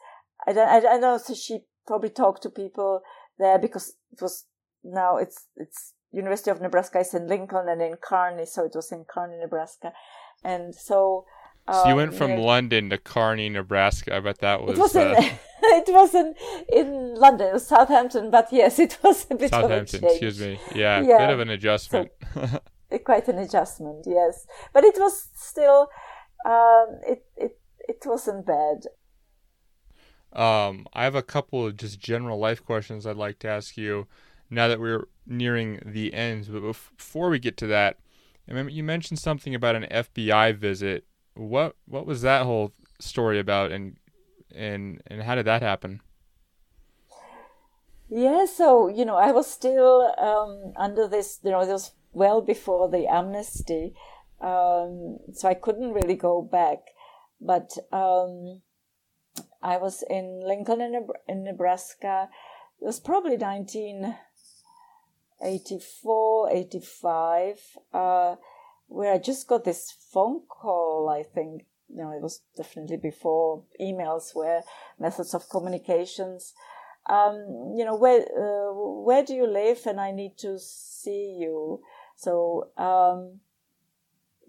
I 0.48 0.54
don't, 0.54 0.68
I 0.68 0.80
don't 0.80 1.02
know, 1.02 1.18
so 1.18 1.34
she 1.34 1.60
probably 1.86 2.10
talked 2.10 2.44
to 2.44 2.50
people 2.50 3.02
there 3.38 3.60
because 3.60 3.94
it 4.12 4.22
was 4.22 4.46
now 4.84 5.18
it's, 5.18 5.48
it's 5.56 5.94
University 6.12 6.52
of 6.52 6.62
Nebraska 6.62 7.00
is 7.00 7.14
in 7.14 7.28
Lincoln 7.28 7.68
and 7.70 7.82
in 7.82 7.96
Kearney. 7.96 8.46
So 8.46 8.66
it 8.66 8.72
was 8.76 8.92
in 8.92 9.06
Kearney, 9.06 9.38
Nebraska. 9.38 9.94
And 10.44 10.74
so, 10.74 11.26
um, 11.68 11.76
so 11.76 11.90
you 11.90 11.96
went 11.96 12.12
um, 12.12 12.18
from 12.18 12.32
you 12.32 12.38
know, 12.38 12.44
London 12.44 12.90
to 12.90 12.98
Kearney, 12.98 13.50
Nebraska. 13.50 14.16
I 14.16 14.20
bet 14.20 14.40
that 14.40 14.62
was. 14.62 14.78
It 14.78 14.80
wasn't. 14.80 15.18
Uh, 15.18 15.30
it 15.62 15.94
wasn't 15.94 16.38
in 16.72 17.16
London. 17.16 17.50
It 17.50 17.54
was 17.54 17.68
Southampton, 17.68 18.32
but 18.32 18.48
yes, 18.52 18.80
it 18.80 18.98
was 19.04 19.28
a 19.30 19.36
bit 19.36 19.50
Southampton. 19.52 20.04
Of 20.04 20.10
a 20.10 20.12
excuse 20.12 20.40
me. 20.40 20.60
Yeah, 20.74 21.02
yeah, 21.06 21.18
bit 21.18 21.30
of 21.30 21.40
an 21.40 21.50
adjustment. 21.50 22.12
So, 22.34 22.60
quite 23.06 23.28
an 23.28 23.38
adjustment, 23.38 24.06
yes. 24.08 24.48
But 24.74 24.84
it 24.86 24.96
was 24.98 25.30
still, 25.36 25.90
um, 26.46 27.00
it 27.06 27.26
it 27.36 27.60
it 27.88 28.04
wasn't 28.06 28.46
bad. 28.46 28.86
Um, 30.32 30.86
I 30.94 31.04
have 31.04 31.16
a 31.16 31.24
couple 31.24 31.66
of 31.66 31.76
just 31.76 32.00
general 32.00 32.40
life 32.40 32.64
questions 32.64 33.06
I'd 33.06 33.16
like 33.16 33.40
to 33.40 33.50
ask 33.50 33.78
you. 33.78 34.08
Now 34.50 34.68
that 34.68 34.80
we're 34.80 35.08
nearing 35.30 35.80
the 35.86 36.14
end, 36.14 36.48
but 36.52 36.62
before 36.62 37.30
we 37.30 37.40
get 37.40 37.58
to 37.58 37.68
that, 37.68 37.98
you 38.48 38.84
mentioned 38.84 39.20
something 39.20 39.54
about 39.54 39.76
an 39.76 39.86
FBI 39.92 40.56
visit. 40.56 41.06
What 41.36 41.76
what 41.86 42.06
was 42.06 42.22
that 42.24 42.44
whole 42.44 42.74
story 43.00 43.40
about, 43.40 43.72
and 43.72 43.98
and 44.54 45.02
and 45.08 45.24
how 45.24 45.36
did 45.36 45.46
that 45.46 45.62
happen? 45.62 46.02
Yeah, 48.10 48.46
so 48.46 48.88
you 48.88 49.06
know, 49.06 49.16
I 49.16 49.32
was 49.32 49.50
still 49.50 50.14
um, 50.18 50.74
under 50.76 51.08
this, 51.08 51.40
you 51.44 51.52
know, 51.52 51.66
this 51.66 51.92
well 52.12 52.42
before 52.42 52.90
the 52.90 53.06
amnesty, 53.06 53.94
um, 54.42 55.20
so 55.34 55.48
I 55.48 55.54
couldn't 55.54 55.94
really 55.94 56.16
go 56.16 56.42
back. 56.42 56.80
But 57.40 57.72
um, 57.92 58.62
I 59.62 59.78
was 59.78 60.04
in 60.10 60.42
Lincoln, 60.44 60.82
in, 61.28 61.44
Nebraska. 61.44 62.30
It 62.82 62.86
was 62.86 63.00
probably 63.00 63.38
19, 63.38 64.16
84, 65.42 66.52
85, 66.52 67.60
uh, 67.94 68.36
where 68.88 69.14
I 69.14 69.18
just 69.18 69.48
got 69.48 69.64
this 69.64 69.94
phone 70.12 70.42
call, 70.48 71.10
I 71.10 71.24
think, 71.24 71.66
you 71.90 72.04
know, 72.04 72.12
it 72.12 72.22
was 72.22 72.42
definitely 72.56 72.98
before 72.98 73.64
emails 73.80 74.36
were 74.36 74.62
methods 75.00 75.34
of 75.34 75.50
communications. 75.50 76.54
Um, 77.08 77.74
you 77.76 77.86
know, 77.86 77.96
where, 77.96 78.22
uh, 78.22 78.74
where 78.74 79.24
do 79.24 79.34
you 79.34 79.48
live? 79.48 79.86
And 79.86 80.00
I 80.00 80.12
need 80.12 80.38
to 80.40 80.60
see 80.60 81.38
you. 81.40 81.82
So, 82.16 82.70
um, 82.78 83.40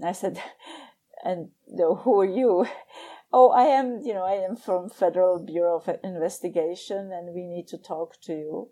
I 0.05 0.13
said, 0.13 0.43
and 1.25 1.51
you 1.69 1.77
know, 1.77 1.95
who 1.97 2.21
are 2.21 2.25
you? 2.25 2.67
Oh, 3.33 3.51
I 3.51 3.67
am, 3.67 4.01
you 4.01 4.13
know, 4.13 4.25
I 4.25 4.43
am 4.45 4.57
from 4.57 4.91
Federal 4.91 5.39
Bureau 5.39 5.77
of 5.77 5.89
Investigation 6.03 7.13
and 7.13 7.33
we 7.33 7.47
need 7.47 7.69
to 7.69 7.79
talk 7.79 8.21
to 8.23 8.33
you. 8.33 8.71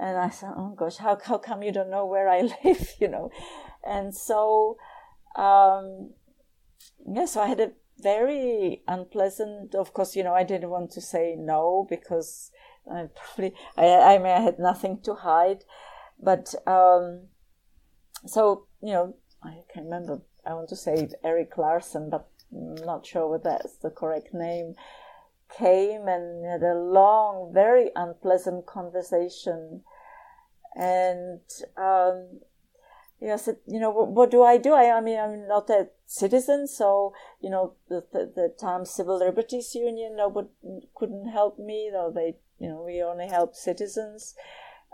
And 0.00 0.16
I 0.16 0.30
said, 0.30 0.52
oh 0.56 0.74
gosh, 0.76 0.96
how, 0.96 1.18
how 1.22 1.38
come 1.38 1.62
you 1.62 1.72
don't 1.72 1.90
know 1.90 2.06
where 2.06 2.28
I 2.28 2.42
live, 2.64 2.94
you 3.00 3.08
know? 3.08 3.30
And 3.84 4.14
so, 4.14 4.76
um, 5.36 6.10
yeah, 7.06 7.24
so 7.24 7.40
I 7.40 7.48
had 7.48 7.60
a 7.60 7.72
very 8.00 8.82
unpleasant, 8.86 9.74
of 9.74 9.92
course, 9.92 10.14
you 10.14 10.22
know, 10.22 10.34
I 10.34 10.44
didn't 10.44 10.70
want 10.70 10.92
to 10.92 11.00
say 11.00 11.34
no 11.36 11.86
because 11.88 12.52
I 12.90 13.08
probably, 13.14 13.54
I, 13.76 13.86
I 13.86 14.18
mean, 14.18 14.28
I 14.28 14.40
had 14.40 14.58
nothing 14.58 15.00
to 15.02 15.14
hide. 15.14 15.64
But, 16.20 16.54
um, 16.66 17.28
so, 18.26 18.66
you 18.80 18.92
know, 18.92 19.14
I 19.42 19.58
can 19.72 19.84
remember, 19.84 20.22
I 20.46 20.54
want 20.54 20.68
to 20.70 20.76
say 20.76 21.08
Eric 21.24 21.56
Larson, 21.58 22.10
but 22.10 22.28
I'm 22.52 22.74
not 22.76 23.06
sure 23.06 23.28
whether 23.28 23.50
that's 23.50 23.76
the 23.76 23.90
correct 23.90 24.32
name, 24.32 24.74
came 25.56 26.08
and 26.08 26.44
had 26.44 26.62
a 26.62 26.74
long, 26.74 27.52
very 27.52 27.90
unpleasant 27.96 28.66
conversation. 28.66 29.82
And 30.74 31.40
um, 31.76 32.40
you 33.20 33.28
know, 33.28 33.36
said, 33.36 33.56
you 33.66 33.80
know, 33.80 33.90
what, 33.90 34.08
what, 34.08 34.30
do 34.30 34.42
I 34.42 34.58
do? 34.58 34.72
I, 34.72 34.96
I 34.96 35.00
mean, 35.00 35.18
I'm 35.18 35.48
not 35.48 35.68
a 35.70 35.88
citizen, 36.06 36.68
so 36.68 37.12
you 37.40 37.50
know, 37.50 37.74
the 37.88 38.04
the, 38.12 38.32
the 38.34 38.54
Times 38.60 38.90
Civil 38.90 39.18
Liberties 39.18 39.74
Union, 39.74 40.16
nobody 40.16 40.48
couldn't 40.94 41.28
help 41.28 41.58
me. 41.58 41.90
Though 41.92 42.12
they, 42.14 42.36
you 42.60 42.68
know, 42.68 42.82
we 42.86 43.02
only 43.02 43.28
help 43.28 43.54
citizens. 43.54 44.34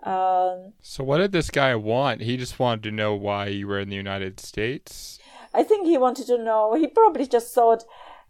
Um, 0.02 0.72
so 0.80 1.04
what 1.04 1.18
did 1.18 1.32
this 1.32 1.50
guy 1.50 1.74
want? 1.74 2.20
He 2.22 2.36
just 2.36 2.58
wanted 2.58 2.82
to 2.84 2.90
know 2.90 3.14
why 3.14 3.46
you 3.46 3.66
were 3.66 3.80
in 3.80 3.88
the 3.88 3.96
United 3.96 4.40
States. 4.40 5.18
I 5.52 5.62
think 5.62 5.86
he 5.86 5.96
wanted 5.96 6.26
to 6.26 6.42
know. 6.42 6.74
He 6.74 6.86
probably 6.86 7.26
just 7.26 7.54
thought 7.54 7.84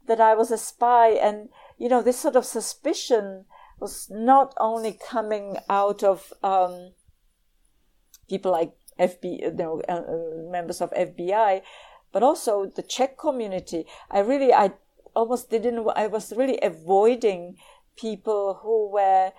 that 0.06 0.20
I 0.20 0.34
was 0.34 0.50
a 0.50 0.58
spy, 0.58 1.10
and 1.10 1.48
you 1.78 1.88
know, 1.88 2.02
this 2.02 2.18
sort 2.18 2.36
of 2.36 2.44
suspicion 2.44 3.46
was 3.80 4.08
not 4.10 4.54
only 4.58 4.98
coming 5.10 5.56
out 5.68 6.02
of 6.02 6.32
um, 6.42 6.92
people 8.28 8.52
like 8.52 8.72
FBI, 8.98 9.40
you 9.40 9.52
know, 9.52 9.82
uh, 9.88 9.92
uh, 9.92 10.50
members 10.50 10.80
of 10.80 10.90
FBI, 10.92 11.62
but 12.12 12.22
also 12.22 12.66
the 12.66 12.82
Czech 12.82 13.18
community. 13.18 13.86
I 14.10 14.20
really, 14.20 14.52
I 14.52 14.72
almost 15.14 15.50
didn't. 15.50 15.86
I 15.96 16.06
was 16.06 16.32
really 16.32 16.58
avoiding 16.62 17.56
people 17.96 18.60
who 18.62 18.90
were 18.90 19.32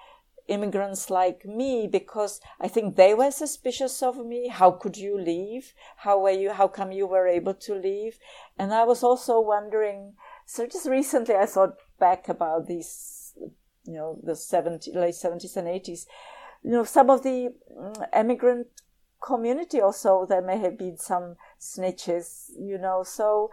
immigrants 0.48 1.10
like 1.10 1.44
me 1.46 1.88
because 1.88 2.40
I 2.62 2.68
think 2.68 2.96
they 2.96 3.14
were 3.14 3.32
suspicious 3.32 4.04
of 4.04 4.24
me. 4.24 4.50
How 4.50 4.72
could 4.72 4.98
you 4.98 5.20
leave? 5.20 5.74
How 5.98 6.20
were 6.20 6.32
you? 6.32 6.52
How 6.52 6.68
come 6.68 6.92
you 6.92 7.08
were 7.08 7.28
able 7.28 7.54
to 7.54 7.74
leave? 7.74 8.20
And 8.58 8.74
I 8.74 8.84
was 8.84 9.04
also 9.04 9.40
wondering. 9.40 10.14
So 10.46 10.68
just 10.68 10.88
recently, 10.88 11.36
I 11.36 11.46
thought 11.46 11.78
back 12.00 12.30
about 12.30 12.68
these, 12.68 13.34
you 13.86 13.94
know, 13.94 14.20
the 14.24 14.36
70, 14.36 14.92
late 14.94 15.16
seventies 15.16 15.58
and 15.58 15.68
eighties. 15.68 16.08
You 16.64 16.72
know, 16.72 16.84
some 16.84 17.10
of 17.10 17.24
the 17.24 17.54
mm, 17.72 18.08
immigrant 18.16 18.68
community 19.22 19.82
also 19.82 20.26
there 20.28 20.42
may 20.42 20.58
have 20.58 20.78
been 20.78 20.98
some 20.98 21.36
snitches. 21.60 22.50
You 22.58 22.78
know, 22.78 23.04
so 23.04 23.50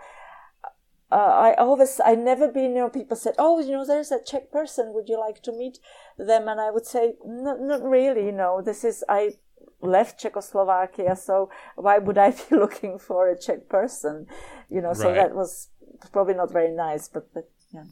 uh, 1.13 1.17
I 1.17 1.55
always, 1.55 2.01
I 2.03 2.15
never 2.15 2.49
been, 2.49 2.75
you 2.75 2.83
know, 2.83 2.89
people 2.89 3.17
said, 3.17 3.35
oh, 3.39 3.61
you 3.61 3.73
know, 3.73 3.85
there's 3.85 4.11
a 4.11 4.19
Czech 4.25 4.51
person. 4.51 4.95
Would 4.95 5.11
you 5.11 5.21
like 5.21 5.43
to 5.43 5.53
meet 5.53 5.79
them? 6.17 6.49
And 6.49 6.59
I 6.59 6.71
would 6.71 6.87
say, 6.87 7.15
not, 7.25 7.61
not 7.61 7.83
really, 7.83 8.25
you 8.25 8.33
know, 8.33 8.63
this 8.63 8.83
is, 8.83 9.05
I 9.09 9.35
left 9.83 10.19
Czechoslovakia, 10.19 11.17
so 11.17 11.51
why 11.77 11.99
would 11.99 12.17
I 12.17 12.31
be 12.51 12.57
looking 12.57 12.99
for 12.99 13.29
a 13.29 13.39
Czech 13.39 13.69
person? 13.69 14.27
You 14.71 14.81
know, 14.81 14.89
right. 14.89 14.97
so 14.97 15.13
that 15.13 15.35
was 15.35 15.69
probably 16.13 16.35
not 16.35 16.51
very 16.51 16.71
nice, 16.71 17.09
but, 17.09 17.33
but 17.35 17.51
yeah. 17.75 17.85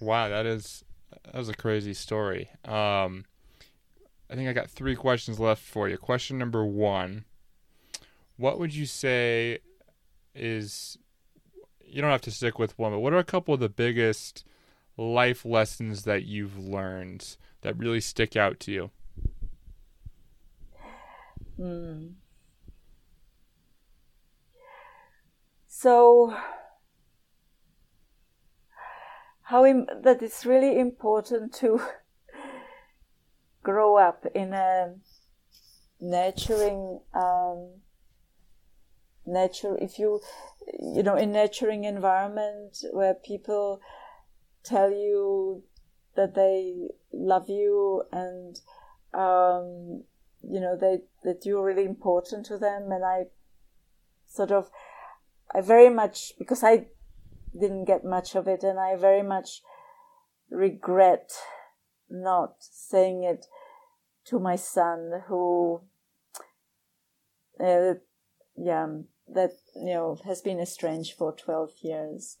Wow, 0.00 0.28
that 0.28 0.46
is, 0.46 0.84
that 1.24 1.34
was 1.34 1.48
a 1.48 1.54
crazy 1.54 1.94
story. 1.94 2.50
Um, 2.64 3.24
I 4.30 4.34
think 4.34 4.48
I 4.48 4.52
got 4.52 4.70
three 4.70 4.96
questions 4.96 5.38
left 5.38 5.62
for 5.62 5.88
you. 5.88 5.96
Question 5.96 6.38
number 6.38 6.64
one 6.64 7.24
What 8.36 8.58
would 8.58 8.74
you 8.74 8.86
say 8.86 9.60
is 10.34 10.98
you 11.84 12.02
don't 12.02 12.10
have 12.10 12.22
to 12.22 12.30
stick 12.30 12.58
with 12.58 12.78
one, 12.78 12.92
but 12.92 12.98
what 12.98 13.12
are 13.12 13.18
a 13.18 13.24
couple 13.24 13.54
of 13.54 13.60
the 13.60 13.68
biggest 13.68 14.44
life 14.96 15.44
lessons 15.44 16.02
that 16.02 16.24
you've 16.24 16.58
learned 16.58 17.36
that 17.62 17.78
really 17.78 18.00
stick 18.00 18.36
out 18.36 18.60
to 18.60 18.72
you? 18.72 18.90
Hmm. 21.56 22.06
So, 25.68 26.36
how 29.46 29.64
Im- 29.64 29.86
that 30.02 30.22
it's 30.22 30.44
really 30.44 30.78
important 30.78 31.54
to 31.54 31.80
grow 33.62 33.96
up 33.96 34.26
in 34.34 34.52
a 34.52 34.94
nurturing 36.00 37.00
um, 37.14 37.70
nature. 39.24 39.76
If 39.80 39.98
you 39.98 40.20
you 40.80 41.02
know, 41.02 41.16
in 41.16 41.32
nurturing 41.32 41.84
environment 41.84 42.78
where 42.92 43.14
people 43.14 43.80
tell 44.64 44.90
you 44.90 45.62
that 46.16 46.34
they 46.34 46.88
love 47.12 47.48
you 47.48 48.02
and 48.10 48.60
um, 49.14 50.02
you 50.42 50.60
know 50.60 50.76
they 50.76 50.98
that 51.22 51.44
you're 51.44 51.64
really 51.64 51.84
important 51.84 52.46
to 52.46 52.58
them 52.58 52.90
and 52.90 53.04
I 53.04 53.26
sort 54.26 54.50
of 54.50 54.70
I 55.54 55.60
very 55.60 55.88
much 55.88 56.32
because 56.36 56.64
I 56.64 56.86
didn't 57.60 57.84
get 57.84 58.04
much 58.04 58.34
of 58.34 58.46
it 58.46 58.62
and 58.62 58.78
I 58.78 58.96
very 58.96 59.22
much 59.22 59.62
regret 60.50 61.32
not 62.08 62.54
saying 62.60 63.24
it 63.24 63.46
to 64.26 64.38
my 64.38 64.56
son 64.56 65.22
who 65.28 65.80
uh, 67.60 67.94
yeah 68.56 68.86
that 69.28 69.50
you 69.74 69.86
know 69.86 70.18
has 70.24 70.40
been 70.40 70.60
estranged 70.60 71.14
for 71.14 71.32
12 71.32 71.70
years. 71.82 72.36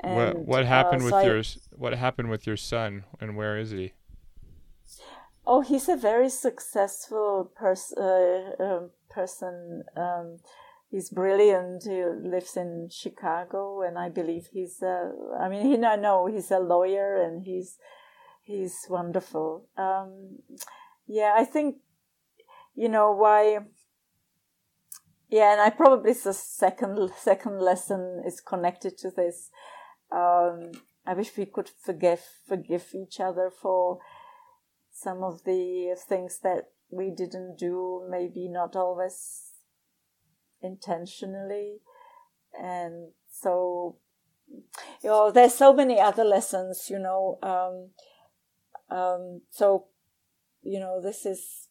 And, 0.00 0.16
what, 0.16 0.38
what 0.38 0.66
happened 0.66 1.02
uh, 1.02 1.04
with 1.04 1.12
so 1.12 1.20
your 1.20 1.42
what 1.76 1.94
happened 1.94 2.30
with 2.30 2.46
your 2.46 2.56
son 2.56 3.04
and 3.20 3.36
where 3.36 3.58
is 3.58 3.70
he? 3.70 3.92
Oh 5.46 5.60
he's 5.60 5.88
a 5.88 5.96
very 5.96 6.30
successful 6.30 7.50
pers- 7.54 7.94
uh, 7.96 8.52
um, 8.58 8.90
person 9.10 9.84
um, 9.96 10.38
he's 10.92 11.10
brilliant 11.10 11.82
he 11.82 12.04
lives 12.04 12.56
in 12.56 12.88
chicago 12.92 13.82
and 13.82 13.98
i 13.98 14.08
believe 14.08 14.48
he's 14.52 14.80
a, 14.82 15.10
i 15.40 15.48
mean 15.48 15.66
he 15.66 15.76
no 15.76 15.96
no 15.96 16.26
he's 16.26 16.52
a 16.52 16.60
lawyer 16.60 17.16
and 17.16 17.42
he's 17.42 17.78
he's 18.42 18.86
wonderful 18.88 19.66
um, 19.76 20.38
yeah 21.08 21.34
i 21.36 21.44
think 21.44 21.76
you 22.76 22.88
know 22.88 23.10
why 23.10 23.58
yeah, 25.32 25.52
and 25.52 25.62
I 25.62 25.70
probably 25.70 26.12
the 26.12 26.34
second 26.34 27.10
second 27.16 27.58
lesson 27.58 28.22
is 28.26 28.42
connected 28.42 28.98
to 28.98 29.10
this. 29.10 29.48
Um, 30.10 30.72
I 31.06 31.14
wish 31.14 31.34
we 31.38 31.46
could 31.46 31.70
forgive 31.70 32.20
forgive 32.46 32.94
each 32.94 33.18
other 33.18 33.50
for 33.50 33.98
some 34.92 35.22
of 35.22 35.44
the 35.44 35.96
things 36.06 36.38
that 36.42 36.68
we 36.90 37.10
didn't 37.10 37.56
do, 37.58 38.06
maybe 38.10 38.46
not 38.46 38.76
always 38.76 39.51
intentionally, 40.62 41.78
and 42.58 43.08
so 43.30 43.96
you 45.02 45.10
know 45.10 45.30
there's 45.30 45.54
so 45.54 45.72
many 45.72 46.00
other 46.00 46.24
lessons, 46.24 46.88
you 46.90 46.98
know. 46.98 47.38
Um, 47.42 48.96
um, 48.96 49.40
so 49.50 49.86
you 50.62 50.78
know 50.78 51.00
this 51.00 51.26
is 51.26 51.68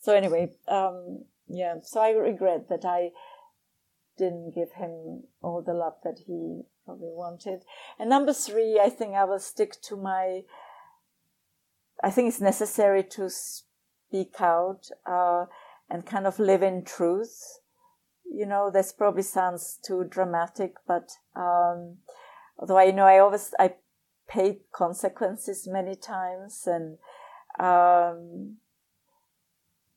so 0.00 0.14
anyway. 0.14 0.52
Um, 0.68 1.24
yeah, 1.48 1.76
so 1.82 2.00
I 2.00 2.10
regret 2.10 2.68
that 2.68 2.84
I 2.84 3.10
didn't 4.18 4.54
give 4.54 4.72
him 4.72 5.24
all 5.42 5.62
the 5.64 5.74
love 5.74 5.94
that 6.02 6.20
he 6.26 6.62
probably 6.84 7.12
wanted. 7.12 7.62
And 7.98 8.08
number 8.08 8.32
three, 8.32 8.80
I 8.82 8.88
think 8.88 9.14
I 9.14 9.24
will 9.24 9.38
stick 9.38 9.80
to 9.82 9.96
my. 9.96 10.42
I 12.02 12.10
think 12.10 12.28
it's 12.28 12.40
necessary 12.40 13.02
to 13.02 13.30
speak 13.30 14.40
out 14.40 14.90
uh, 15.06 15.46
and 15.88 16.06
kind 16.06 16.26
of 16.26 16.38
live 16.38 16.62
in 16.62 16.84
truth. 16.84 17.60
You 18.24 18.46
know, 18.46 18.70
this 18.70 18.92
probably 18.92 19.22
sounds 19.22 19.78
too 19.86 20.04
dramatic, 20.04 20.74
but 20.86 21.10
um, 21.34 21.98
although 22.58 22.78
I 22.78 22.90
know 22.90 23.04
I 23.04 23.18
always 23.18 23.54
I 23.58 23.74
paid 24.28 24.60
consequences 24.72 25.68
many 25.70 25.94
times 25.94 26.66
and. 26.66 26.98
Um, 27.58 28.58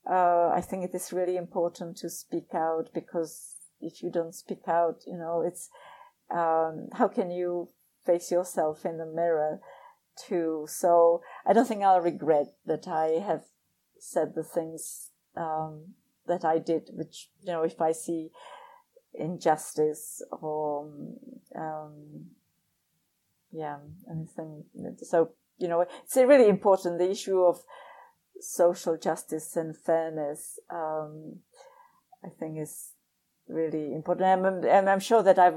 uh, 0.09 0.49
I 0.49 0.61
think 0.61 0.83
it 0.83 0.95
is 0.95 1.13
really 1.13 1.37
important 1.37 1.97
to 1.97 2.09
speak 2.09 2.55
out 2.55 2.89
because 2.93 3.55
if 3.79 4.01
you 4.01 4.09
don't 4.11 4.33
speak 4.33 4.67
out, 4.67 5.01
you 5.05 5.17
know, 5.17 5.41
it's 5.45 5.69
um, 6.31 6.89
how 6.93 7.07
can 7.07 7.31
you 7.31 7.69
face 8.05 8.31
yourself 8.31 8.85
in 8.85 8.97
the 8.97 9.05
mirror 9.05 9.59
too? 10.15 10.65
So 10.67 11.21
I 11.45 11.53
don't 11.53 11.67
think 11.67 11.83
I'll 11.83 12.01
regret 12.01 12.47
that 12.65 12.87
I 12.87 13.23
have 13.25 13.43
said 13.99 14.33
the 14.35 14.43
things 14.43 15.09
um, 15.39 15.95
that 16.27 16.45
I 16.45 16.59
did, 16.59 16.89
which 16.93 17.29
you 17.41 17.51
know, 17.51 17.63
if 17.63 17.81
I 17.81 17.93
see 17.93 18.29
injustice 19.13 20.21
or 20.31 20.91
um, 21.55 22.25
yeah, 23.51 23.77
anything. 24.09 24.65
So 25.01 25.31
you 25.57 25.67
know, 25.67 25.81
it's 25.81 26.15
really 26.15 26.47
important 26.47 26.99
the 26.99 27.09
issue 27.09 27.41
of 27.41 27.63
social 28.39 28.97
justice 28.97 29.55
and 29.55 29.75
fairness, 29.75 30.59
um, 30.69 31.39
I 32.23 32.29
think 32.39 32.59
is 32.59 32.93
really 33.47 33.93
important. 33.93 34.45
And, 34.45 34.65
and 34.65 34.89
I'm 34.89 34.99
sure 34.99 35.23
that 35.23 35.39
I 35.39 35.51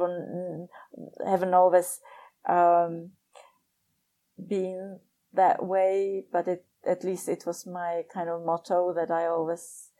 haven't 1.24 1.54
always 1.54 2.00
um, 2.48 3.10
been 4.48 4.98
that 5.34 5.64
way, 5.64 6.24
but 6.32 6.48
it, 6.48 6.64
at 6.86 7.04
least 7.04 7.28
it 7.28 7.44
was 7.46 7.66
my 7.66 8.02
kind 8.12 8.28
of 8.28 8.44
motto 8.44 8.92
that 8.94 9.10
I 9.10 9.26
always 9.26 9.90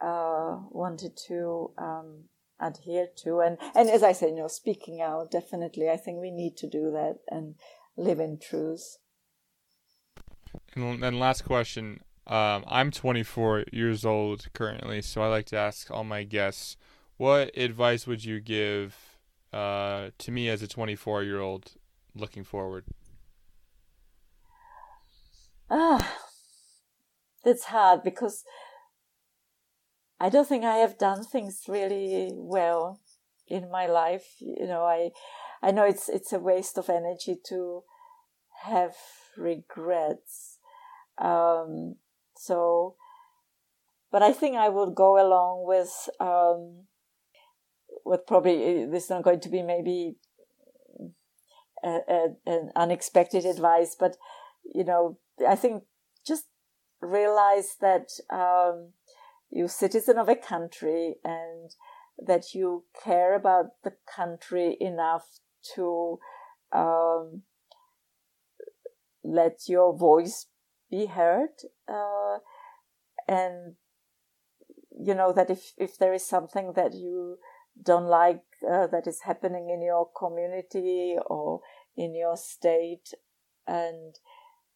uh, 0.00 0.58
wanted 0.70 1.16
to 1.28 1.70
um, 1.78 2.24
adhere 2.60 3.08
to. 3.24 3.40
And, 3.40 3.58
and 3.74 3.88
as 3.88 4.02
I 4.02 4.12
said, 4.12 4.30
you 4.30 4.36
know, 4.36 4.48
speaking 4.48 5.00
out, 5.00 5.30
definitely, 5.30 5.88
I 5.88 5.96
think 5.96 6.20
we 6.20 6.30
need 6.30 6.56
to 6.58 6.68
do 6.68 6.90
that 6.92 7.18
and 7.28 7.54
live 7.96 8.20
in 8.20 8.38
truth. 8.38 8.98
And, 10.74 11.02
then 11.02 11.18
last 11.18 11.44
question 11.44 12.00
um, 12.26 12.64
I'm 12.66 12.90
24 12.90 13.64
years 13.72 14.04
old 14.04 14.46
currently, 14.52 15.00
so 15.02 15.22
I 15.22 15.28
like 15.28 15.46
to 15.46 15.56
ask 15.56 15.90
all 15.90 16.04
my 16.04 16.24
guests, 16.24 16.76
what 17.16 17.56
advice 17.56 18.06
would 18.06 18.24
you 18.24 18.40
give 18.40 19.18
uh, 19.52 20.10
to 20.18 20.30
me 20.30 20.48
as 20.48 20.60
a 20.62 20.68
24 20.68 21.22
year 21.22 21.40
old 21.40 21.72
looking 22.14 22.44
forward? 22.44 22.84
Ah, 25.70 26.16
that's 27.46 27.64
hard 27.64 28.02
because 28.02 28.44
I 30.18 30.28
don't 30.28 30.48
think 30.48 30.64
I 30.64 30.78
have 30.78 30.98
done 30.98 31.24
things 31.24 31.62
really 31.68 32.30
well 32.34 33.00
in 33.46 33.70
my 33.70 33.86
life. 33.86 34.26
You 34.40 34.66
know, 34.66 34.82
I 34.82 35.10
I 35.62 35.70
know 35.70 35.84
it's 35.84 36.08
it's 36.08 36.32
a 36.32 36.40
waste 36.40 36.76
of 36.76 36.90
energy 36.90 37.36
to 37.48 37.84
have 38.64 38.96
regrets. 39.36 40.58
Um, 41.18 41.96
so, 42.36 42.96
but 44.10 44.22
I 44.22 44.32
think 44.32 44.56
I 44.56 44.68
would 44.68 44.94
go 44.94 45.24
along 45.24 45.66
with 45.66 46.08
um, 46.18 46.86
with 48.04 48.26
probably 48.26 48.86
this 48.86 49.04
is 49.04 49.10
not 49.10 49.22
going 49.22 49.40
to 49.40 49.48
be 49.48 49.62
maybe 49.62 50.16
a, 51.84 51.98
a, 52.08 52.26
an 52.46 52.70
unexpected 52.74 53.44
advice, 53.44 53.94
but 53.98 54.16
you 54.74 54.82
know, 54.82 55.18
I 55.46 55.54
think 55.54 55.84
realize 57.06 57.76
that 57.80 58.10
um, 58.30 58.92
you're 59.50 59.68
citizen 59.68 60.18
of 60.18 60.28
a 60.28 60.36
country 60.36 61.16
and 61.24 61.74
that 62.18 62.54
you 62.54 62.84
care 63.04 63.34
about 63.34 63.66
the 63.84 63.92
country 64.14 64.76
enough 64.80 65.40
to 65.74 66.18
um, 66.72 67.42
let 69.24 69.68
your 69.68 69.96
voice 69.96 70.46
be 70.90 71.06
heard 71.06 71.50
uh, 71.88 72.38
and 73.28 73.74
you 74.98 75.14
know 75.14 75.32
that 75.32 75.50
if 75.50 75.72
if 75.76 75.98
there 75.98 76.14
is 76.14 76.24
something 76.24 76.72
that 76.74 76.94
you 76.94 77.38
don't 77.82 78.06
like 78.06 78.42
uh, 78.70 78.86
that 78.86 79.06
is 79.06 79.22
happening 79.22 79.68
in 79.68 79.82
your 79.82 80.08
community 80.16 81.16
or 81.26 81.60
in 81.96 82.14
your 82.14 82.36
state 82.36 83.12
and 83.66 84.14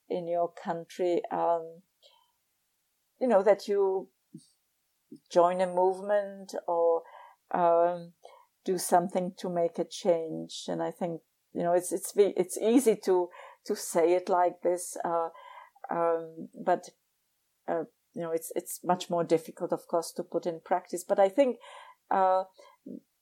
in 0.09 0.29
your 0.29 0.53
country 0.53 1.23
um, 1.33 1.83
you 3.21 3.29
know 3.29 3.43
that 3.43 3.69
you 3.69 4.09
join 5.31 5.61
a 5.61 5.67
movement 5.67 6.55
or 6.69 7.03
um, 7.53 8.13
do 8.65 8.79
something 8.79 9.33
to 9.37 9.49
make 9.49 9.79
a 9.79 9.85
change 9.85 10.65
and 10.69 10.83
i 10.83 10.91
think 10.91 11.21
you 11.53 11.63
know 11.63 11.73
it's 11.73 11.93
it's 11.93 12.13
it's 12.17 12.59
easy 12.59 12.97
to 12.97 13.29
to 13.67 13.75
say 13.75 14.13
it 14.13 14.29
like 14.29 14.63
this 14.63 14.97
uh, 15.05 15.29
um, 15.91 16.49
but 16.55 16.91
uh, 17.69 17.85
you 18.15 18.23
know 18.23 18.31
it's 18.31 18.53
it's 18.55 18.81
much 18.85 19.11
more 19.11 19.25
difficult, 19.25 19.73
of 19.73 19.87
course, 19.87 20.13
to 20.13 20.23
put 20.23 20.47
in 20.47 20.61
practice. 20.65 21.05
But 21.05 21.19
I 21.19 21.29
think 21.29 21.57
uh, 22.11 22.45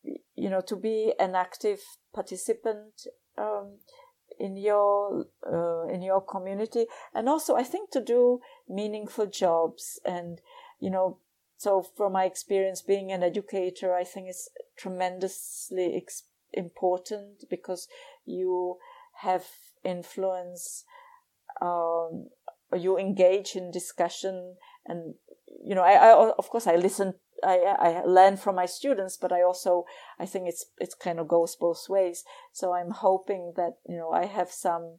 you 0.03 0.51
know 0.51 0.61
to 0.62 0.76
be 0.76 1.12
an 1.18 1.34
active 1.34 1.80
participant 2.14 3.07
um, 3.36 3.78
in 4.39 4.57
your 4.57 5.26
uh, 5.47 5.86
in 5.89 6.03
your 6.03 6.20
community, 6.20 6.86
and 7.14 7.28
also 7.28 7.57
I 7.57 7.62
think 7.62 7.91
to 7.91 8.01
do 8.03 8.41
meaningful 8.68 9.26
jobs 9.26 10.01
and 10.05 10.41
you 10.80 10.91
know. 10.91 11.18
So, 11.61 11.82
from 11.82 12.12
my 12.12 12.24
experience 12.24 12.82
being 12.82 13.11
an 13.11 13.24
educator, 13.24 13.93
I 13.93 14.05
think 14.05 14.28
it's 14.28 14.49
tremendously 14.76 15.97
ex- 15.97 16.22
important 16.53 17.43
because 17.51 17.89
you 18.24 18.76
have 19.22 19.45
influence 19.84 20.84
um, 21.61 22.28
you 22.76 22.99
engage 22.99 23.57
in 23.57 23.70
discussion 23.70 24.57
and 24.86 25.14
you 25.64 25.74
know 25.74 25.82
I, 25.82 25.95
I 25.95 26.32
of 26.39 26.49
course 26.51 26.66
i 26.66 26.76
listen 26.76 27.14
I, 27.45 27.76
I 27.78 28.03
learn 28.05 28.36
from 28.36 28.57
my 28.57 28.66
students, 28.66 29.16
but 29.16 29.32
I 29.32 29.43
also 29.43 29.84
I 30.18 30.26
think 30.26 30.49
it's 30.49 30.66
it's 30.78 30.95
kind 30.95 31.18
of 31.18 31.28
goes 31.28 31.57
both 31.57 31.89
ways. 31.89 32.24
So 32.53 32.72
I'm 32.72 32.91
hoping 32.91 33.55
that 33.57 33.74
you 33.89 33.97
know 33.97 34.11
I 34.11 34.26
have 34.26 34.51
some 34.51 34.99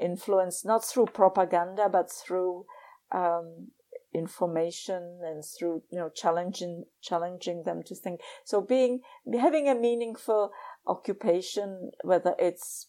influence 0.00 0.64
not 0.64 0.84
through 0.84 1.06
propaganda, 1.06 1.88
but 1.90 2.10
through 2.10 2.66
um, 3.12 3.68
information 4.12 5.20
and 5.22 5.44
through 5.44 5.82
you 5.90 5.98
know 5.98 6.10
challenging 6.14 6.84
challenging 7.00 7.62
them 7.64 7.82
to 7.84 7.94
think. 7.94 8.20
So 8.44 8.60
being 8.60 9.00
having 9.38 9.68
a 9.68 9.74
meaningful 9.74 10.50
occupation, 10.86 11.90
whether 12.02 12.34
it's 12.38 12.88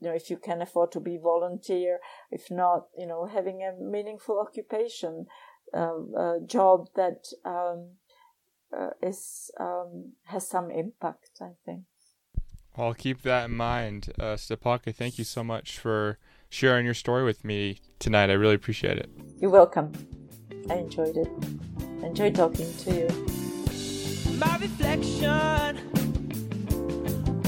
you 0.00 0.08
know, 0.08 0.14
if 0.14 0.30
you 0.30 0.36
can 0.36 0.62
afford 0.62 0.92
to 0.92 1.00
be 1.00 1.18
volunteer, 1.18 1.98
if 2.30 2.50
not, 2.50 2.86
you 2.96 3.06
know, 3.06 3.26
having 3.26 3.62
a 3.62 3.72
meaningful 3.82 4.40
occupation, 4.40 5.26
uh, 5.74 5.98
a 6.16 6.38
job 6.46 6.88
that 6.94 7.26
um, 7.44 7.90
uh, 8.76 8.90
is 9.02 9.50
um, 9.58 10.12
has 10.24 10.48
some 10.48 10.70
impact. 10.70 11.30
I 11.40 11.50
think. 11.64 11.84
I'll 12.76 12.94
keep 12.94 13.22
that 13.22 13.46
in 13.46 13.56
mind, 13.56 14.12
uh, 14.20 14.36
Stepanka. 14.36 14.94
Thank 14.94 15.18
you 15.18 15.24
so 15.24 15.42
much 15.42 15.78
for 15.78 16.18
sharing 16.48 16.84
your 16.84 16.94
story 16.94 17.24
with 17.24 17.44
me 17.44 17.80
tonight. 17.98 18.30
I 18.30 18.34
really 18.34 18.54
appreciate 18.54 18.98
it. 18.98 19.10
You're 19.40 19.50
welcome. 19.50 19.92
I 20.70 20.74
enjoyed 20.74 21.16
it. 21.16 21.28
I 22.02 22.06
enjoyed 22.06 22.36
talking 22.36 22.72
to 22.84 22.94
you. 22.94 23.08
My 24.38 24.56
reflection 24.58 25.78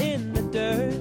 in 0.01 0.33
the 0.33 0.41
dirt 0.51 1.00